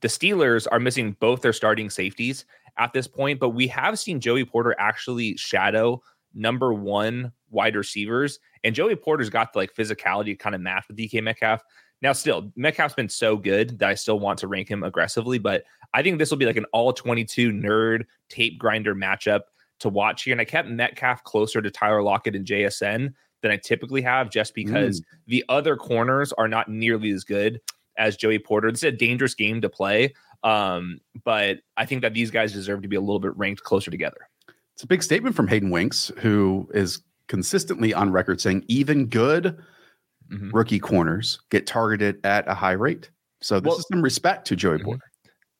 the 0.02 0.08
Steelers 0.08 0.66
are 0.70 0.80
missing 0.80 1.16
both 1.20 1.40
their 1.40 1.52
starting 1.52 1.88
safeties 1.88 2.44
at 2.76 2.92
this 2.92 3.06
point, 3.06 3.40
but 3.40 3.50
we 3.50 3.66
have 3.68 3.98
seen 3.98 4.20
Joey 4.20 4.44
Porter 4.44 4.74
actually 4.78 5.36
shadow 5.36 6.02
number 6.34 6.72
one 6.74 7.32
wide 7.50 7.76
receivers. 7.76 8.38
And 8.64 8.74
Joey 8.74 8.96
Porter's 8.96 9.30
got 9.30 9.52
the 9.52 9.60
like 9.60 9.74
physicality 9.74 10.26
to 10.26 10.36
kind 10.36 10.54
of 10.54 10.60
match 10.60 10.84
with 10.88 10.96
DK 10.96 11.22
Metcalf. 11.22 11.62
Now, 12.00 12.12
still, 12.12 12.50
Metcalf's 12.56 12.94
been 12.94 13.08
so 13.08 13.36
good 13.36 13.78
that 13.78 13.88
I 13.88 13.94
still 13.94 14.18
want 14.18 14.38
to 14.40 14.48
rank 14.48 14.68
him 14.68 14.82
aggressively, 14.82 15.38
but 15.38 15.64
I 15.94 16.02
think 16.02 16.18
this 16.18 16.30
will 16.30 16.38
be 16.38 16.46
like 16.46 16.56
an 16.56 16.66
all 16.72 16.92
22 16.92 17.52
nerd 17.52 18.04
tape 18.28 18.58
grinder 18.58 18.94
matchup 18.94 19.42
to 19.80 19.88
watch 19.88 20.24
here. 20.24 20.32
And 20.32 20.40
I 20.40 20.44
kept 20.44 20.68
Metcalf 20.68 21.22
closer 21.22 21.62
to 21.62 21.70
Tyler 21.70 22.02
Lockett 22.02 22.34
and 22.34 22.46
JSN 22.46 23.12
than 23.42 23.50
I 23.50 23.56
typically 23.56 24.02
have 24.02 24.30
just 24.30 24.54
because 24.54 25.00
mm. 25.00 25.04
the 25.26 25.44
other 25.48 25.76
corners 25.76 26.32
are 26.32 26.48
not 26.48 26.68
nearly 26.68 27.10
as 27.10 27.24
good 27.24 27.60
as 27.96 28.16
Joey 28.16 28.38
Porter. 28.38 28.70
This 28.70 28.80
is 28.80 28.88
a 28.88 28.92
dangerous 28.92 29.34
game 29.34 29.60
to 29.60 29.68
play, 29.68 30.14
um, 30.42 31.00
but 31.24 31.58
I 31.76 31.86
think 31.86 32.02
that 32.02 32.14
these 32.14 32.30
guys 32.30 32.52
deserve 32.52 32.82
to 32.82 32.88
be 32.88 32.96
a 32.96 33.00
little 33.00 33.20
bit 33.20 33.36
ranked 33.36 33.62
closer 33.62 33.90
together. 33.90 34.28
It's 34.74 34.82
a 34.82 34.86
big 34.86 35.02
statement 35.02 35.36
from 35.36 35.48
Hayden 35.48 35.70
Winks, 35.70 36.10
who 36.18 36.68
is 36.74 37.00
consistently 37.28 37.94
on 37.94 38.10
record 38.10 38.40
saying 38.40 38.64
even 38.68 39.06
good 39.06 39.58
mm-hmm. 40.30 40.50
rookie 40.50 40.78
corners 40.78 41.40
get 41.50 41.66
targeted 41.66 42.24
at 42.24 42.48
a 42.48 42.54
high 42.54 42.72
rate. 42.72 43.10
So 43.40 43.60
this 43.60 43.70
well, 43.70 43.78
is 43.78 43.86
some 43.90 44.02
respect 44.02 44.46
to 44.48 44.56
Joey 44.56 44.76
mm-hmm. 44.76 44.84
Porter. 44.84 45.04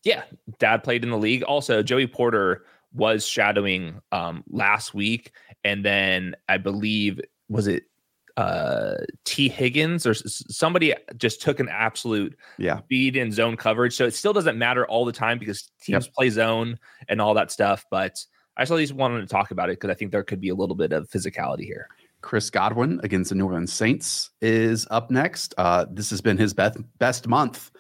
Yeah, 0.05 0.23
dad 0.59 0.83
played 0.83 1.05
in 1.05 1.11
the 1.11 1.19
league. 1.19 1.43
Also, 1.45 1.83
Joey 1.83 2.07
Porter 2.07 2.65
was 2.93 3.27
shadowing 3.27 4.01
um, 4.11 4.43
last 4.51 4.95
week, 4.95 5.33
and 5.65 5.85
then 5.85 6.35
I 6.49 6.59
believe 6.59 7.21
was 7.49 7.67
it 7.67 7.85
uh 8.37 8.95
Tee 9.25 9.49
Higgins 9.49 10.07
or 10.07 10.15
somebody 10.15 10.95
just 11.17 11.43
took 11.43 11.61
an 11.61 11.69
absolute 11.69 12.37
yeah 12.59 12.81
beat 12.89 13.17
in 13.17 13.31
zone 13.33 13.57
coverage. 13.57 13.95
So 13.95 14.07
it 14.07 14.15
still 14.15 14.33
doesn't 14.33 14.59
matter 14.59 14.87
all 14.87 15.05
the 15.05 15.13
time 15.13 15.39
because 15.39 15.71
teams 15.83 16.07
yep. 16.07 16.15
play 16.15 16.31
zone 16.31 16.79
and 17.09 17.21
all 17.21 17.35
that 17.35 17.51
stuff. 17.51 17.85
But 17.91 18.25
I 18.57 18.63
just 18.63 18.73
at 18.73 18.77
least 18.77 18.93
wanted 18.95 19.21
to 19.21 19.27
talk 19.27 19.51
about 19.51 19.69
it 19.71 19.79
because 19.81 19.91
I 19.91 19.95
think 19.95 20.13
there 20.13 20.23
could 20.23 20.41
be 20.41 20.51
a 20.51 20.55
little 20.55 20.77
bit 20.77 20.93
of 20.93 21.09
physicality 21.09 21.65
here. 21.65 21.89
Chris 22.21 22.51
Godwin 22.51 23.01
against 23.03 23.31
the 23.31 23.35
New 23.35 23.47
Orleans 23.47 23.73
Saints 23.73 24.31
is 24.41 24.87
up 24.91 25.11
next. 25.11 25.55
Uh, 25.59 25.87
this 25.91 26.11
has 26.11 26.21
been 26.21 26.39
his 26.39 26.55
best 26.55 26.79
best 26.99 27.27
month 27.27 27.71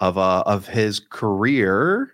of 0.00 0.18
uh 0.18 0.42
of 0.46 0.66
his 0.66 1.00
career, 1.00 2.10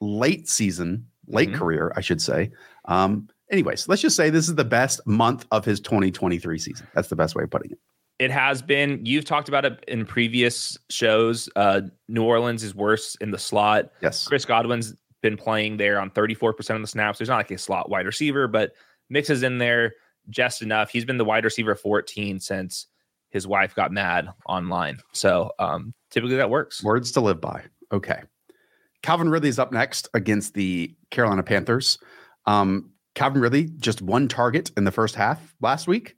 late 0.00 0.48
season, 0.48 1.06
late 1.28 1.50
mm-hmm. 1.50 1.58
career, 1.58 1.92
I 1.96 2.00
should 2.00 2.20
say. 2.20 2.50
Um, 2.86 3.28
anyways, 3.50 3.88
let's 3.88 4.02
just 4.02 4.16
say 4.16 4.30
this 4.30 4.48
is 4.48 4.54
the 4.54 4.64
best 4.64 5.06
month 5.06 5.46
of 5.50 5.64
his 5.64 5.80
2023 5.80 6.58
season. 6.58 6.86
That's 6.94 7.08
the 7.08 7.16
best 7.16 7.34
way 7.34 7.44
of 7.44 7.50
putting 7.50 7.72
it. 7.72 7.78
It 8.18 8.30
has 8.30 8.62
been. 8.62 9.04
You've 9.04 9.26
talked 9.26 9.48
about 9.48 9.64
it 9.64 9.84
in 9.88 10.06
previous 10.06 10.78
shows. 10.88 11.48
Uh, 11.54 11.82
New 12.08 12.24
Orleans 12.24 12.62
is 12.62 12.74
worse 12.74 13.14
in 13.16 13.30
the 13.30 13.38
slot. 13.38 13.90
Yes. 14.00 14.26
Chris 14.26 14.44
Godwin's 14.44 14.94
been 15.22 15.36
playing 15.36 15.76
there 15.76 16.00
on 16.00 16.10
34% 16.10 16.76
of 16.76 16.80
the 16.80 16.86
snaps. 16.86 17.18
There's 17.18 17.28
not 17.28 17.36
like 17.36 17.50
a 17.50 17.58
slot 17.58 17.90
wide 17.90 18.06
receiver, 18.06 18.48
but 18.48 18.72
mixes 19.10 19.42
in 19.42 19.58
there 19.58 19.94
just 20.30 20.62
enough. 20.62 20.90
He's 20.90 21.04
been 21.04 21.18
the 21.18 21.24
wide 21.24 21.44
receiver 21.44 21.74
14 21.74 22.40
since 22.40 22.86
his 23.30 23.46
wife 23.46 23.74
got 23.74 23.92
mad 23.92 24.28
online. 24.46 24.98
So 25.12 25.52
um, 25.58 25.92
typically 26.10 26.36
that 26.36 26.48
works. 26.48 26.82
Words 26.82 27.12
to 27.12 27.20
live 27.20 27.40
by. 27.40 27.64
Okay. 27.92 28.22
Calvin 29.02 29.28
Ridley's 29.28 29.58
up 29.58 29.72
next 29.72 30.08
against 30.14 30.54
the 30.54 30.94
Carolina 31.10 31.42
Panthers. 31.42 31.98
Um, 32.46 32.90
Calvin 33.16 33.40
Ridley 33.40 33.64
just 33.78 34.02
one 34.02 34.28
target 34.28 34.70
in 34.76 34.84
the 34.84 34.92
first 34.92 35.16
half 35.16 35.54
last 35.60 35.88
week. 35.88 36.16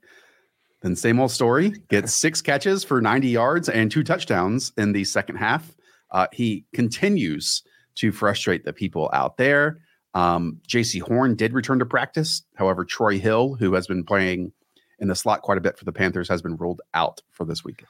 Then 0.81 0.95
same 0.95 1.19
old 1.19 1.31
story. 1.31 1.73
Gets 1.89 2.13
six 2.13 2.41
catches 2.41 2.83
for 2.83 3.01
90 3.01 3.29
yards 3.29 3.69
and 3.69 3.89
two 3.89 4.03
touchdowns 4.03 4.71
in 4.77 4.91
the 4.91 5.05
second 5.05 5.37
half. 5.37 5.75
Uh, 6.11 6.27
he 6.33 6.65
continues 6.73 7.63
to 7.95 8.11
frustrate 8.11 8.65
the 8.65 8.73
people 8.73 9.09
out 9.13 9.37
there. 9.37 9.79
Um, 10.13 10.59
Jaycee 10.67 11.01
Horn 11.01 11.35
did 11.35 11.53
return 11.53 11.79
to 11.79 11.85
practice. 11.85 12.43
However, 12.55 12.83
Troy 12.83 13.17
Hill, 13.17 13.55
who 13.55 13.73
has 13.73 13.87
been 13.87 14.03
playing 14.03 14.51
in 14.99 15.07
the 15.07 15.15
slot 15.15 15.41
quite 15.41 15.57
a 15.57 15.61
bit 15.61 15.77
for 15.77 15.85
the 15.85 15.93
Panthers, 15.93 16.27
has 16.27 16.41
been 16.41 16.57
ruled 16.57 16.81
out 16.93 17.21
for 17.31 17.45
this 17.45 17.63
weekend. 17.63 17.87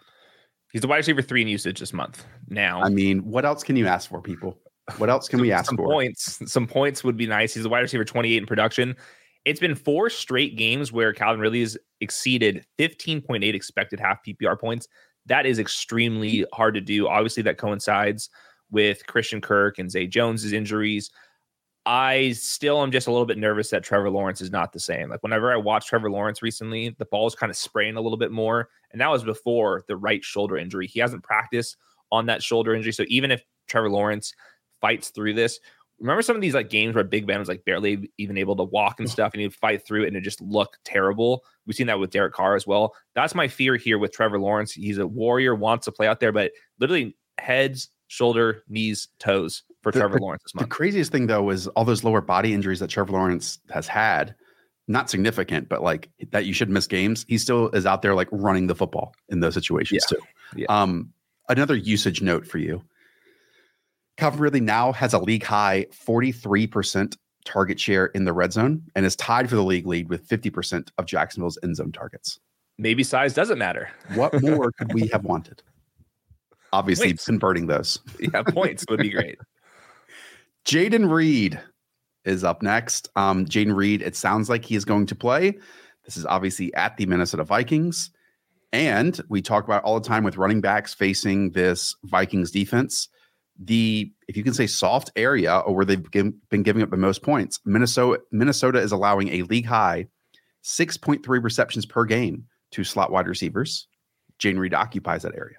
He's 0.72 0.82
the 0.82 0.88
wide 0.88 0.98
receiver 0.98 1.24
three 1.24 1.42
in 1.42 1.48
usage 1.48 1.80
this 1.80 1.94
month. 1.94 2.24
Now, 2.48 2.82
I 2.84 2.90
mean, 2.90 3.26
what 3.26 3.44
else 3.44 3.64
can 3.64 3.76
you 3.76 3.88
ask 3.88 4.08
for, 4.08 4.22
people? 4.22 4.60
What 4.98 5.10
else 5.10 5.28
can 5.28 5.42
we 5.42 5.52
ask 5.52 5.68
some 5.68 5.78
for? 5.78 5.88
points. 5.88 6.40
Some 6.52 6.68
points 6.68 7.04
would 7.04 7.18
be 7.18 7.28
nice. 7.28 7.54
He's 7.54 7.66
a 7.66 7.70
wide 7.70 7.82
receiver 7.82 8.06
28 8.06 8.38
in 8.38 8.46
production. 8.46 8.96
It's 9.46 9.60
been 9.60 9.76
four 9.76 10.10
straight 10.10 10.58
games 10.58 10.92
where 10.92 11.14
Calvin 11.14 11.40
Ridley 11.40 11.62
has 11.62 11.78
exceeded 12.02 12.66
15.8 12.78 13.54
expected 13.54 14.00
half 14.00 14.20
PPR 14.26 14.60
points. 14.60 14.88
That 15.26 15.46
is 15.46 15.60
extremely 15.60 16.46
hard 16.54 16.74
to 16.76 16.82
do. 16.82 17.08
Obviously, 17.08 17.44
that 17.44 17.58
coincides 17.58 18.30
with 18.72 19.06
Christian 19.08 19.42
Kirk 19.42 19.80
and 19.80 19.90
Zay 19.90 20.08
Jones's 20.08 20.54
injuries. 20.54 21.10
I 21.86 22.34
still 22.34 22.84
am 22.84 22.92
just 22.92 23.08
a 23.08 23.12
little 23.12 23.26
bit 23.26 23.38
nervous 23.38 23.70
that 23.70 23.84
Trevor 23.84 24.10
Lawrence 24.10 24.42
is 24.42 24.52
not 24.52 24.74
the 24.74 24.80
same. 24.80 25.10
Like 25.10 25.24
whenever 25.24 25.52
I 25.52 25.56
watched 25.56 25.88
Trevor 25.88 26.12
Lawrence 26.12 26.42
recently, 26.42 26.96
the 27.00 27.06
ball 27.06 27.26
is 27.26 27.36
kind 27.36 27.50
of 27.50 27.56
spraying 27.56 27.96
a 27.96 28.02
little 28.02 28.18
bit 28.18 28.32
more. 28.32 28.70
And 28.92 29.02
that 29.02 29.10
was 29.10 29.24
before 29.24 29.84
the 29.88 29.98
right 29.98 30.24
shoulder 30.24 30.58
injury. 30.58 30.88
He 30.88 31.00
hasn't 31.00 31.24
practiced 31.24 31.78
on 32.12 32.26
that 32.28 32.44
shoulder 32.44 32.76
injury. 32.76 32.92
So 32.92 33.06
even 33.08 33.32
if 33.32 33.42
Trevor 33.68 33.90
Lawrence 33.90 34.34
fights 34.82 35.10
through 35.10 35.34
this, 35.34 35.60
remember 36.00 36.22
some 36.22 36.36
of 36.36 36.42
these 36.42 36.54
like 36.54 36.70
games 36.70 36.96
where 36.96 37.04
Big 37.04 37.28
Ben 37.28 37.40
was 37.40 37.48
like 37.50 37.66
barely 37.66 38.10
even 38.18 38.38
able 38.38 38.56
to 38.56 38.64
walk 38.64 39.00
and 39.00 39.10
stuff 39.10 39.34
and 39.34 39.42
he'd 39.42 39.54
fight 39.54 39.86
through 39.86 40.04
it 40.04 40.08
and 40.08 40.16
it 40.18 40.22
just 40.22 40.40
looked 40.42 40.78
terrible. 40.86 41.44
We've 41.66 41.76
seen 41.76 41.88
that 41.88 42.00
with 42.00 42.12
Derek 42.12 42.34
Carr 42.34 42.56
as 42.56 42.66
well. 42.66 42.96
That's 43.16 43.36
my 43.36 43.48
fear 43.48 43.76
here 43.76 43.98
with 43.98 44.12
Trevor 44.14 44.40
Lawrence. 44.40 44.72
He's 44.72 44.98
a 44.98 45.06
warrior, 45.08 45.54
wants 45.56 45.86
to 45.86 45.92
play 45.92 46.08
out 46.08 46.20
there, 46.22 46.32
but 46.32 46.52
literally 46.80 47.18
heads, 47.38 47.90
shoulder, 48.08 48.64
knees, 48.70 49.10
toes 49.20 49.64
for 49.84 49.92
The- 49.92 50.00
Trevor 50.00 50.16
the- 50.16 50.22
Lawrence 50.22 50.44
this 50.44 50.56
month. 50.56 50.70
The 50.70 50.74
craziest 50.76 51.12
thing 51.12 51.28
though 51.28 51.50
is 51.50 51.68
all 51.70 51.84
those 51.86 52.04
lower 52.04 52.22
body 52.22 52.54
injuries 52.54 52.80
that 52.80 52.90
Trevor 52.90 53.12
Lawrence 53.14 53.60
has 53.70 53.88
had. 53.88 54.36
Not 54.88 55.10
significant, 55.10 55.70
but 55.70 55.84
like 55.84 56.10
that 56.32 56.46
you 56.46 56.54
should 56.54 56.70
miss 56.70 56.88
games. 56.88 57.24
He 57.28 57.38
still 57.38 57.70
is 57.70 57.86
out 57.86 58.02
there 58.02 58.16
like 58.16 58.28
running 58.32 58.66
the 58.68 58.74
football 58.76 59.14
in 59.28 59.40
those 59.42 59.54
situations 59.54 60.04
Yeah. 60.10 60.18
too. 60.18 60.24
Yeah. 60.62 60.66
Um, 60.70 61.14
another 61.48 61.76
usage 61.76 62.22
note 62.24 62.48
for 62.48 62.58
you. 62.58 62.82
Calvin 64.20 64.42
Ridley 64.42 64.60
now 64.60 64.92
has 64.92 65.14
a 65.14 65.20
league 65.20 65.44
high 65.46 65.86
43% 65.94 67.16
target 67.46 67.80
share 67.80 68.08
in 68.08 68.26
the 68.26 68.34
red 68.34 68.52
zone 68.52 68.84
and 68.94 69.06
is 69.06 69.16
tied 69.16 69.50
for 69.50 69.56
the 69.56 69.64
league 69.64 69.88
lead 69.88 70.10
with 70.10 70.28
50% 70.28 70.90
of 70.98 71.06
Jacksonville's 71.06 71.58
end 71.64 71.78
zone 71.78 71.94
targets. 71.94 72.38
Maybe 72.78 73.02
size 73.02 73.34
doesn't 73.34 73.58
matter. 73.58 73.90
What 74.16 74.42
more 74.42 74.74
could 74.78 74.94
we 74.94 75.08
have 75.08 75.24
wanted? 75.24 75.64
Obviously, 76.74 77.08
Points. 77.12 77.26
converting 77.26 77.68
those. 77.68 77.98
Yeah, 78.20 78.44
points 78.44 78.84
would 78.90 79.00
be 79.00 79.10
great. 79.10 79.40
Jayden 80.66 81.10
Reed 81.10 81.58
is 82.26 82.44
up 82.44 82.62
next. 82.62 83.08
Um, 83.16 83.46
Jayden 83.46 83.74
Reed, 83.74 84.02
it 84.02 84.18
sounds 84.18 84.50
like 84.50 84.66
he 84.66 84.76
is 84.76 84.84
going 84.84 85.06
to 85.06 85.16
play. 85.16 85.58
This 86.04 86.18
is 86.18 86.26
obviously 86.26 86.74
at 86.74 86.98
the 86.98 87.06
Minnesota 87.06 87.46
Vikings. 87.46 88.12
And 88.74 89.20
we 89.30 89.42
talk 89.42 89.64
about 89.64 89.84
all 89.84 89.98
the 89.98 90.08
time 90.08 90.26
with 90.26 90.36
running 90.36 90.60
backs 90.60 90.94
facing 90.94 91.52
this 91.52 91.96
Vikings 92.04 92.52
defense. 92.52 93.08
The, 93.62 94.12
if 94.28 94.38
you 94.38 94.44
can 94.44 94.54
say 94.54 94.68
soft 94.68 95.12
area 95.16 95.58
or 95.60 95.76
where 95.76 95.86
they've 95.86 96.12
been 96.12 96.64
giving 96.64 96.82
up 96.82 96.92
the 96.92 96.98
most 96.98 97.24
points, 97.24 97.60
Minnesota, 97.66 98.22
Minnesota 98.32 98.80
is 98.80 98.92
allowing 98.92 99.30
a 99.30 99.44
league 99.44 99.66
high 99.66 100.08
6.3 100.64 101.44
receptions 101.44 101.86
per 101.86 102.06
game 102.06 102.46
to 102.72 102.84
slot 102.84 103.12
wide 103.12 103.28
receivers. 103.28 103.88
Jayden 104.40 104.60
Reed 104.60 104.74
occupies 104.74 105.24
that 105.24 105.36
area. 105.36 105.58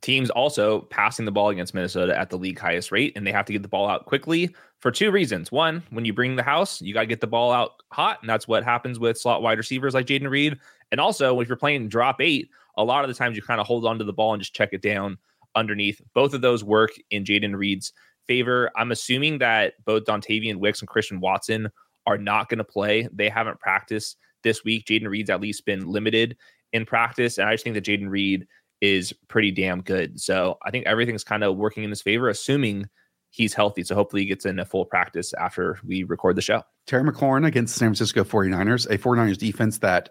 teams 0.00 0.30
also 0.30 0.82
passing 0.82 1.24
the 1.24 1.32
ball 1.32 1.50
against 1.50 1.74
Minnesota 1.74 2.18
at 2.18 2.30
the 2.30 2.36
league 2.36 2.58
highest 2.58 2.90
rate, 2.90 3.12
and 3.14 3.26
they 3.26 3.32
have 3.32 3.46
to 3.46 3.52
get 3.52 3.62
the 3.62 3.68
ball 3.68 3.88
out 3.88 4.06
quickly 4.06 4.54
for 4.80 4.90
two 4.90 5.10
reasons. 5.10 5.52
One, 5.52 5.82
when 5.90 6.04
you 6.04 6.12
bring 6.12 6.36
the 6.36 6.42
house, 6.42 6.82
you 6.82 6.92
got 6.92 7.02
to 7.02 7.06
get 7.06 7.20
the 7.20 7.26
ball 7.26 7.52
out 7.52 7.82
hot, 7.92 8.18
and 8.20 8.28
that's 8.28 8.48
what 8.48 8.64
happens 8.64 8.98
with 8.98 9.18
slot 9.18 9.42
wide 9.42 9.58
receivers 9.58 9.94
like 9.94 10.06
Jayden 10.06 10.28
Reed. 10.28 10.58
And 10.90 11.00
also, 11.00 11.38
if 11.40 11.48
you're 11.48 11.56
playing 11.56 11.88
drop 11.88 12.20
eight, 12.20 12.50
a 12.76 12.84
lot 12.84 13.04
of 13.04 13.08
the 13.08 13.14
times 13.14 13.36
you 13.36 13.42
kind 13.42 13.60
of 13.60 13.66
hold 13.66 13.86
on 13.86 13.98
to 13.98 14.04
the 14.04 14.12
ball 14.12 14.34
and 14.34 14.42
just 14.42 14.54
check 14.54 14.70
it 14.72 14.82
down 14.82 15.16
underneath. 15.54 16.00
Both 16.14 16.34
of 16.34 16.40
those 16.40 16.64
work 16.64 16.90
in 17.10 17.24
Jayden 17.24 17.56
Reed's 17.56 17.92
favor. 18.26 18.70
I'm 18.76 18.92
assuming 18.92 19.38
that 19.38 19.74
both 19.84 20.04
Dontayvion 20.04 20.56
Wicks 20.56 20.80
and 20.80 20.88
Christian 20.88 21.20
Watson 21.20 21.68
are 22.06 22.18
not 22.18 22.48
going 22.48 22.58
to 22.58 22.64
play. 22.64 23.08
They 23.12 23.28
haven't 23.28 23.60
practiced 23.60 24.16
this 24.42 24.64
week. 24.64 24.86
Jayden 24.86 25.08
Reed's 25.08 25.30
at 25.30 25.40
least 25.40 25.64
been 25.64 25.86
limited 25.86 26.36
in 26.72 26.84
practice, 26.84 27.38
and 27.38 27.48
I 27.48 27.54
just 27.54 27.64
think 27.64 27.74
that 27.74 27.84
Jayden 27.84 28.08
Reed 28.08 28.46
is 28.80 29.12
pretty 29.28 29.50
damn 29.50 29.80
good. 29.80 30.20
So 30.20 30.58
I 30.64 30.70
think 30.70 30.86
everything's 30.86 31.24
kind 31.24 31.44
of 31.44 31.56
working 31.56 31.84
in 31.84 31.90
his 31.90 32.02
favor, 32.02 32.28
assuming 32.28 32.86
he's 33.30 33.54
healthy. 33.54 33.82
So 33.82 33.94
hopefully 33.94 34.22
he 34.22 34.28
gets 34.28 34.44
in 34.44 34.58
a 34.58 34.64
full 34.64 34.84
practice 34.84 35.32
after 35.34 35.78
we 35.84 36.02
record 36.04 36.36
the 36.36 36.42
show. 36.42 36.62
Terry 36.86 37.02
McLaurin 37.02 37.46
against 37.46 37.74
the 37.74 37.78
San 37.78 37.88
Francisco 37.88 38.24
49ers, 38.24 38.88
a 38.90 38.98
49ers 38.98 39.38
defense 39.38 39.78
that, 39.78 40.10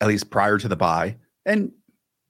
at 0.00 0.06
least 0.06 0.30
prior 0.30 0.58
to 0.58 0.68
the 0.68 0.76
bye 0.76 1.16
and 1.44 1.72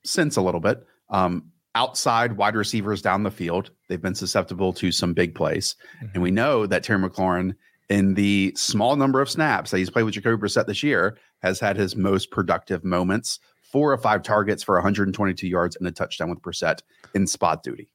since 0.04 0.36
a 0.36 0.40
little 0.40 0.60
bit, 0.60 0.86
um, 1.10 1.50
outside 1.74 2.36
wide 2.36 2.56
receivers 2.56 3.02
down 3.02 3.22
the 3.22 3.30
field, 3.30 3.70
they've 3.88 4.02
been 4.02 4.14
susceptible 4.14 4.72
to 4.74 4.90
some 4.92 5.12
big 5.12 5.34
plays. 5.34 5.76
And 6.14 6.22
we 6.22 6.30
mm-hmm. 6.30 6.36
know 6.36 6.66
that 6.66 6.82
Terry 6.82 7.00
McLaurin, 7.00 7.54
in 7.88 8.14
the 8.14 8.52
small 8.56 8.96
number 8.96 9.20
of 9.20 9.30
snaps 9.30 9.70
that 9.70 9.78
he's 9.78 9.90
played 9.90 10.02
with 10.02 10.14
Jacoby 10.14 10.40
Brissett 10.40 10.66
this 10.66 10.82
year, 10.82 11.16
has 11.42 11.60
had 11.60 11.76
his 11.76 11.96
most 11.96 12.30
productive 12.30 12.84
moments. 12.84 13.38
Four 13.62 13.92
or 13.92 13.98
five 13.98 14.22
targets 14.22 14.62
for 14.62 14.76
122 14.76 15.46
yards 15.46 15.76
and 15.76 15.86
a 15.86 15.90
touchdown 15.90 16.30
with 16.30 16.40
Brissett 16.40 16.80
in 17.14 17.26
spot 17.26 17.62
duty. 17.62 17.90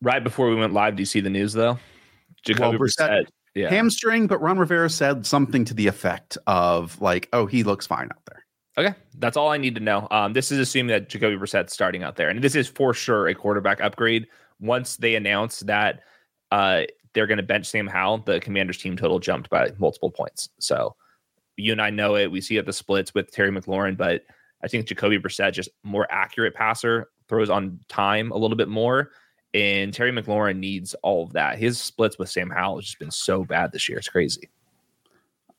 Right 0.00 0.22
before 0.22 0.48
we 0.48 0.54
went 0.54 0.72
live, 0.72 0.96
do 0.96 1.02
you 1.02 1.06
see 1.06 1.20
the 1.20 1.30
news 1.30 1.52
though? 1.52 1.78
Jacoby 2.44 2.78
Well, 2.78 2.78
Brissett- 2.78 3.10
Brissett, 3.10 3.26
yeah. 3.54 3.68
Hamstring, 3.68 4.26
but 4.28 4.40
Ron 4.40 4.58
Rivera 4.58 4.88
said 4.88 5.26
something 5.26 5.64
to 5.64 5.74
the 5.74 5.88
effect 5.88 6.38
of 6.46 7.00
like, 7.00 7.28
"Oh, 7.32 7.46
he 7.46 7.64
looks 7.64 7.86
fine 7.86 8.06
out 8.06 8.24
there." 8.26 8.39
Okay, 8.80 8.94
that's 9.18 9.36
all 9.36 9.50
I 9.50 9.58
need 9.58 9.74
to 9.74 9.80
know. 9.80 10.08
Um, 10.10 10.32
this 10.32 10.50
is 10.50 10.58
assuming 10.58 10.88
that 10.88 11.10
Jacoby 11.10 11.36
Brissett's 11.36 11.74
starting 11.74 12.02
out 12.02 12.16
there, 12.16 12.30
and 12.30 12.40
this 12.40 12.54
is 12.54 12.66
for 12.66 12.94
sure 12.94 13.28
a 13.28 13.34
quarterback 13.34 13.82
upgrade. 13.82 14.26
Once 14.58 14.96
they 14.96 15.16
announce 15.16 15.60
that 15.60 16.00
uh, 16.50 16.84
they're 17.12 17.26
going 17.26 17.36
to 17.36 17.42
bench 17.42 17.66
Sam 17.66 17.86
Howell, 17.86 18.18
the 18.24 18.40
Commanders' 18.40 18.78
team 18.78 18.96
total 18.96 19.18
jumped 19.18 19.50
by 19.50 19.70
multiple 19.78 20.10
points. 20.10 20.48
So 20.60 20.96
you 21.58 21.72
and 21.72 21.82
I 21.82 21.90
know 21.90 22.16
it. 22.16 22.30
We 22.30 22.40
see 22.40 22.56
it 22.56 22.60
at 22.60 22.66
the 22.66 22.72
splits 22.72 23.12
with 23.12 23.30
Terry 23.30 23.50
McLaurin, 23.50 23.98
but 23.98 24.22
I 24.64 24.68
think 24.68 24.86
Jacoby 24.86 25.18
Brissett 25.18 25.52
just 25.52 25.68
more 25.82 26.06
accurate 26.10 26.54
passer, 26.54 27.10
throws 27.28 27.50
on 27.50 27.80
time 27.88 28.32
a 28.32 28.36
little 28.38 28.56
bit 28.56 28.68
more, 28.68 29.10
and 29.52 29.92
Terry 29.92 30.10
McLaurin 30.10 30.56
needs 30.56 30.94
all 31.02 31.24
of 31.24 31.34
that. 31.34 31.58
His 31.58 31.78
splits 31.78 32.18
with 32.18 32.30
Sam 32.30 32.48
Howell 32.48 32.76
has 32.76 32.86
just 32.86 32.98
been 32.98 33.10
so 33.10 33.44
bad 33.44 33.72
this 33.72 33.90
year; 33.90 33.98
it's 33.98 34.08
crazy. 34.08 34.48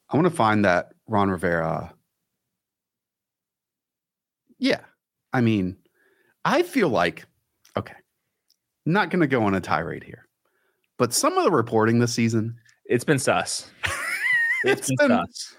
I 0.10 0.16
want 0.16 0.26
to 0.26 0.36
find 0.36 0.66
that 0.66 0.94
Ron 1.08 1.30
Rivera. 1.30 1.94
Yeah. 4.62 4.80
I 5.34 5.42
mean, 5.42 5.76
I 6.46 6.62
feel 6.64 6.88
like, 6.88 7.26
okay, 7.76 7.96
not 8.86 9.10
going 9.10 9.20
to 9.22 9.28
go 9.28 9.44
on 9.44 9.56
a 9.56 9.60
tirade 9.60 10.04
here, 10.04 10.28
but 10.98 11.14
some 11.14 11.38
of 11.38 11.44
the 11.44 11.52
reporting 11.52 12.00
this 12.00 12.14
season, 12.14 12.56
It's 12.86 13.04
been 13.04 13.20
sus. 13.20 13.70
it's 14.64 14.88
been 14.98 15.08
been, 15.10 15.18
sus. 15.26 15.56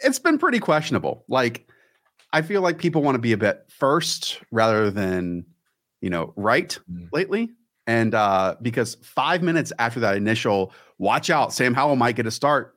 it's 0.00 0.18
been 0.18 0.38
pretty 0.38 0.58
questionable. 0.58 1.24
Like, 1.28 1.68
I 2.32 2.42
feel 2.42 2.62
like 2.62 2.78
people 2.78 3.02
want 3.02 3.14
to 3.16 3.20
be 3.20 3.32
a 3.32 3.36
bit 3.38 3.64
first 3.68 4.40
rather 4.50 4.90
than, 4.90 5.44
you 6.00 6.10
know, 6.10 6.32
right 6.36 6.78
Mm. 6.90 7.08
lately. 7.12 7.50
And 7.86 8.14
uh, 8.14 8.56
because 8.62 8.96
five 9.02 9.42
minutes 9.42 9.72
after 9.78 10.00
that 10.00 10.16
initial, 10.16 10.72
watch 10.98 11.30
out, 11.30 11.52
Sam 11.52 11.72
Howell 11.74 11.96
might 11.96 12.16
get 12.16 12.26
a 12.26 12.30
start. 12.32 12.75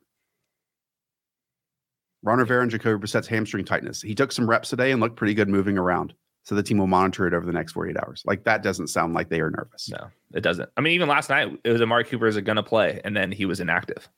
Ron 2.23 2.39
Rivera 2.39 2.61
and 2.61 2.71
Jacoby 2.71 2.99
Brissett's 2.99 3.27
hamstring 3.27 3.65
tightness. 3.65 4.01
He 4.01 4.13
took 4.13 4.31
some 4.31 4.49
reps 4.49 4.69
today 4.69 4.91
and 4.91 5.01
looked 5.01 5.15
pretty 5.15 5.33
good 5.33 5.49
moving 5.49 5.77
around. 5.77 6.13
So 6.43 6.55
the 6.55 6.63
team 6.63 6.77
will 6.77 6.87
monitor 6.87 7.27
it 7.27 7.33
over 7.33 7.45
the 7.45 7.51
next 7.51 7.73
48 7.73 7.97
hours. 7.97 8.23
Like 8.25 8.43
that 8.45 8.63
doesn't 8.63 8.87
sound 8.87 9.13
like 9.13 9.29
they 9.29 9.39
are 9.39 9.51
nervous. 9.51 9.89
No, 9.89 10.07
it 10.33 10.41
doesn't. 10.41 10.69
I 10.77 10.81
mean, 10.81 10.93
even 10.93 11.07
last 11.07 11.29
night 11.29 11.51
it 11.63 11.71
was 11.71 11.81
Amari 11.81 12.05
Cooper 12.05 12.27
is 12.27 12.37
going 12.39 12.55
to 12.55 12.63
play, 12.63 13.01
and 13.03 13.15
then 13.15 13.31
he 13.31 13.45
was 13.45 13.59
inactive. 13.59 14.09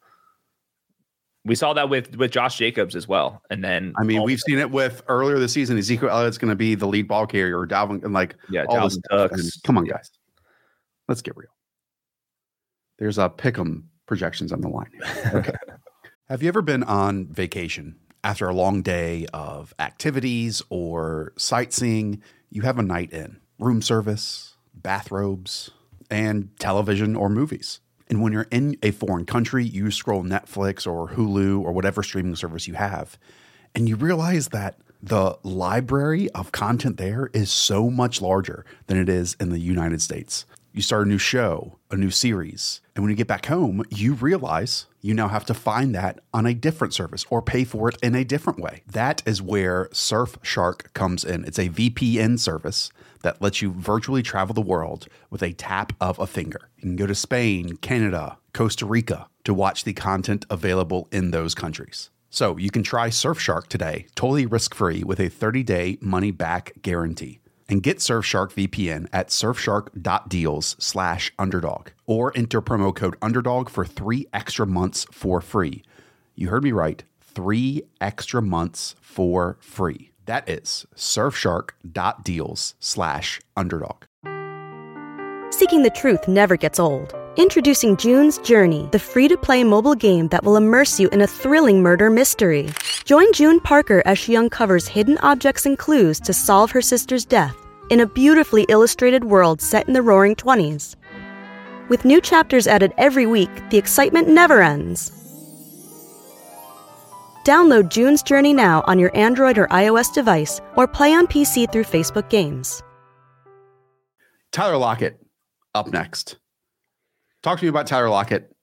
We 1.44 1.56
saw 1.56 1.74
that 1.74 1.90
with 1.90 2.16
with 2.16 2.32
Josh 2.32 2.58
Jacobs 2.58 2.96
as 2.96 3.08
well, 3.08 3.42
and 3.50 3.64
then 3.64 3.94
I 3.98 4.04
mean, 4.04 4.24
we've 4.24 4.40
seen 4.40 4.60
it 4.60 4.70
with 4.70 5.02
earlier 5.08 5.40
this 5.40 5.52
season. 5.52 5.78
Ezekiel 5.78 6.10
Elliott's 6.10 6.38
going 6.38 6.52
to 6.52 6.56
be 6.56 6.76
the 6.76 6.88
lead 6.88 7.08
ball 7.08 7.26
carrier, 7.26 7.60
or 7.60 7.68
Dalvin, 7.68 8.04
and 8.04 8.14
like 8.14 8.36
yeah, 8.50 8.66
all 8.70 8.88
this 8.88 9.00
Dalvin 9.12 9.28
stuff. 9.28 9.32
And 9.32 9.64
come 9.64 9.78
on, 9.80 9.86
guys, 9.86 10.12
let's 11.08 11.22
get 11.22 11.36
real. 11.36 11.50
There's 13.00 13.18
a 13.18 13.28
pick'em 13.28 13.86
projections 14.06 14.52
on 14.52 14.62
the 14.62 14.70
line. 14.70 14.92
Okay. 15.34 15.56
Have 16.32 16.42
you 16.42 16.48
ever 16.48 16.62
been 16.62 16.84
on 16.84 17.26
vacation 17.26 17.98
after 18.24 18.48
a 18.48 18.54
long 18.54 18.84
day 18.84 19.26
of 19.34 19.74
activities 19.80 20.62
or 20.70 21.34
sightseeing? 21.36 22.22
You 22.50 22.62
have 22.62 22.80
a 22.80 22.84
night 22.84 23.12
in, 23.12 23.42
room 23.60 23.82
service, 23.82 24.56
bathrobes, 24.74 25.72
and 26.10 26.58
television 26.58 27.18
or 27.18 27.28
movies. 27.28 27.82
And 28.10 28.22
when 28.22 28.32
you're 28.32 28.48
in 28.50 28.78
a 28.82 28.92
foreign 28.92 29.26
country, 29.26 29.66
you 29.66 29.92
scroll 29.92 30.24
Netflix 30.24 30.88
or 30.88 31.10
Hulu 31.10 31.60
or 31.66 31.74
whatever 31.74 32.02
streaming 32.02 32.38
service 32.38 32.66
you 32.66 32.76
have, 32.76 33.20
and 33.76 33.90
you 33.90 33.98
realize 33.98 34.48
that 34.52 34.78
the 35.04 35.38
library 35.44 36.30
of 36.30 36.54
content 36.54 36.96
there 36.96 37.30
is 37.34 37.52
so 37.52 37.90
much 37.90 38.22
larger 38.22 38.64
than 38.88 38.98
it 38.98 39.10
is 39.10 39.36
in 39.42 39.50
the 39.50 39.60
United 39.60 40.02
States. 40.02 40.46
You 40.72 40.82
start 40.82 41.08
a 41.08 41.10
new 41.10 41.18
show, 41.18 41.78
a 41.90 41.98
new 41.98 42.10
series, 42.10 42.80
and 42.96 43.04
when 43.04 43.10
you 43.10 43.18
get 43.18 43.28
back 43.28 43.48
home, 43.48 43.84
you 43.90 44.14
realize 44.14 44.86
you 45.02 45.14
now 45.14 45.28
have 45.28 45.46
to 45.46 45.54
find 45.54 45.94
that 45.96 46.20
on 46.34 46.46
a 46.46 46.54
different 46.54 46.94
service 46.94 47.26
or 47.30 47.42
pay 47.42 47.64
for 47.64 47.90
it 47.90 47.98
in 48.02 48.16
a 48.16 48.24
different 48.24 48.60
way. 48.60 48.84
That 48.88 49.22
is 49.26 49.42
where 49.42 49.86
Surfshark 49.88 50.94
comes 50.94 51.24
in. 51.24 51.44
It's 51.46 51.60
a 51.60 51.70
VPN 51.70 52.40
service 52.40 52.92
that 53.24 53.42
lets 53.42 53.62
you 53.62 53.72
virtually 53.72 54.24
travel 54.24 54.54
the 54.54 54.62
world 54.62 55.08
with 55.30 55.42
a 55.44 55.54
tap 55.54 55.94
of 56.00 56.20
a 56.20 56.28
finger. 56.28 56.70
You 56.78 56.82
can 56.84 56.96
go 56.96 57.08
to 57.08 57.16
Spain, 57.16 57.78
Canada, 57.78 58.38
Costa 58.54 58.86
Rica 58.86 59.28
to 59.44 59.54
watch 59.54 59.84
the 59.84 59.94
content 59.94 60.46
available 60.50 61.08
in 61.12 61.32
those 61.32 61.56
countries. 61.56 62.10
So 62.30 62.58
you 62.58 62.70
can 62.70 62.84
try 62.84 63.10
Surfshark 63.10 63.68
today, 63.68 64.08
totally 64.16 64.46
risk 64.46 64.74
free 64.74 65.04
with 65.04 65.20
a 65.20 65.30
30 65.30 65.64
day 65.64 65.98
money 66.00 66.32
back 66.32 66.74
guarantee. 66.82 67.40
And 67.72 67.82
get 67.82 68.00
Surfshark 68.00 68.52
VPN 68.52 69.08
at 69.14 69.30
surfshark.deals 69.30 70.76
slash 70.78 71.32
underdog 71.40 71.88
or 72.06 72.34
enter 72.36 72.62
promo 72.62 72.94
code 72.94 73.16
underdog 73.22 73.70
for 73.70 73.86
three 73.86 74.28
extra 74.34 74.68
months 74.68 75.08
for 75.10 75.40
free. 75.40 75.82
You 76.36 76.50
heard 76.50 76.66
me 76.66 76.74
right. 76.74 77.02
Three 77.22 77.84
extra 78.02 78.42
months 78.42 78.96
for 79.00 79.56
free. 79.62 80.12
That 80.26 80.50
is 80.50 80.86
surfshark.deals 80.98 82.76
slash 82.82 83.42
underdog. 83.56 84.04
Seeking 85.52 85.84
the 85.84 85.92
truth 85.96 86.28
never 86.28 86.58
gets 86.58 86.78
old. 86.80 87.16
Introducing 87.38 87.96
June's 87.96 88.38
Journey, 88.40 88.90
the 88.92 89.00
free 89.00 89.30
to 89.30 89.38
play 89.38 89.64
mobile 89.64 89.96
game 89.96 90.28
that 90.28 90.44
will 90.44 90.58
immerse 90.58 91.00
you 91.00 91.08
in 91.10 91.22
a 91.22 91.28
thrilling 91.28 91.82
murder 91.82 92.10
mystery. 92.10 92.68
Join 93.12 93.34
June 93.34 93.60
Parker 93.60 94.02
as 94.06 94.18
she 94.18 94.38
uncovers 94.38 94.88
hidden 94.88 95.18
objects 95.18 95.66
and 95.66 95.78
clues 95.78 96.18
to 96.22 96.32
solve 96.32 96.72
her 96.72 96.82
sister's 96.82 97.26
death 97.26 97.58
in 97.90 98.00
a 98.00 98.06
beautifully 98.06 98.66
illustrated 98.70 99.26
world 99.26 99.62
set 99.62 99.86
in 99.86 99.94
the 99.94 100.02
roaring 100.02 100.34
20s. 100.34 100.96
With 101.90 102.06
new 102.06 102.22
chapters 102.22 102.68
added 102.68 102.94
every 102.98 103.26
week, 103.26 103.50
the 103.70 103.78
excitement 103.78 104.30
never 104.30 104.62
ends. 104.62 105.12
Download 107.46 107.90
June's 107.90 108.24
Journey 108.24 108.54
now 108.54 108.82
on 108.88 108.98
your 108.98 109.14
Android 109.14 109.58
or 109.58 109.68
iOS 109.68 110.14
device 110.14 110.62
or 110.78 110.88
play 110.88 111.14
on 111.14 111.28
PC 111.28 111.70
through 111.70 111.84
Facebook 111.84 112.30
Games. 112.30 112.82
Tyler 114.54 114.78
Lockett 114.78 115.20
up 115.76 115.92
next. 115.92 116.38
Talk 117.44 117.60
to 117.60 117.66
me 117.66 117.68
about 117.68 117.88
Tyler 117.88 118.10
Lockett 118.10 118.56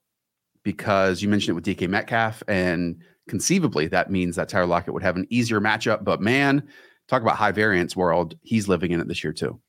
because 0.63 1.21
you 1.21 1.29
mentioned 1.29 1.51
it 1.51 1.53
with 1.53 1.65
DK 1.65 1.87
Metcalf, 1.87 2.43
and 2.47 3.03
conceivably 3.29 3.87
that 3.87 4.11
means 4.11 4.35
that 4.35 4.49
Tyler 4.49 4.65
Lockett 4.65 4.93
would 4.93 5.03
have 5.03 5.15
an 5.15 5.27
easier 5.29 5.61
matchup. 5.61 6.03
But 6.03 6.19
man, 6.19 6.67
talk 7.07 7.21
about 7.21 7.37
high 7.37 7.51
variance 7.51 7.95
world. 7.95 8.35
He's 8.41 8.67
living 8.67 8.91
in 8.91 8.99
it 8.99 9.07
this 9.07 9.23
year 9.23 9.31
too. 9.31 9.59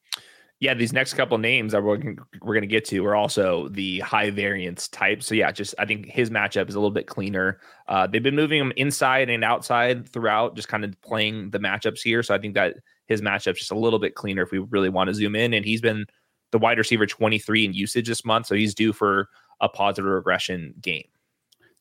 Yeah, 0.59 0.75
these 0.75 0.93
next 0.93 1.15
couple 1.15 1.39
names 1.39 1.73
that 1.73 1.83
we're 1.83 2.17
we're 2.43 2.55
going 2.55 2.61
to 2.61 2.67
get 2.67 2.85
to 2.87 3.07
are 3.07 3.15
also 3.15 3.69
the 3.69 4.01
high 4.01 4.29
variance 4.29 4.89
type. 4.89 5.23
So 5.23 5.35
yeah, 5.35 5.51
just 5.53 5.75
I 5.79 5.87
think 5.87 6.07
his 6.07 6.29
matchup 6.29 6.69
is 6.69 6.75
a 6.75 6.79
little 6.79 6.91
bit 6.91 7.07
cleaner. 7.07 7.61
Uh, 7.89 8.07
they've 8.07 8.23
been 8.23 8.37
moving 8.37 8.61
him 8.61 8.73
inside 8.77 9.31
and 9.31 9.43
outside 9.43 10.07
throughout, 10.07 10.57
just 10.57 10.69
kind 10.69 10.85
of 10.85 11.01
playing 11.01 11.51
the 11.51 11.61
matchups 11.61 12.01
here. 12.03 12.23
So 12.23 12.35
I 12.35 12.39
think 12.39 12.55
that 12.55 12.77
his 13.07 13.23
matchup's 13.23 13.61
just 13.61 13.71
a 13.71 13.79
little 13.79 13.99
bit 13.99 14.15
cleaner 14.15 14.43
if 14.43 14.51
we 14.51 14.59
really 14.59 14.91
want 14.91 15.09
to 15.09 15.15
zoom 15.15 15.35
in. 15.35 15.55
And 15.55 15.65
he's 15.65 15.81
been 15.81 16.05
the 16.53 16.59
wide 16.59 16.77
receiver 16.77 17.07
23 17.07 17.65
in 17.65 17.73
usage 17.73 18.09
this 18.09 18.25
month, 18.25 18.47
so 18.47 18.55
he's 18.55 18.75
due 18.75 18.93
for 18.93 19.29
a 19.63 19.69
positive 19.69 20.11
regression 20.11 20.75
game. 20.83 21.09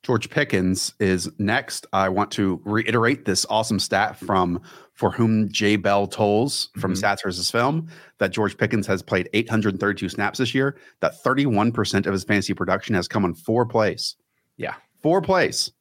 George 0.04 0.30
Pickens 0.30 0.94
is 1.00 1.30
next. 1.40 1.86
I 1.92 2.08
want 2.10 2.32
to 2.32 2.62
reiterate 2.64 3.26
this 3.26 3.46
awesome 3.50 3.80
stat 3.80 4.16
from 4.16 4.62
For 4.94 5.12
Whom 5.12 5.50
J. 5.52 5.76
Bell 5.76 6.08
Tolls 6.08 6.70
from 6.78 6.94
mm-hmm. 6.94 7.04
Stats 7.04 7.24
versus 7.24 7.52
Film 7.52 7.90
that 8.18 8.32
George 8.32 8.58
Pickens 8.58 8.88
has 8.88 9.02
played 9.02 9.30
832 9.34 10.08
snaps 10.08 10.40
this 10.40 10.56
year, 10.56 10.78
that 11.02 11.22
31% 11.24 12.06
of 12.06 12.14
his 12.14 12.24
fantasy 12.24 12.54
production 12.54 12.96
has 12.96 13.08
come 13.08 13.26
on 13.26 13.34
four 13.34 13.66
plays. 13.66 14.16
Yeah. 14.58 14.76
Four 15.02 15.22
plays 15.22 15.72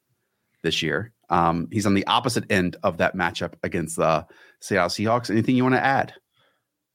this 0.63 0.81
year. 0.81 1.13
Um, 1.29 1.67
he's 1.71 1.85
on 1.85 1.93
the 1.93 2.05
opposite 2.07 2.51
end 2.51 2.75
of 2.83 2.97
that 2.97 3.15
matchup 3.15 3.53
against 3.63 3.95
the 3.95 4.25
Seattle 4.59 4.89
Seahawks. 4.89 5.29
Anything 5.29 5.55
you 5.55 5.63
want 5.63 5.75
to 5.75 5.83
add? 5.83 6.13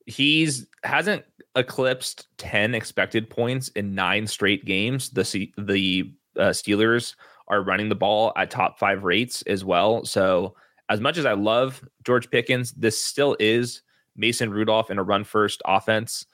He's 0.07 0.67
hasn't 0.83 1.25
eclipsed 1.57 2.27
10 2.39 2.75
expected 2.75 3.31
points 3.31 3.69
in 3.69 3.95
nine 3.95 4.27
straight 4.27 4.65
games. 4.65 5.11
The 5.11 5.53
the 5.57 6.13
uh, 6.39 6.51
Steelers 6.51 7.15
are 7.49 7.63
running 7.63 7.89
the 7.89 7.95
ball 7.95 8.33
at 8.37 8.51
top 8.51 8.79
five 8.79 9.05
rates 9.05 9.43
as 9.43 9.65
well. 9.65 10.05
So, 10.05 10.55
as 10.89 11.01
much 11.01 11.17
as 11.17 11.25
I 11.25 11.33
love 11.33 11.83
George 12.05 12.31
Pickens, 12.31 12.73
this 12.73 13.01
still 13.03 13.37
is 13.41 13.83
Mason 14.17 14.51
Rudolph 14.51 14.91
in 14.91 14.99
a 14.99 15.03
run 15.03 15.25
first 15.25 15.63
offense. 15.65 16.27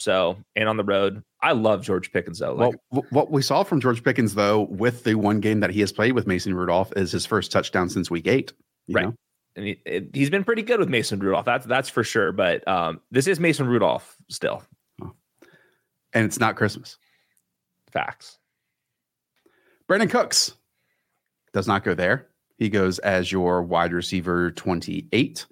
So, 0.00 0.36
and 0.56 0.68
on 0.68 0.76
the 0.76 0.84
road, 0.84 1.22
I 1.42 1.52
love 1.52 1.82
George 1.82 2.12
Pickens 2.12 2.38
though. 2.38 2.54
Like, 2.54 2.74
well, 2.90 3.04
what 3.10 3.30
we 3.30 3.42
saw 3.42 3.62
from 3.64 3.80
George 3.80 4.02
Pickens 4.02 4.34
though, 4.34 4.62
with 4.62 5.04
the 5.04 5.14
one 5.16 5.40
game 5.40 5.60
that 5.60 5.70
he 5.70 5.80
has 5.80 5.92
played 5.92 6.12
with 6.12 6.26
Mason 6.26 6.54
Rudolph, 6.54 6.92
is 6.96 7.12
his 7.12 7.26
first 7.26 7.52
touchdown 7.52 7.88
since 7.88 8.10
week 8.10 8.26
eight. 8.26 8.52
right. 8.90 9.06
Know? 9.06 9.14
And 9.56 9.64
he, 9.66 10.20
has 10.20 10.30
been 10.30 10.44
pretty 10.44 10.62
good 10.62 10.78
with 10.78 10.88
Mason 10.88 11.18
Rudolph. 11.18 11.44
That's 11.44 11.66
that's 11.66 11.88
for 11.88 12.04
sure. 12.04 12.30
But 12.30 12.66
um, 12.68 13.00
this 13.10 13.26
is 13.26 13.40
Mason 13.40 13.66
Rudolph 13.66 14.14
still. 14.28 14.62
And 16.12 16.24
it's 16.24 16.38
not 16.38 16.56
Christmas. 16.56 16.96
Facts. 17.90 18.38
Brandin 19.88 20.10
Cooks 20.10 20.52
does 21.54 21.66
not 21.66 21.82
go 21.82 21.94
there. 21.94 22.28
He 22.58 22.68
goes 22.68 22.98
as 22.98 23.32
your 23.32 23.62
wide 23.62 23.92
receiver 23.92 24.50
28. 24.50 25.46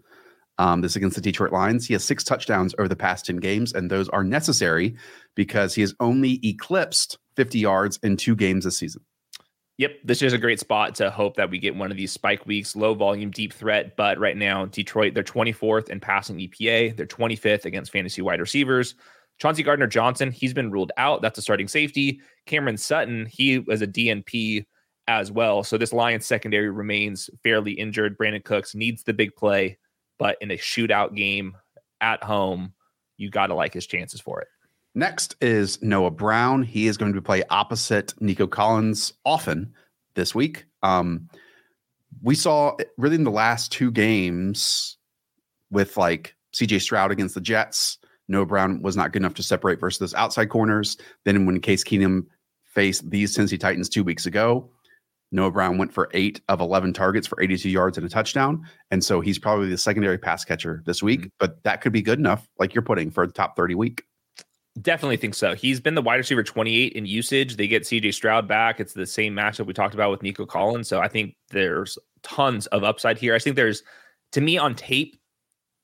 Um, 0.59 0.81
this 0.81 0.97
against 0.97 1.17
the 1.17 1.23
Detroit 1.23 1.53
Lions. 1.53 1.87
He 1.87 1.93
has 1.93 2.03
six 2.03 2.25
touchdowns 2.25 2.75
over 2.79 2.89
the 2.89 2.97
past 2.97 3.27
10 3.27 3.37
games, 3.37 3.75
and 3.75 3.91
those 3.91 4.09
are 4.09 4.25
necessary 4.25 4.97
because 5.35 5.75
he 5.75 5.83
has 5.83 5.95
only 6.01 6.41
eclipsed 6.43 7.19
50 7.37 7.59
yards 7.59 7.99
in 8.03 8.17
two 8.17 8.35
games 8.35 8.65
this 8.65 8.79
season. 8.79 9.03
Yep, 9.79 9.97
this 10.05 10.23
is 10.23 10.33
a 10.33 10.39
great 10.39 10.59
spot 10.59 10.95
to 10.95 11.11
hope 11.11 11.37
that 11.37 11.51
we 11.51 11.59
get 11.59 11.77
one 11.77 11.91
of 11.91 11.99
these 11.99 12.11
spike 12.11 12.47
weeks, 12.47 12.75
low 12.75 12.95
volume, 12.95 13.31
deep 13.31 13.53
threat. 13.53 13.97
But 13.97 14.19
right 14.19 14.37
now, 14.37 14.65
Detroit, 14.65 15.13
they're 15.13 15.23
24th 15.23 15.91
in 15.91 16.01
passing 16.01 16.39
EPA. 16.39 16.97
They're 16.97 17.05
25th 17.05 17.67
against 17.67 17.93
fantasy 17.93 18.23
wide 18.23 18.41
receivers. 18.41 18.95
Chauncey 19.39 19.63
Gardner 19.63 19.87
Johnson, 19.87 20.31
he's 20.31 20.55
been 20.55 20.71
ruled 20.71 20.93
out. 20.97 21.23
That's 21.23 21.39
a 21.39 21.43
starting 21.43 21.69
safety. 21.69 22.21
Cameron 22.47 22.77
Sutton, 22.77 23.27
he 23.27 23.59
was 23.59 23.83
a 23.83 23.87
DNP 23.87 24.65
as 25.09 25.31
well. 25.31 25.63
So 25.63 25.79
this 25.79 25.93
Lions 25.93 26.27
secondary 26.27 26.71
remains 26.71 27.31
fairly 27.43 27.73
injured. 27.73 28.17
Brandin 28.19 28.45
Cooks 28.45 28.75
needs 28.75 29.03
the 29.03 29.13
big 29.13 29.35
play, 29.37 29.79
but 30.19 30.37
in 30.41 30.51
a 30.51 30.57
shootout 30.57 31.15
game 31.15 31.57
at 32.01 32.23
home, 32.23 32.73
you 33.17 33.31
got 33.31 33.49
to 33.49 33.55
like 33.55 33.75
his 33.75 33.87
chances 33.87 34.21
for 34.21 34.41
it. 34.41 34.49
Next 34.95 35.37
is 35.43 35.81
Noah 35.83 36.11
Brown. 36.11 36.63
He 36.63 36.87
is 36.87 36.97
going 36.97 37.13
to 37.13 37.23
play 37.23 37.43
opposite 37.51 38.15
Nico 38.21 38.47
Collins 38.47 39.13
often 39.25 39.75
this 40.15 40.35
week. 40.35 40.65
Um, 40.83 41.29
we 42.23 42.35
saw 42.35 42.77
really 42.97 43.17
in 43.17 43.25
the 43.25 43.31
last 43.31 43.71
two 43.71 43.91
games 43.91 44.97
with 45.71 45.99
like 45.99 46.35
CJ 46.55 46.81
Stroud 46.81 47.11
against 47.11 47.35
the 47.35 47.41
Jets 47.43 47.99
Noah 48.29 48.47
Brown 48.47 48.83
was 48.83 48.97
not 48.97 49.13
good 49.13 49.23
enough 49.23 49.35
to 49.35 49.43
separate 49.43 49.81
versus 49.81 49.99
those 49.99 50.15
outside 50.15 50.47
corners. 50.47 50.97
Then 51.25 51.47
when 51.47 51.61
Case 51.61 51.85
Keenum 51.85 52.27
faced 52.65 53.09
these 53.09 53.35
Tennessee 53.35 53.59
Titans 53.59 53.89
two 53.89 54.05
weeks 54.05 54.27
ago, 54.27 54.71
Noah 55.33 55.51
Brown 55.51 55.79
went 55.79 55.93
for 55.93 56.09
eight 56.13 56.41
of 56.49 56.61
11 56.61 56.93
targets 56.93 57.27
for 57.27 57.41
82 57.43 57.69
yards 57.69 57.99
and 57.99 58.07
a 58.07 58.11
touchdown. 58.11 58.67
And 58.91 59.03
so 59.03 59.21
he's 59.21 59.39
probably 59.39 59.69
the 59.69 59.79
secondary 59.79 60.19
pass 60.19 60.45
catcher 60.45 60.83
this 60.87 61.03
week, 61.03 61.21
mm-hmm. 61.21 61.29
but 61.39 61.63
that 61.65 61.81
could 61.81 61.93
be 61.93 62.03
good 62.03 62.19
enough, 62.19 62.49
like 62.59 62.75
you're 62.75 62.83
putting 62.83 63.11
for 63.11 63.27
the 63.27 63.33
top 63.33 63.57
30 63.57 63.75
week. 63.75 64.03
Definitely 64.81 65.17
think 65.17 65.35
so. 65.35 65.55
He's 65.55 65.81
been 65.81 65.95
the 65.95 66.03
wide 66.03 66.17
receiver 66.17 66.43
28 66.43 66.93
in 66.93 67.07
usage. 67.07 67.57
They 67.57 67.67
get 67.67 67.85
CJ 67.85 68.13
Stroud 68.13 68.47
back. 68.47 68.79
It's 68.79 68.93
the 68.93 69.07
same 69.07 69.35
matchup 69.35 69.67
we 69.67 69.73
talked 69.73 69.95
about 69.95 70.11
with 70.11 70.23
Nico 70.23 70.45
Collins. 70.45 70.87
So 70.87 71.01
I 71.01 71.09
think 71.09 71.35
there's 71.49 71.97
tons 72.23 72.67
of 72.67 72.85
upside 72.85 73.17
here. 73.17 73.35
I 73.35 73.39
think 73.39 73.57
there's, 73.57 73.83
to 74.33 74.43
me, 74.43 74.59
on 74.59 74.75
tape, 74.75 75.17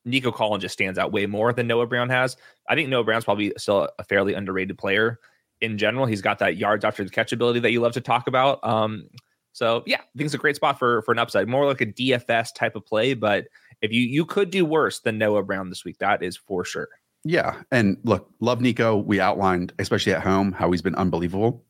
Nico 0.05 0.33
Collins 0.33 0.62
just 0.62 0.73
stands 0.73 0.99
out 0.99 1.12
way 1.12 1.27
more 1.27 1.53
than 1.53 1.67
Noah 1.67 1.87
Brown 1.87 2.09
has. 2.09 2.37
I 2.69 2.75
think 2.75 2.88
Noah 2.88 3.05
Brown's 3.05 3.25
probably 3.25 3.53
still 3.57 3.88
a 3.99 4.05
fairly 4.05 4.35
underrated 4.35 4.77
player 4.79 5.19
in 5.61 5.79
general. 5.79 6.07
He's 6.07 6.23
got 6.23 6.38
that 6.41 6.57
yards 6.57 6.85
after 6.85 7.05
the 7.05 7.11
catch 7.11 7.33
ability 7.33 7.61
that 7.61 7.71
you 7.71 7.81
love 7.81 7.93
to 7.93 8.01
talk 8.01 8.27
about. 8.27 8.62
Um, 8.65 9.09
so 9.53 9.83
yeah, 9.87 9.99
I 9.99 10.09
think 10.17 10.27
it's 10.27 10.35
a 10.35 10.38
great 10.38 10.57
spot 10.57 10.79
for 10.79 11.03
for 11.03 11.12
an 11.12 11.19
upside, 11.19 11.49
more 11.49 11.67
like 11.67 11.81
a 11.81 11.87
DFS 11.87 12.55
type 12.55 12.75
of 12.75 12.85
play. 12.85 13.15
But 13.15 13.47
if 13.81 13.93
you 13.93 14.03
you 14.03 14.25
could 14.25 14.51
do 14.51 14.65
worse 14.65 15.01
than 15.01 15.19
Noah 15.19 15.43
Brown 15.43 15.69
this 15.69 15.85
week, 15.85 15.99
that 15.99 16.23
is 16.23 16.37
for 16.37 16.65
sure. 16.65 16.88
Yeah, 17.25 17.62
and 17.71 17.99
look, 18.03 18.29
love 18.41 18.61
Nico. 18.61 18.97
We 18.97 19.21
outlined, 19.21 19.72
especially 19.79 20.12
at 20.12 20.22
home, 20.22 20.53
how 20.53 20.70
he's 20.72 20.83
been 20.83 20.97
unbelievable. 20.97 21.64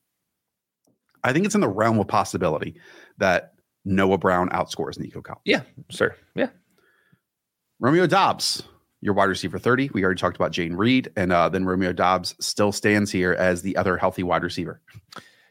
I 1.24 1.32
think 1.32 1.44
it's 1.44 1.54
in 1.54 1.60
the 1.60 1.68
realm 1.68 1.98
of 1.98 2.08
possibility 2.08 2.80
that 3.18 3.52
Noah 3.84 4.18
Brown 4.18 4.48
outscores 4.50 4.98
Nico 4.98 5.20
Collins. 5.20 5.42
Yeah, 5.44 5.62
sure. 5.90 6.16
Yeah, 6.34 6.48
Romeo 7.82 8.06
Doubs, 8.06 8.62
your 9.00 9.12
wide 9.12 9.24
receiver 9.24 9.58
30. 9.58 9.90
We 9.92 10.04
already 10.04 10.20
talked 10.20 10.36
about 10.36 10.52
Jayden 10.52 10.78
Reed, 10.78 11.10
and 11.16 11.32
uh, 11.32 11.48
then 11.48 11.64
Romeo 11.64 11.92
Doubs 11.92 12.36
still 12.38 12.70
stands 12.70 13.10
here 13.10 13.32
as 13.32 13.62
the 13.62 13.76
other 13.76 13.96
healthy 13.96 14.22
wide 14.22 14.44
receiver. 14.44 14.80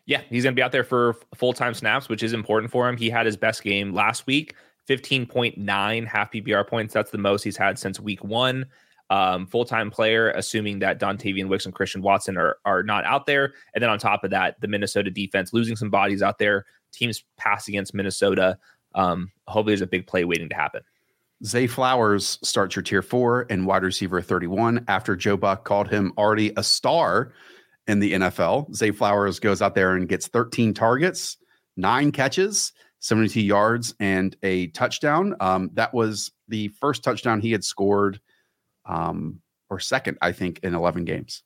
Yeah, 0.05 0.21
he's 0.29 0.43
going 0.43 0.55
to 0.55 0.59
be 0.59 0.63
out 0.63 0.71
there 0.71 0.85
for 0.85 1.17
full 1.35 1.51
time 1.51 1.73
snaps, 1.73 2.07
which 2.07 2.23
is 2.23 2.31
important 2.31 2.71
for 2.71 2.87
him. 2.87 2.95
He 2.95 3.09
had 3.09 3.25
his 3.25 3.35
best 3.35 3.63
game 3.63 3.93
last 3.93 4.27
week, 4.27 4.55
15.9 4.87 6.07
half 6.07 6.31
PPR 6.31 6.65
points. 6.65 6.93
That's 6.93 7.11
the 7.11 7.17
most 7.17 7.43
he's 7.43 7.57
had 7.57 7.77
since 7.77 7.99
week 7.99 8.23
one. 8.23 8.65
Um, 9.09 9.45
full 9.45 9.65
time 9.65 9.91
player, 9.91 10.31
assuming 10.31 10.79
that 10.79 11.01
Dontayvion 11.01 11.49
Wicks 11.49 11.65
and 11.65 11.75
Christian 11.75 12.01
Watson 12.01 12.37
are, 12.37 12.59
are 12.63 12.81
not 12.81 13.03
out 13.03 13.25
there. 13.25 13.55
And 13.75 13.83
then 13.83 13.89
on 13.89 13.99
top 13.99 14.23
of 14.23 14.31
that, 14.31 14.55
the 14.61 14.69
Minnesota 14.69 15.11
defense 15.11 15.51
losing 15.51 15.75
some 15.75 15.89
bodies 15.89 16.21
out 16.21 16.37
there. 16.37 16.65
teams 16.93 17.25
pass 17.35 17.67
against 17.67 17.93
Minnesota. 17.93 18.57
Um, 18.95 19.33
hopefully, 19.49 19.71
there's 19.71 19.81
a 19.81 19.87
big 19.87 20.07
play 20.07 20.23
waiting 20.23 20.47
to 20.47 20.55
happen. 20.55 20.81
Zay 21.43 21.67
Flowers 21.67 22.37
starts 22.43 22.75
your 22.75 22.83
tier 22.83 23.01
four 23.01 23.47
and 23.49 23.65
wide 23.65 23.83
receiver 23.83 24.21
31 24.21 24.85
after 24.87 25.15
Joe 25.15 25.37
Buck 25.37 25.65
called 25.65 25.89
him 25.89 26.13
already 26.17 26.53
a 26.55 26.63
star 26.63 27.33
in 27.87 27.99
the 27.99 28.13
NFL. 28.13 28.73
Zay 28.75 28.91
Flowers 28.91 29.39
goes 29.39 29.61
out 29.61 29.73
there 29.73 29.95
and 29.95 30.07
gets 30.07 30.27
13 30.27 30.73
targets, 30.73 31.37
nine 31.75 32.11
catches, 32.11 32.73
72 32.99 33.41
yards, 33.41 33.95
and 33.99 34.35
a 34.43 34.67
touchdown. 34.67 35.35
Um, 35.39 35.71
that 35.73 35.93
was 35.93 36.31
the 36.47 36.67
first 36.79 37.03
touchdown 37.03 37.41
he 37.41 37.51
had 37.51 37.63
scored, 37.63 38.19
um, 38.85 39.41
or 39.69 39.79
second, 39.79 40.19
I 40.21 40.33
think, 40.33 40.59
in 40.61 40.75
11 40.75 41.05
games. 41.05 41.41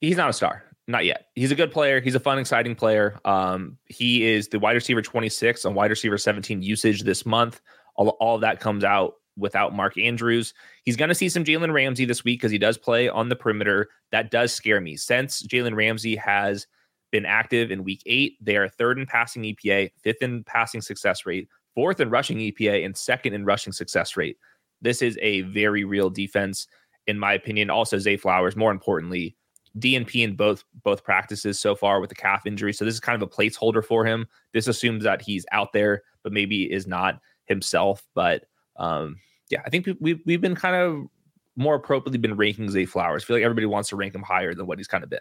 He's 0.00 0.16
not 0.16 0.30
a 0.30 0.32
star. 0.32 0.64
Not 0.88 1.04
yet. 1.04 1.26
He's 1.34 1.52
a 1.52 1.54
good 1.54 1.70
player. 1.70 2.00
He's 2.00 2.14
a 2.14 2.20
fun, 2.20 2.38
exciting 2.38 2.74
player. 2.74 3.20
Um, 3.24 3.78
he 3.86 4.24
is 4.24 4.48
the 4.48 4.58
wide 4.58 4.72
receiver 4.72 5.02
26 5.02 5.64
on 5.64 5.74
wide 5.74 5.90
receiver 5.90 6.18
17 6.18 6.62
usage 6.62 7.02
this 7.02 7.24
month. 7.24 7.60
All, 7.96 8.08
all 8.20 8.38
that 8.38 8.60
comes 8.60 8.84
out 8.84 9.14
without 9.36 9.74
Mark 9.74 9.96
Andrews. 9.98 10.54
He's 10.84 10.96
going 10.96 11.08
to 11.08 11.14
see 11.14 11.28
some 11.28 11.44
Jalen 11.44 11.72
Ramsey 11.72 12.04
this 12.04 12.24
week 12.24 12.40
because 12.40 12.52
he 12.52 12.58
does 12.58 12.76
play 12.76 13.08
on 13.08 13.28
the 13.28 13.36
perimeter. 13.36 13.88
That 14.10 14.30
does 14.30 14.52
scare 14.52 14.80
me. 14.80 14.96
Since 14.96 15.42
Jalen 15.46 15.74
Ramsey 15.74 16.16
has 16.16 16.66
been 17.10 17.26
active 17.26 17.70
in 17.70 17.84
week 17.84 18.02
eight, 18.06 18.36
they 18.40 18.56
are 18.56 18.68
third 18.68 18.98
in 18.98 19.06
passing 19.06 19.42
EPA, 19.42 19.90
fifth 20.02 20.22
in 20.22 20.44
passing 20.44 20.80
success 20.80 21.24
rate, 21.26 21.48
fourth 21.74 22.00
in 22.00 22.10
rushing 22.10 22.38
EPA, 22.38 22.84
and 22.84 22.96
second 22.96 23.34
in 23.34 23.44
rushing 23.44 23.72
success 23.72 24.16
rate. 24.16 24.36
This 24.80 25.00
is 25.02 25.18
a 25.22 25.42
very 25.42 25.84
real 25.84 26.10
defense, 26.10 26.66
in 27.06 27.18
my 27.18 27.34
opinion. 27.34 27.70
Also, 27.70 27.98
Zay 27.98 28.16
Flowers, 28.16 28.56
more 28.56 28.72
importantly, 28.72 29.36
DNP 29.78 30.22
in 30.22 30.36
both 30.36 30.64
both 30.84 31.04
practices 31.04 31.58
so 31.58 31.74
far 31.74 32.00
with 32.00 32.10
the 32.10 32.16
calf 32.16 32.44
injury. 32.46 32.72
So 32.72 32.84
this 32.84 32.94
is 32.94 33.00
kind 33.00 33.20
of 33.20 33.26
a 33.26 33.30
placeholder 33.30 33.84
for 33.84 34.04
him. 34.04 34.26
This 34.52 34.66
assumes 34.66 35.04
that 35.04 35.22
he's 35.22 35.46
out 35.52 35.72
there, 35.72 36.02
but 36.22 36.32
maybe 36.32 36.70
is 36.70 36.86
not 36.86 37.20
himself. 37.46 38.02
But 38.14 38.44
um, 38.76 39.16
yeah, 39.50 39.62
I 39.64 39.70
think 39.70 39.88
we've 40.00 40.20
we've 40.24 40.40
been 40.40 40.54
kind 40.56 40.76
of 40.76 41.06
more 41.56 41.74
appropriately 41.74 42.18
been 42.18 42.36
ranking 42.36 42.70
Zay 42.70 42.86
Flowers. 42.86 43.22
I 43.22 43.26
feel 43.26 43.36
like 43.36 43.44
everybody 43.44 43.66
wants 43.66 43.88
to 43.90 43.96
rank 43.96 44.14
him 44.14 44.22
higher 44.22 44.54
than 44.54 44.66
what 44.66 44.78
he's 44.78 44.88
kind 44.88 45.04
of 45.04 45.10
been. 45.10 45.20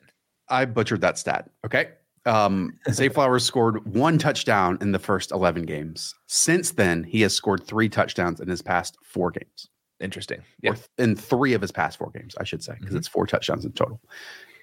I 0.49 0.65
butchered 0.65 1.01
that 1.01 1.17
stat. 1.17 1.49
Okay. 1.65 1.89
Um, 2.25 2.77
Zay 2.91 3.09
Flowers 3.09 3.43
scored 3.43 3.83
one 3.93 4.17
touchdown 4.17 4.77
in 4.79 4.91
the 4.91 4.99
first 4.99 5.31
11 5.31 5.63
games. 5.63 6.13
Since 6.27 6.71
then, 6.71 7.03
he 7.03 7.21
has 7.21 7.33
scored 7.33 7.63
three 7.65 7.89
touchdowns 7.89 8.39
in 8.39 8.47
his 8.47 8.61
past 8.61 8.95
four 9.03 9.31
games. 9.31 9.67
Interesting. 9.99 10.41
Yeah. 10.61 10.71
Or 10.71 10.75
th- 10.75 10.87
in 10.99 11.15
three 11.15 11.53
of 11.53 11.61
his 11.61 11.71
past 11.71 11.97
four 11.97 12.11
games, 12.11 12.35
I 12.39 12.43
should 12.43 12.63
say, 12.63 12.75
because 12.79 12.93
Mhm. 12.93 12.97
it's 12.99 13.07
four 13.07 13.25
touchdowns 13.25 13.65
in 13.65 13.71
total. 13.71 13.99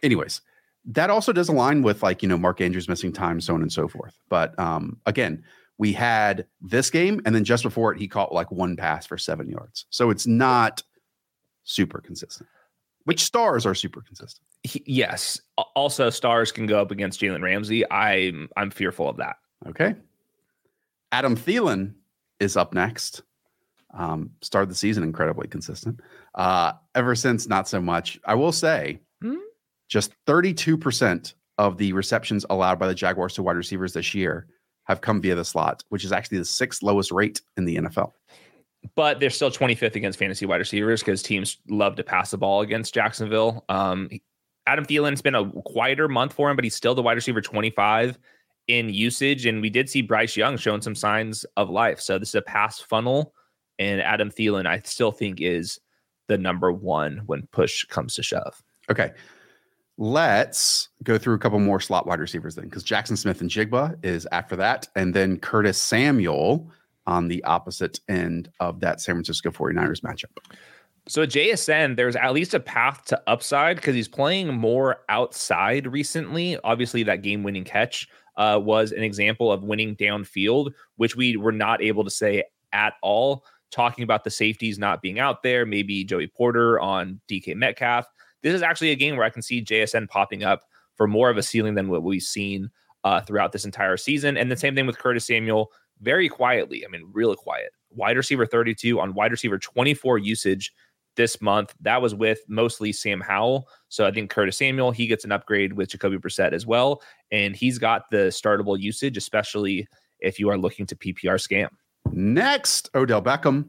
Anyways, 0.02 0.40
that 0.84 1.10
also 1.10 1.32
does 1.32 1.48
align 1.48 1.82
with 1.82 2.02
like, 2.02 2.22
you 2.22 2.28
know, 2.28 2.38
Mark 2.38 2.60
Andrews 2.60 2.88
missing 2.88 3.12
time, 3.12 3.40
so 3.40 3.54
on 3.54 3.62
and 3.62 3.72
so 3.72 3.88
forth. 3.88 4.16
But 4.28 4.56
um, 4.58 4.98
again, 5.06 5.42
we 5.78 5.92
had 5.92 6.46
this 6.60 6.90
game, 6.90 7.20
and 7.24 7.34
then 7.34 7.44
just 7.44 7.62
before 7.62 7.92
it, 7.92 7.98
he 8.00 8.08
caught 8.08 8.32
like 8.32 8.50
one 8.50 8.76
pass 8.76 9.06
for 9.06 9.16
seven 9.16 9.48
yards. 9.48 9.86
So 9.90 10.10
it's 10.10 10.26
not 10.26 10.82
super 11.64 12.00
consistent. 12.00 12.48
Which 13.04 13.22
stars 13.22 13.64
are 13.64 13.74
super 13.74 14.00
consistent? 14.02 14.44
He- 14.64 14.82
yes. 14.86 15.40
Also, 15.76 16.10
stars 16.10 16.52
can 16.52 16.66
go 16.66 16.80
up 16.80 16.90
against 16.90 17.20
Jalen 17.20 17.42
Ramsey. 17.42 17.88
I'm 17.90 18.48
I'm 18.56 18.70
fearful 18.70 19.08
of 19.08 19.16
that. 19.18 19.36
Okay. 19.68 19.94
Adam 21.12 21.36
Thielen 21.36 21.94
is 22.40 22.56
up 22.56 22.74
next. 22.74 23.22
Um, 23.94 24.30
started 24.42 24.70
the 24.70 24.74
season 24.74 25.02
incredibly 25.02 25.48
consistent. 25.48 26.00
Uh, 26.34 26.72
ever 26.94 27.14
since, 27.14 27.48
not 27.48 27.66
so 27.68 27.80
much. 27.80 28.18
I 28.26 28.34
will 28.34 28.52
say, 28.52 29.00
Hmm? 29.22 29.36
just 29.88 30.12
32% 30.26 31.32
of 31.56 31.78
the 31.78 31.92
receptions 31.94 32.44
allowed 32.50 32.78
by 32.78 32.86
the 32.88 32.94
Jaguars 32.94 33.34
to 33.34 33.42
wide 33.42 33.56
receivers 33.56 33.94
this 33.94 34.14
year 34.14 34.46
have 34.88 35.00
come 35.00 35.20
via 35.20 35.34
the 35.34 35.44
slot, 35.44 35.84
which 35.90 36.04
is 36.04 36.12
actually 36.12 36.38
the 36.38 36.44
sixth 36.44 36.82
lowest 36.82 37.12
rate 37.12 37.40
in 37.56 37.64
the 37.64 37.76
NFL. 37.76 38.12
but 38.94 39.20
they're 39.20 39.30
still 39.30 39.50
25th 39.50 39.96
against 39.96 40.18
fantasy 40.18 40.46
wide 40.46 40.56
receivers 40.60 41.00
because 41.00 41.22
teams 41.22 41.58
love 41.68 41.96
to 41.96 42.04
pass 42.04 42.30
the 42.30 42.38
ball 42.38 42.60
against 42.60 42.94
Jacksonville. 42.94 43.64
Um, 43.68 44.08
Adam 44.66 44.84
Thielen's 44.86 45.20
been 45.22 45.34
a 45.34 45.50
quieter 45.62 46.08
month 46.08 46.32
for 46.32 46.48
him, 46.50 46.56
but 46.56 46.64
he's 46.64 46.74
still 46.74 46.94
the 46.94 47.02
wide 47.02 47.14
receiver 47.14 47.40
25 47.40 48.18
in 48.68 48.88
usage. 48.90 49.46
And 49.46 49.60
we 49.60 49.70
did 49.70 49.88
see 49.90 50.02
Bryce 50.02 50.36
Young 50.36 50.56
showing 50.56 50.80
some 50.80 50.94
signs 50.94 51.44
of 51.56 51.70
life. 51.70 52.00
So 52.00 52.18
this 52.18 52.28
is 52.30 52.34
a 52.36 52.42
pass 52.42 52.78
funnel. 52.78 53.34
And 53.78 54.00
Adam 54.00 54.30
Thielen, 54.30 54.66
I 54.66 54.80
still 54.84 55.12
think, 55.12 55.40
is 55.40 55.80
the 56.28 56.38
number 56.38 56.70
one 56.70 57.22
when 57.26 57.48
push 57.50 57.84
comes 57.84 58.14
to 58.14 58.22
shove. 58.22 58.62
Okay. 58.90 59.12
Let's 60.00 60.90
go 61.02 61.18
through 61.18 61.34
a 61.34 61.38
couple 61.38 61.58
more 61.58 61.80
slot 61.80 62.06
wide 62.06 62.20
receivers 62.20 62.54
then, 62.54 62.66
because 62.66 62.84
Jaxon 62.84 63.18
Smith-Njigba 63.18 64.04
is 64.04 64.28
after 64.30 64.54
that. 64.56 64.88
And 64.94 65.12
then 65.12 65.38
Curtis 65.38 65.76
Samuel 65.76 66.70
on 67.08 67.26
the 67.26 67.42
opposite 67.44 67.98
end 68.08 68.48
of 68.60 68.78
that 68.80 69.00
San 69.00 69.16
Francisco 69.16 69.50
49ers 69.50 70.00
matchup. 70.02 70.30
So 71.08 71.22
at 71.22 71.30
JSN, 71.30 71.96
there's 71.96 72.14
at 72.14 72.32
least 72.32 72.54
a 72.54 72.60
path 72.60 73.06
to 73.06 73.20
upside 73.26 73.76
because 73.76 73.94
he's 73.94 74.08
playing 74.08 74.54
more 74.54 74.98
outside 75.08 75.86
recently. 75.86 76.58
Obviously, 76.62 77.02
that 77.04 77.22
game-winning 77.22 77.64
catch 77.64 78.06
uh, 78.36 78.60
was 78.62 78.92
an 78.92 79.02
example 79.02 79.50
of 79.50 79.64
winning 79.64 79.96
downfield, 79.96 80.70
which 80.96 81.16
we 81.16 81.36
were 81.36 81.50
not 81.50 81.82
able 81.82 82.04
to 82.04 82.10
say 82.10 82.44
at 82.72 82.92
all. 83.02 83.44
Talking 83.70 84.04
about 84.04 84.22
the 84.22 84.30
safeties 84.30 84.78
not 84.78 85.02
being 85.02 85.18
out 85.18 85.42
there, 85.42 85.66
maybe 85.66 86.04
Joey 86.04 86.26
Porter 86.26 86.78
on 86.78 87.20
DK 87.28 87.56
Metcalf. 87.56 88.06
This 88.42 88.54
is 88.54 88.62
actually 88.62 88.90
a 88.90 88.96
game 88.96 89.16
where 89.16 89.26
I 89.26 89.30
can 89.30 89.42
see 89.42 89.64
JSN 89.64 90.08
popping 90.08 90.44
up 90.44 90.62
for 90.96 91.06
more 91.06 91.30
of 91.30 91.36
a 91.36 91.42
ceiling 91.42 91.74
than 91.74 91.88
what 91.88 92.02
we've 92.02 92.22
seen 92.22 92.70
uh, 93.04 93.20
throughout 93.20 93.52
this 93.52 93.64
entire 93.64 93.96
season. 93.96 94.36
And 94.36 94.50
the 94.50 94.56
same 94.56 94.74
thing 94.74 94.86
with 94.86 94.98
Curtis 94.98 95.26
Samuel, 95.26 95.70
very 96.00 96.28
quietly. 96.28 96.84
I 96.84 96.88
mean, 96.88 97.08
really 97.12 97.36
quiet. 97.36 97.70
Wide 97.90 98.16
receiver 98.16 98.46
32 98.46 99.00
on 99.00 99.14
wide 99.14 99.30
receiver 99.30 99.58
24 99.58 100.18
usage 100.18 100.72
this 101.16 101.40
month. 101.40 101.74
That 101.80 102.00
was 102.00 102.14
with 102.14 102.40
mostly 102.48 102.92
Sam 102.92 103.20
Howell. 103.20 103.68
So 103.88 104.06
I 104.06 104.10
think 104.10 104.30
Curtis 104.30 104.56
Samuel, 104.56 104.90
he 104.90 105.06
gets 105.06 105.24
an 105.24 105.32
upgrade 105.32 105.72
with 105.72 105.90
Jacoby 105.90 106.18
Brissett 106.18 106.52
as 106.52 106.66
well. 106.66 107.02
And 107.30 107.56
he's 107.56 107.78
got 107.78 108.02
the 108.10 108.28
startable 108.28 108.78
usage, 108.78 109.16
especially 109.16 109.88
if 110.20 110.38
you 110.38 110.48
are 110.48 110.58
looking 110.58 110.86
to 110.86 110.96
PPR 110.96 111.36
scam. 111.36 111.68
Next, 112.12 112.88
Odell 112.94 113.22
Beckham, 113.22 113.68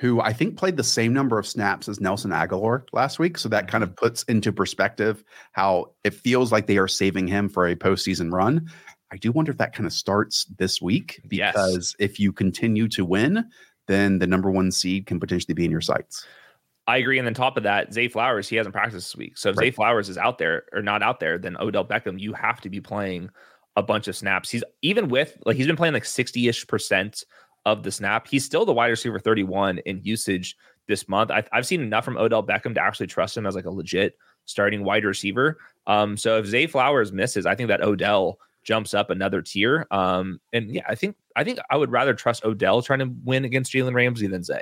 who 0.00 0.18
I 0.22 0.32
think 0.32 0.56
played 0.56 0.78
the 0.78 0.82
same 0.82 1.12
number 1.12 1.38
of 1.38 1.46
snaps 1.46 1.86
as 1.86 2.00
Nelson 2.00 2.30
Agholor 2.30 2.84
last 2.94 3.18
week. 3.18 3.36
So 3.36 3.50
that 3.50 3.68
kind 3.68 3.84
of 3.84 3.90
mm-hmm. 3.90 4.06
puts 4.06 4.22
into 4.24 4.50
perspective 4.50 5.22
how 5.52 5.92
it 6.04 6.14
feels 6.14 6.50
like 6.50 6.66
they 6.66 6.78
are 6.78 6.88
saving 6.88 7.28
him 7.28 7.50
for 7.50 7.68
a 7.68 7.76
postseason 7.76 8.32
run. 8.32 8.66
I 9.12 9.18
do 9.18 9.30
wonder 9.30 9.52
if 9.52 9.58
that 9.58 9.74
kind 9.74 9.86
of 9.86 9.92
starts 9.92 10.46
this 10.58 10.80
week 10.80 11.20
Yes. 11.30 11.52
because 11.52 11.96
if 11.98 12.18
you 12.18 12.32
continue 12.32 12.88
to 12.88 13.04
win, 13.04 13.44
then 13.88 14.20
the 14.20 14.26
number 14.26 14.50
one 14.50 14.72
seed 14.72 15.04
can 15.04 15.20
potentially 15.20 15.52
be 15.52 15.66
in 15.66 15.70
your 15.70 15.82
sights. 15.82 16.26
I 16.86 16.96
agree. 16.96 17.18
And 17.18 17.26
then 17.26 17.34
top 17.34 17.58
of 17.58 17.64
that, 17.64 17.92
Zay 17.92 18.08
Flowers, 18.08 18.48
he 18.48 18.56
hasn't 18.56 18.74
practiced 18.74 19.08
this 19.08 19.16
week. 19.16 19.36
So 19.36 19.50
if 19.50 19.56
Zay 19.56 19.70
Flowers 19.70 20.08
is 20.08 20.16
out 20.16 20.38
there 20.38 20.64
or 20.72 20.80
not 20.80 21.02
out 21.02 21.20
there, 21.20 21.36
then 21.36 21.58
Odell 21.60 21.84
Beckham, 21.84 22.18
you 22.18 22.32
have 22.32 22.62
to 22.62 22.70
be 22.70 22.80
playing 22.80 23.28
a 23.76 23.82
bunch 23.82 24.08
of 24.08 24.16
snaps. 24.16 24.50
He's 24.50 24.64
even 24.80 25.08
with 25.08 25.36
like 25.44 25.56
he's 25.56 25.66
been 25.66 25.76
playing 25.76 25.94
like 25.94 26.04
60-ish 26.04 26.66
percent 26.66 27.24
of 27.66 27.82
the 27.82 27.90
snap. 27.90 28.26
He's 28.26 28.44
still 28.44 28.64
the 28.64 28.72
wide 28.72 28.88
receiver 28.88 29.18
31 29.18 29.78
in 29.78 30.00
usage 30.02 30.56
this 30.88 31.08
month. 31.08 31.30
I, 31.30 31.44
I've 31.52 31.66
seen 31.66 31.80
enough 31.82 32.04
from 32.04 32.16
Odell 32.16 32.42
Beckham 32.42 32.74
to 32.74 32.82
actually 32.82 33.06
trust 33.06 33.36
him 33.36 33.46
as 33.46 33.54
like 33.54 33.64
a 33.64 33.70
legit 33.70 34.16
starting 34.44 34.84
wide 34.84 35.04
receiver. 35.04 35.58
Um, 35.86 36.16
so 36.16 36.38
if 36.38 36.46
Zay 36.46 36.66
Flowers 36.66 37.12
misses, 37.12 37.46
I 37.46 37.54
think 37.54 37.68
that 37.68 37.82
Odell 37.82 38.38
jumps 38.62 38.94
up 38.94 39.10
another 39.10 39.42
tier. 39.42 39.86
Um, 39.90 40.40
and 40.52 40.74
yeah, 40.74 40.84
I 40.88 40.94
think 40.94 41.16
I 41.36 41.44
think 41.44 41.58
I 41.70 41.76
would 41.76 41.90
rather 41.90 42.14
trust 42.14 42.44
Odell 42.44 42.82
trying 42.82 42.98
to 43.00 43.10
win 43.24 43.44
against 43.44 43.72
Jalen 43.72 43.94
Ramsey 43.94 44.26
than 44.26 44.42
Zay. 44.42 44.60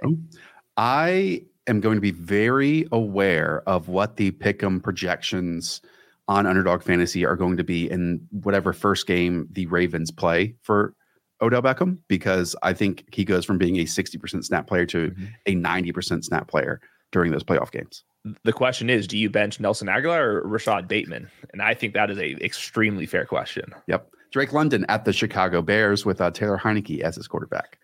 I 0.76 1.42
am 1.66 1.80
going 1.80 1.96
to 1.96 2.00
be 2.00 2.12
very 2.12 2.86
aware 2.92 3.62
of 3.66 3.88
what 3.88 4.16
the 4.16 4.30
pick'em 4.32 4.82
projections 4.82 5.80
on 6.28 6.46
underdog 6.46 6.82
fantasy 6.82 7.24
are 7.24 7.36
going 7.36 7.56
to 7.56 7.64
be 7.64 7.90
in 7.90 8.20
whatever 8.30 8.72
first 8.72 9.06
game 9.06 9.48
the 9.50 9.66
Ravens 9.66 10.10
play 10.10 10.54
for 10.62 10.94
Odell 11.40 11.62
Beckham 11.62 11.98
because 12.08 12.54
I 12.62 12.72
think 12.72 13.04
he 13.12 13.24
goes 13.24 13.44
from 13.44 13.58
being 13.58 13.76
a 13.78 13.84
60% 13.84 14.44
snap 14.44 14.66
player 14.66 14.86
to 14.86 15.10
Mhm. 15.10 15.28
a 15.46 15.54
90% 15.54 16.24
snap 16.24 16.48
player 16.48 16.80
during 17.12 17.30
those 17.32 17.44
playoff 17.44 17.70
games. 17.70 18.04
the 18.44 18.52
question 18.52 18.90
is, 18.90 19.06
do 19.06 19.16
you 19.16 19.30
bench 19.30 19.58
Nelson 19.60 19.88
Agholor 19.88 20.18
or 20.20 20.42
Rashod 20.46 20.86
Bateman? 20.88 21.30
And 21.52 21.62
I 21.62 21.72
think 21.72 21.94
that 21.94 22.10
is 22.10 22.18
a 22.18 22.32
extremely 22.44 23.06
fair 23.06 23.24
question. 23.24 23.72
Yep. 23.86 24.10
Drake 24.32 24.52
London 24.52 24.84
at 24.90 25.04
the 25.06 25.12
Chicago 25.14 25.62
Bears 25.62 26.04
with 26.04 26.20
uh, 26.20 26.30
Taylor 26.30 26.58
Heinicke 26.58 27.00
as 27.00 27.16
his 27.16 27.26
quarterback. 27.26 27.78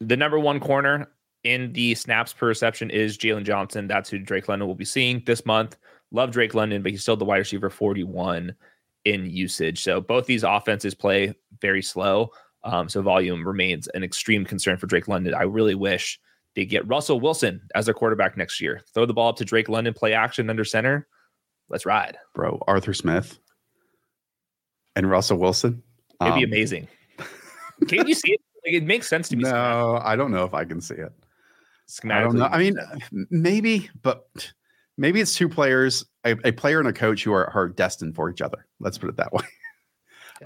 The 0.00 0.16
number 0.16 0.38
one 0.38 0.60
corner 0.60 1.08
in 1.44 1.72
the 1.72 1.94
snaps 1.94 2.32
per 2.34 2.48
reception 2.48 2.90
is 2.90 3.16
Jaylon 3.16 3.44
Johnson. 3.44 3.86
That's 3.86 4.10
who 4.10 4.18
Drake 4.18 4.48
London 4.48 4.68
will 4.68 4.74
be 4.74 4.84
seeing 4.84 5.22
this 5.24 5.46
month. 5.46 5.78
Love 6.10 6.32
Drake 6.32 6.52
London, 6.54 6.82
but 6.82 6.90
he's 6.90 7.00
still 7.02 7.16
the 7.16 7.24
wide 7.24 7.38
receiver 7.38 7.70
41 7.70 8.54
in 9.06 9.24
usage. 9.30 9.82
So 9.82 10.00
both 10.02 10.26
these 10.26 10.42
offenses 10.42 10.94
play 10.94 11.34
very 11.62 11.80
slow. 11.82 12.30
Um, 12.64 12.88
so 12.88 13.02
volume 13.02 13.46
remains 13.46 13.88
an 13.88 14.04
extreme 14.04 14.44
concern 14.44 14.76
for 14.76 14.86
Drake 14.86 15.08
London. 15.08 15.34
I 15.34 15.42
really 15.42 15.74
wish 15.74 16.18
they 16.54 16.64
get 16.64 16.86
Russell 16.86 17.18
Wilson 17.20 17.60
as 17.74 17.86
their 17.86 17.94
quarterback 17.94 18.36
next 18.36 18.60
year. 18.60 18.82
Throw 18.94 19.06
the 19.06 19.14
ball 19.14 19.28
up 19.30 19.36
to 19.36 19.44
Drake 19.44 19.68
London, 19.68 19.94
play 19.94 20.12
action 20.14 20.48
under 20.50 20.64
center. 20.64 21.06
Let's 21.68 21.86
ride. 21.86 22.18
Bro, 22.34 22.62
Arthur 22.68 22.94
Smith 22.94 23.38
and 24.94 25.08
Russell 25.10 25.38
Wilson. 25.38 25.82
It'd 26.20 26.34
be 26.34 26.44
Um, 26.44 26.50
amazing. 26.50 26.88
Can't 27.88 28.06
you 28.06 28.14
see 28.14 28.32
it? 28.32 28.40
Like, 28.64 28.74
it 28.74 28.84
makes 28.84 29.08
sense 29.08 29.28
to 29.30 29.36
me. 29.36 29.42
No, 29.44 29.98
I 30.04 30.14
don't 30.14 30.30
know 30.30 30.44
if 30.44 30.54
I 30.54 30.64
can 30.64 30.80
see 30.80 30.94
it. 30.94 31.12
schematically. 31.88 32.12
I 32.12 32.20
don't 32.22 32.38
know. 32.38 32.44
I 32.46 32.58
mean, 32.58 32.76
maybe, 33.30 33.90
but 34.02 34.28
maybe 34.96 35.20
it's 35.20 35.34
two 35.34 35.48
players, 35.48 36.04
a, 36.24 36.36
a 36.44 36.52
player 36.52 36.78
and 36.78 36.88
a 36.88 36.92
coach 36.92 37.24
who 37.24 37.32
are, 37.32 37.50
are 37.56 37.68
destined 37.68 38.14
for 38.14 38.30
each 38.30 38.40
other. 38.40 38.66
Let's 38.78 38.98
put 38.98 39.08
it 39.08 39.16
that 39.16 39.32
way. 39.32 39.44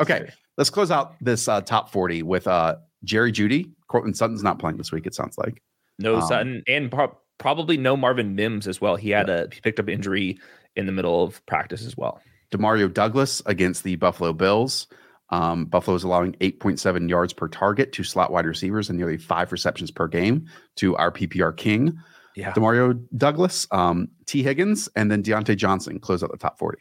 okay, 0.01 0.31
let's 0.57 0.71
close 0.71 0.91
out 0.91 1.15
this 1.21 1.49
uh, 1.49 1.61
top 1.61 1.91
40 1.91 2.23
with 2.23 2.47
uh, 2.47 2.77
Jerry 3.05 3.33
Jeudy. 3.33 3.71
Courtland 3.89 4.17
Sutton's 4.17 4.43
not 4.43 4.59
playing 4.59 4.77
this 4.79 4.91
week, 4.93 5.07
it 5.07 5.15
sounds 5.15 5.39
like. 5.39 5.63
No 5.99 6.17
Um, 6.17 6.23
Sutton 6.29 6.63
and 6.69 6.91
pro- 6.91 7.17
probably 7.39 7.77
no 7.77 7.97
Marvin 7.97 8.35
Mims 8.35 8.67
as 8.67 8.81
well. 8.81 8.97
He 8.97 9.11
had 9.11 9.29
a 9.31 9.49
he 9.53 9.61
picked 9.61 9.79
up 9.81 9.89
injury 9.89 10.39
in 10.75 10.87
the 10.87 10.93
middle 10.93 11.23
of 11.23 11.45
practice 11.47 11.85
as 11.87 11.97
well. 11.97 12.21
Demario 12.51 12.93
Douglas 12.93 13.43
against 13.47 13.83
the 13.85 13.97
Buffalo 13.97 14.33
Bills. 14.33 14.87
Um, 15.31 15.65
Buffalo 15.65 15.97
is 15.97 16.05
allowing 16.05 16.35
8.7 16.35 17.09
yards 17.09 17.33
per 17.33 17.49
target 17.49 17.93
to 17.93 18.05
slot 18.05 18.31
wide 18.31 18.47
receivers 18.47 18.89
and 18.89 18.97
nearly 18.99 19.17
five 19.19 19.51
receptions 19.51 19.91
per 19.91 20.07
game 20.07 20.47
to 20.77 20.95
our 20.97 21.11
PPR 21.11 21.57
king, 21.57 21.99
Yeah. 22.37 22.53
Demario 22.53 23.03
Douglas, 23.17 23.67
um, 23.73 24.07
Tee 24.27 24.45
Higgins, 24.45 24.89
and 24.95 25.11
then 25.11 25.25
Diontae 25.25 25.57
Johnson 25.57 25.99
close 25.99 26.23
out 26.23 26.31
the 26.31 26.37
top 26.39 26.59
40. 26.61 26.79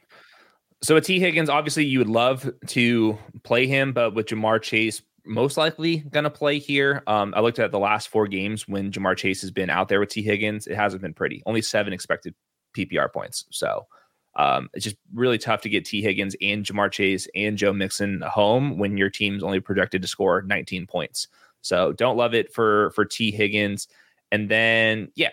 So 0.82 0.96
with 0.96 1.06
Tee 1.06 1.20
Higgins, 1.20 1.50
obviously 1.50 1.86
you 1.86 2.00
would 2.00 2.10
love 2.10 2.50
to 2.68 3.18
play 3.44 3.66
him, 3.68 3.94
but 3.94 4.14
with 4.14 4.28
Ja'Marr 4.28 4.62
Chase 4.62 5.02
most 5.26 5.58
likely 5.58 5.98
going 5.98 6.24
to 6.24 6.30
play 6.30 6.60
here. 6.60 7.02
Um, 7.08 7.34
I 7.36 7.42
looked 7.42 7.60
at 7.60 7.72
the 7.72 7.80
last 7.80 8.10
four 8.10 8.28
games 8.28 8.68
when 8.68 8.92
Ja'Marr 8.92 9.18
Chase 9.18 9.42
has 9.42 9.52
been 9.52 9.70
out 9.70 9.90
there 9.90 10.00
with 10.00 10.10
Tee 10.10 10.22
Higgins. 10.22 10.68
It 10.68 10.76
hasn't 10.76 11.02
been 11.02 11.14
pretty. 11.14 11.42
Only 11.46 11.62
seven 11.62 11.94
expected 11.94 12.36
PPR 12.76 13.12
points. 13.12 13.46
So 13.50 13.88
um, 14.36 14.70
it's 14.74 14.84
just 14.84 14.98
really 15.14 15.38
tough 15.38 15.62
to 15.62 15.70
get 15.70 15.86
Tee 15.86 16.02
Higgins 16.02 16.36
and 16.42 16.64
Ja'Marr 16.64 16.92
Chase 16.92 17.28
and 17.36 17.58
Joe 17.58 17.74
Mixon 17.74 18.22
home 18.22 18.78
when 18.78 18.98
your 18.98 19.10
team's 19.10 19.44
only 19.44 19.60
projected 19.60 20.02
to 20.02 20.08
score 20.08 20.42
19 20.42 20.88
points. 20.88 21.28
So 21.62 21.94
don't 21.94 22.18
love 22.18 22.34
it 22.36 22.54
for 22.54 22.92
for 22.92 23.06
Tee 23.06 23.32
Higgins. 23.32 23.88
And 24.32 24.50
then 24.50 25.12
yeah, 25.16 25.32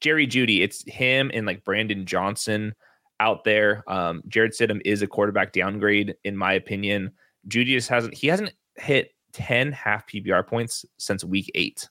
Jerry 0.00 0.26
Jeudy. 0.26 0.60
It's 0.60 0.84
him 0.88 1.30
and 1.34 1.46
like 1.46 1.64
Brandon 1.64 2.06
Johnson 2.06 2.74
out 3.20 3.44
there. 3.44 3.82
Um, 3.86 4.22
Jarrett 4.28 4.52
Stidham 4.52 4.80
is 4.84 5.02
a 5.02 5.06
quarterback 5.06 5.52
downgrade 5.52 6.16
in 6.24 6.36
my 6.36 6.52
opinion. 6.52 7.12
Jeudy 7.48 7.72
just 7.72 7.88
hasn't 7.88 8.14
he 8.14 8.26
hasn't 8.26 8.52
hit 8.76 9.14
10 9.32 9.72
half 9.72 10.06
PPR 10.06 10.46
points 10.46 10.84
since 10.98 11.24
week 11.24 11.50
eight. 11.54 11.88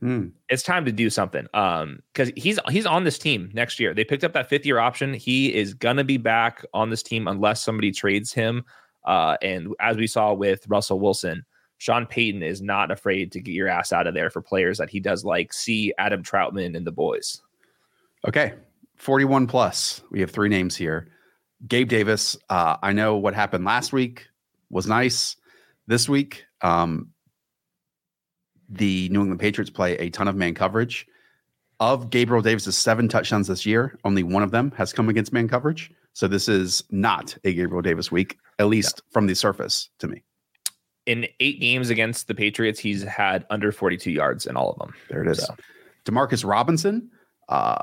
Hmm. 0.00 0.28
It's 0.48 0.62
time 0.62 0.86
to 0.86 0.92
do 0.92 1.10
something. 1.10 1.46
Um, 1.52 2.00
because 2.12 2.32
he's 2.36 2.58
he's 2.70 2.86
on 2.86 3.04
this 3.04 3.18
team 3.18 3.50
next 3.52 3.78
year. 3.78 3.92
They 3.92 4.04
picked 4.04 4.24
up 4.24 4.32
that 4.32 4.48
fifth 4.48 4.64
year 4.64 4.78
option. 4.78 5.12
He 5.12 5.54
is 5.54 5.74
gonna 5.74 6.04
be 6.04 6.16
back 6.16 6.64
on 6.72 6.88
this 6.88 7.02
team 7.02 7.28
unless 7.28 7.62
somebody 7.62 7.92
trades 7.92 8.32
him. 8.32 8.64
Uh, 9.04 9.36
and 9.42 9.74
as 9.80 9.96
we 9.96 10.06
saw 10.06 10.32
with 10.32 10.66
Russell 10.68 11.00
Wilson, 11.00 11.44
Sean 11.78 12.06
Payton 12.06 12.42
is 12.42 12.60
not 12.62 12.90
afraid 12.90 13.32
to 13.32 13.40
get 13.40 13.52
your 13.52 13.68
ass 13.68 13.92
out 13.92 14.06
of 14.06 14.14
there 14.14 14.30
for 14.30 14.42
players 14.42 14.78
that 14.78 14.90
he 14.90 15.00
does 15.00 15.24
like. 15.24 15.52
See 15.52 15.92
Adam 15.98 16.22
Trautman 16.22 16.76
and 16.76 16.86
the 16.86 16.92
boys. 16.92 17.42
Okay, 18.26 18.54
41 19.00 19.46
plus. 19.46 20.02
We 20.10 20.20
have 20.20 20.30
three 20.30 20.50
names 20.50 20.76
here. 20.76 21.08
Gabe 21.66 21.88
Davis. 21.88 22.36
Uh, 22.50 22.76
I 22.82 22.92
know 22.92 23.16
what 23.16 23.34
happened 23.34 23.64
last 23.64 23.94
week 23.94 24.26
was 24.68 24.86
nice. 24.86 25.36
This 25.86 26.06
week, 26.06 26.44
um, 26.60 27.08
the 28.68 29.08
New 29.08 29.20
England 29.20 29.40
Patriots 29.40 29.70
play 29.70 29.96
a 29.96 30.10
ton 30.10 30.28
of 30.28 30.36
man 30.36 30.54
coverage. 30.54 31.06
Of 31.80 32.10
Gabriel 32.10 32.42
Davis's 32.42 32.76
seven 32.76 33.08
touchdowns 33.08 33.48
this 33.48 33.64
year, 33.64 33.98
only 34.04 34.22
one 34.22 34.42
of 34.42 34.50
them 34.50 34.70
has 34.76 34.92
come 34.92 35.08
against 35.08 35.32
man 35.32 35.48
coverage. 35.48 35.90
So 36.12 36.28
this 36.28 36.46
is 36.46 36.84
not 36.90 37.38
a 37.42 37.54
Gabriel 37.54 37.80
Davis 37.80 38.12
week, 38.12 38.36
at 38.58 38.66
least 38.66 39.00
from 39.10 39.26
the 39.26 39.34
surface 39.34 39.88
to 40.00 40.08
me. 40.08 40.22
In 41.06 41.26
eight 41.40 41.58
games 41.58 41.88
against 41.88 42.28
the 42.28 42.34
Patriots, 42.34 42.78
he's 42.78 43.02
had 43.02 43.46
under 43.48 43.72
42 43.72 44.10
yards 44.10 44.44
in 44.44 44.58
all 44.58 44.72
of 44.72 44.78
them. 44.78 44.92
There 45.08 45.22
it 45.22 45.30
is. 45.30 45.38
So. 45.38 45.54
Demarcus 46.04 46.46
Robinson. 46.46 47.10
Uh, 47.48 47.78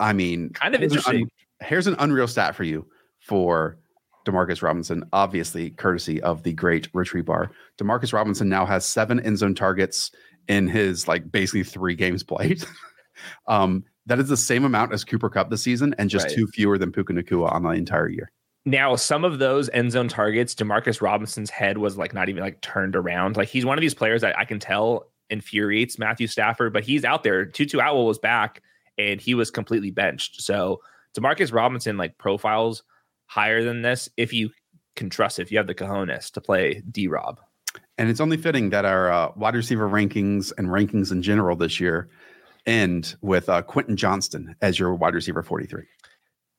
I 0.00 0.12
mean, 0.12 0.50
Kind 0.50 0.74
of 0.74 0.80
here's 0.80 0.92
an 0.92 0.98
interesting. 0.98 1.30
here's 1.60 1.86
an 1.86 1.94
unreal 2.00 2.26
stat 2.26 2.56
for 2.56 2.64
you 2.64 2.86
for 3.20 3.78
Demarcus 4.26 4.62
Robinson, 4.62 5.04
obviously 5.12 5.70
courtesy 5.70 6.20
of 6.22 6.42
the 6.42 6.52
great 6.52 6.88
Rich 6.92 7.12
Hribar. 7.12 7.50
Demarcus 7.78 8.12
Robinson 8.12 8.48
now 8.48 8.66
has 8.66 8.84
seven 8.84 9.20
end 9.20 9.38
zone 9.38 9.54
targets 9.54 10.10
in 10.48 10.66
his 10.66 11.06
like 11.06 11.30
basically 11.30 11.62
three 11.62 11.94
games 11.94 12.22
played. 12.22 12.64
um, 13.46 13.84
that 14.06 14.18
is 14.18 14.28
the 14.28 14.36
same 14.36 14.64
amount 14.64 14.92
as 14.92 15.04
Cooper 15.04 15.28
Kupp 15.30 15.50
this 15.50 15.62
season, 15.62 15.94
and 15.98 16.10
just 16.10 16.26
Right. 16.26 16.34
two 16.34 16.46
fewer 16.48 16.78
than 16.78 16.90
Puka 16.90 17.12
Nacua 17.12 17.52
on 17.52 17.62
the 17.62 17.70
entire 17.70 18.08
year. 18.08 18.32
Now, 18.64 18.96
some 18.96 19.24
of 19.24 19.38
those 19.38 19.70
end 19.70 19.92
zone 19.92 20.08
targets, 20.08 20.54
Demarcus 20.54 21.00
Robinson's 21.00 21.48
head 21.50 21.78
was 21.78 21.96
like 21.96 22.12
not 22.12 22.28
even 22.28 22.42
like 22.42 22.60
turned 22.60 22.96
around. 22.96 23.36
Like 23.36 23.48
he's 23.48 23.64
one 23.64 23.78
of 23.78 23.82
these 23.82 23.94
players 23.94 24.20
that 24.22 24.38
I 24.38 24.44
can 24.44 24.58
tell 24.58 25.06
infuriates 25.30 25.98
Matthew 25.98 26.26
Stafford, 26.26 26.72
but 26.72 26.84
he's 26.84 27.04
out 27.04 27.22
there. 27.22 27.46
Tutu 27.46 27.78
Atwell 27.78 28.06
was 28.06 28.18
back 28.18 28.62
and 29.00 29.20
he 29.20 29.34
was 29.34 29.50
completely 29.50 29.90
benched. 29.90 30.42
So 30.42 30.80
Demarcus 31.16 31.52
Robinson 31.52 31.96
like 31.96 32.18
profiles 32.18 32.82
higher 33.26 33.64
than 33.64 33.82
this 33.82 34.08
if 34.16 34.32
you 34.32 34.50
can 34.96 35.08
trust 35.08 35.38
if 35.38 35.50
you 35.50 35.58
have 35.58 35.66
the 35.66 35.74
cojones 35.74 36.30
to 36.32 36.40
play 36.40 36.82
D 36.90 37.08
Rob. 37.08 37.40
And 37.98 38.08
it's 38.08 38.20
only 38.20 38.36
fitting 38.36 38.70
that 38.70 38.84
our 38.84 39.10
uh, 39.10 39.32
wide 39.36 39.54
receiver 39.54 39.88
rankings 39.88 40.52
and 40.58 40.68
rankings 40.68 41.12
in 41.12 41.22
general 41.22 41.56
this 41.56 41.80
year 41.80 42.08
end 42.66 43.16
with 43.22 43.48
uh, 43.48 43.62
Quentin 43.62 43.96
Johnston 43.96 44.54
as 44.60 44.78
your 44.78 44.94
wide 44.94 45.14
receiver 45.14 45.42
43. 45.42 45.84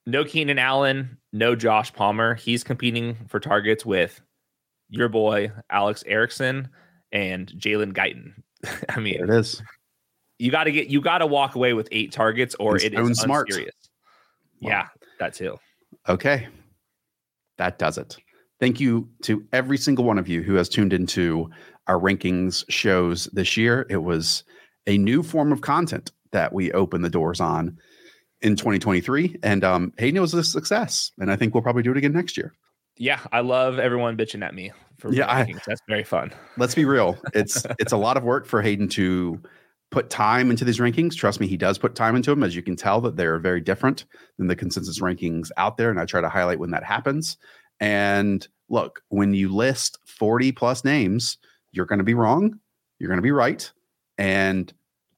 No 0.07 0.23
Keenan 0.23 0.57
Allen, 0.57 1.17
no 1.31 1.55
Josh 1.55 1.93
Palmer. 1.93 2.33
He's 2.33 2.63
competing 2.63 3.15
for 3.27 3.39
targets 3.39 3.85
with 3.85 4.19
your 4.89 5.09
boy 5.09 5.51
Alex 5.69 6.03
Erickson 6.07 6.69
and 7.11 7.49
Jalen 7.49 7.93
Guyton. 7.93 8.33
I 8.89 8.99
mean, 8.99 9.17
There 9.17 9.35
it 9.35 9.39
is. 9.39 9.61
You 10.41 10.51
got 10.51 10.63
to 10.65 10.71
get 10.71 10.87
you 10.87 11.01
got 11.01 11.19
to 11.19 11.27
walk 11.27 11.55
away 11.55 11.73
with 11.73 11.87
eight 11.91 12.11
targets 12.11 12.55
or 12.59 12.75
it's 12.75 12.85
it 12.85 12.93
is 12.97 13.19
Smart. 13.19 13.47
unserious. 13.47 13.75
Wow. 14.61 14.69
Yeah, 14.69 14.87
that 15.19 15.33
too. 15.33 15.57
Okay. 16.09 16.47
That 17.57 17.77
does 17.77 17.97
it. 17.97 18.17
Thank 18.59 18.79
you 18.79 19.09
to 19.23 19.45
every 19.53 19.77
single 19.77 20.05
one 20.05 20.17
of 20.17 20.27
you 20.27 20.41
who 20.41 20.55
has 20.55 20.69
tuned 20.69 20.93
into 20.93 21.49
our 21.87 21.99
rankings 21.99 22.63
shows 22.69 23.25
this 23.33 23.55
year. 23.57 23.85
It 23.89 23.97
was 24.03 24.43
a 24.87 24.97
new 24.97 25.23
form 25.23 25.51
of 25.51 25.61
content 25.61 26.11
that 26.31 26.53
we 26.53 26.71
opened 26.71 27.03
the 27.03 27.09
doors 27.09 27.39
on 27.39 27.77
in 28.41 28.55
2023. 28.55 29.37
And 29.43 29.63
um, 29.63 29.93
Hayden 29.97 30.21
was 30.21 30.33
a 30.33 30.43
success. 30.43 31.11
And 31.19 31.31
I 31.31 31.35
think 31.35 31.53
we'll 31.53 31.63
probably 31.63 31.83
do 31.83 31.91
it 31.91 31.97
again 31.97 32.13
next 32.13 32.37
year. 32.37 32.53
Yeah, 32.97 33.19
I 33.31 33.39
love 33.41 33.79
everyone 33.79 34.15
bitching 34.17 34.43
at 34.43 34.53
me 34.53 34.71
for 34.99 35.11
Yeah, 35.13 35.31
I- 35.31 35.53
That's 35.67 35.81
very 35.87 36.03
fun. 36.03 36.31
Let's 36.57 36.75
be 36.75 36.85
real. 36.85 37.17
It's 37.33 37.65
it's 37.79 37.93
a 37.93 37.97
lot 37.97 38.17
of 38.17 38.23
work 38.23 38.45
for 38.45 38.61
Hayden 38.61 38.87
to 38.89 39.41
put 39.91 40.09
time 40.09 40.49
into 40.49 40.65
these 40.65 40.79
rankings. 40.79 41.15
Trust 41.15 41.39
me, 41.39 41.47
he 41.47 41.57
does 41.57 41.77
put 41.77 41.95
time 41.95 42.15
into 42.15 42.31
them. 42.31 42.43
As 42.43 42.55
you 42.55 42.63
can 42.63 42.75
tell, 42.75 43.01
that 43.01 43.17
they're 43.17 43.39
very 43.39 43.61
different 43.61 44.05
than 44.37 44.47
the 44.47 44.55
consensus 44.55 44.99
rankings 44.99 45.51
out 45.57 45.77
there. 45.77 45.89
And 45.89 45.99
I 45.99 46.05
try 46.05 46.21
to 46.21 46.29
highlight 46.29 46.59
when 46.59 46.71
that 46.71 46.83
happens. 46.83 47.37
And 47.79 48.47
look, 48.69 49.01
when 49.09 49.33
you 49.33 49.53
list 49.53 49.99
40 50.05 50.53
plus 50.53 50.85
names, 50.85 51.37
you're 51.71 51.85
going 51.85 51.99
to 51.99 52.05
be 52.05 52.13
wrong. 52.13 52.59
You're 52.99 53.09
going 53.09 53.17
to 53.17 53.23
be 53.23 53.31
right. 53.31 53.69
And 54.17 54.71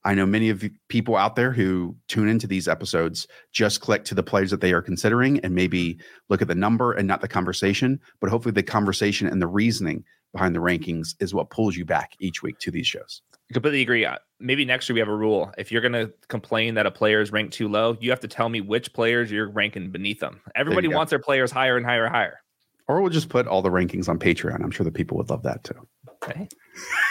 I 0.05 0.15
know 0.15 0.26
many 0.26 0.49
of 0.49 0.63
you 0.63 0.71
people 0.89 1.15
out 1.15 1.36
there 1.36 1.51
who 1.51 1.95
tune 2.07 2.28
into 2.28 2.47
these 2.47 2.67
episodes 2.67 3.28
just 3.51 3.80
click 3.80 4.03
to 4.05 4.15
the 4.15 4.24
players 4.24 4.51
that 4.51 4.59
they 4.59 4.74
are 4.74 4.82
considering 4.82 5.39
and 5.41 5.55
maybe 5.55 5.99
look 6.30 6.41
at 6.41 6.47
the 6.47 6.55
number 6.55 6.93
and 6.93 7.07
not 7.07 7.21
the 7.21 7.28
conversation. 7.28 7.99
But 8.19 8.30
hopefully, 8.30 8.53
the 8.53 8.63
conversation 8.63 9.28
and 9.28 9.41
the 9.41 9.47
reasoning 9.47 10.03
behind 10.34 10.55
the 10.55 10.59
rankings 10.59 11.15
is 11.19 11.34
what 11.34 11.51
pulls 11.51 11.78
you 11.78 11.86
back 11.86 12.13
each 12.19 12.41
week 12.41 12.57
to 12.59 12.71
these 12.71 12.88
shows. 12.88 13.21
Completely 13.52 13.82
agree. 13.82 14.08
Maybe 14.39 14.66
next 14.66 14.89
year 14.89 14.94
we 14.94 15.00
have 15.00 15.10
a 15.10 15.16
rule. 15.16 15.52
If 15.58 15.72
you're 15.72 15.82
going 15.82 15.94
to 15.94 16.12
complain 16.28 16.76
that 16.76 16.86
a 16.86 16.91
player 16.91 17.22
is 17.22 17.32
ranked 17.32 17.54
too 17.54 17.68
low, 17.68 17.98
you 18.00 18.10
have 18.10 18.20
to 18.22 18.28
tell 18.28 18.50
me 18.50 18.62
which 18.62 18.94
players 18.94 19.32
you're 19.32 19.50
ranking 19.50 19.91
beneath 19.91 20.20
them. 20.20 20.41
Everybody 20.56 20.88
wants 20.88 21.10
their 21.12 21.20
players 21.20 21.52
higher 21.52 21.78
and 21.78 21.86
higher 21.86 22.06
and 22.06 22.16
higher. 22.16 22.39
Or 22.88 23.02
we'll 23.02 23.12
just 23.12 23.30
put 23.30 23.48
all 23.48 23.62
the 23.62 23.70
rankings 23.70 24.10
on 24.10 24.20
Patreon. 24.20 24.62
I'm 24.64 24.72
sure 24.72 24.84
the 24.84 24.91
people 24.91 25.18
would 25.18 25.30
love 25.30 25.44
that 25.44 25.64
too. 25.64 25.88
Okay. 26.24 26.48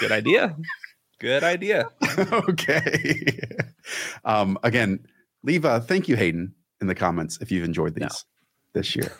Good 0.01 0.13
idea. 0.13 0.57
Good 1.19 1.45
idea. 1.45 1.89
okay. 2.33 3.39
um, 4.25 4.59
again, 4.63 5.07
leave 5.43 5.65
a 5.65 5.81
thank 5.81 6.09
you, 6.09 6.17
Hayden, 6.17 6.55
in 6.81 6.89
the 6.89 6.95
comments 6.95 7.39
if 7.41 7.51
you've 7.51 7.65
enjoyed 7.65 7.95
these 7.95 8.03
No. 8.03 8.09
this 8.75 8.97
year. 8.97 9.13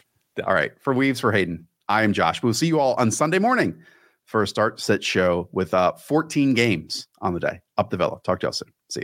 All 0.45 0.55
right. 0.55 0.73
For 0.81 0.93
Weaves 0.93 1.21
for 1.21 1.33
Hayden, 1.33 1.67
I 1.89 2.03
am 2.03 2.13
Josh. 2.13 2.43
We'll 2.43 2.55
see 2.55 2.67
you 2.67 2.81
all 2.81 2.95
on 2.95 3.11
Sunday 3.11 3.39
morning 3.39 3.81
for 4.25 4.43
a 4.43 4.47
start 4.47 4.81
set 4.81 5.03
show 5.05 5.49
with 5.53 5.75
uh, 5.75 5.93
14 5.93 6.55
games 6.55 7.09
on 7.21 7.35
the 7.35 7.41
day. 7.41 7.61
Up 7.79 7.91
the 7.91 7.97
Villa. 7.97 8.19
Talk 8.25 8.41
to 8.41 8.47
y'all 8.47 8.53
soon. 8.53 8.73
See 8.91 8.99
you. 8.99 9.01